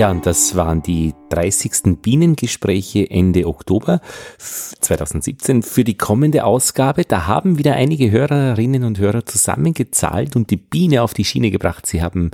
[0.00, 2.00] Ja, und das waren die 30.
[2.00, 4.00] Bienengespräche Ende Oktober
[4.38, 7.04] 2017 für die kommende Ausgabe.
[7.04, 11.84] Da haben wieder einige Hörerinnen und Hörer zusammengezahlt und die Biene auf die Schiene gebracht.
[11.84, 12.30] Sie haben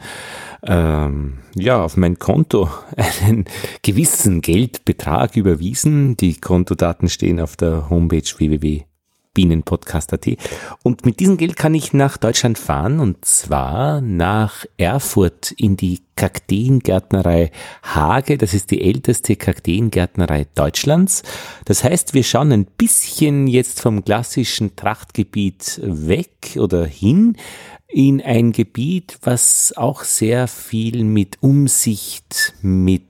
[0.62, 2.70] ähm, ja auf mein Konto
[3.24, 3.46] einen
[3.82, 6.16] gewissen Geldbetrag überwiesen.
[6.16, 8.84] Die Kontodaten stehen auf der Homepage www
[9.36, 10.26] Bienenpodcast.at.
[10.82, 16.00] Und mit diesem Geld kann ich nach Deutschland fahren und zwar nach Erfurt in die
[16.16, 17.50] Kakteengärtnerei
[17.82, 18.38] Hage.
[18.38, 21.22] Das ist die älteste Kakteengärtnerei Deutschlands.
[21.66, 27.36] Das heißt, wir schauen ein bisschen jetzt vom klassischen Trachtgebiet weg oder hin
[27.88, 33.04] in ein Gebiet, was auch sehr viel mit Umsicht, mit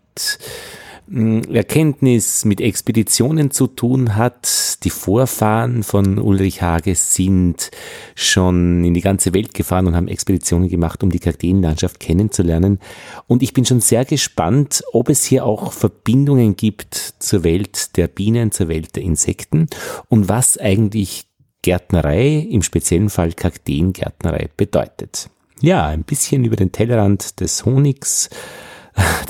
[1.09, 4.85] Erkenntnis mit Expeditionen zu tun hat.
[4.85, 7.71] Die Vorfahren von Ulrich Hage sind
[8.15, 12.81] schon in die ganze Welt gefahren und haben Expeditionen gemacht, um die Kakteenlandschaft kennenzulernen.
[13.27, 18.09] Und ich bin schon sehr gespannt, ob es hier auch Verbindungen gibt zur Welt der
[18.09, 19.69] Bienen, zur Welt der Insekten
[20.09, 21.27] und was eigentlich
[21.63, 25.31] Gärtnerei, im speziellen Fall Kakteengärtnerei bedeutet.
[25.61, 28.29] Ja, ein bisschen über den Tellerrand des Honigs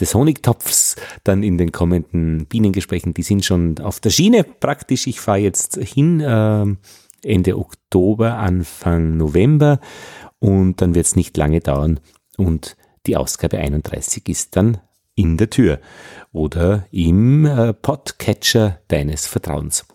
[0.01, 3.15] des Honigtopfs dann in den kommenden Bienengesprächen.
[3.15, 5.07] Die sind schon auf der Schiene praktisch.
[5.07, 6.67] Ich fahre jetzt hin äh,
[7.23, 9.81] Ende Oktober, Anfang November
[10.39, 12.01] und dann wird es nicht lange dauern
[12.37, 12.77] und
[13.07, 14.79] die Ausgabe 31 ist dann
[15.15, 15.81] in der Tür
[16.33, 19.87] oder im äh, Podcatcher deines Vertrauens.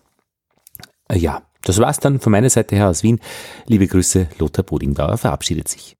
[1.07, 3.19] Äh, ja, das war's dann von meiner Seite her aus Wien.
[3.67, 5.95] Liebe Grüße, Lothar Bodingbauer verabschiedet sich.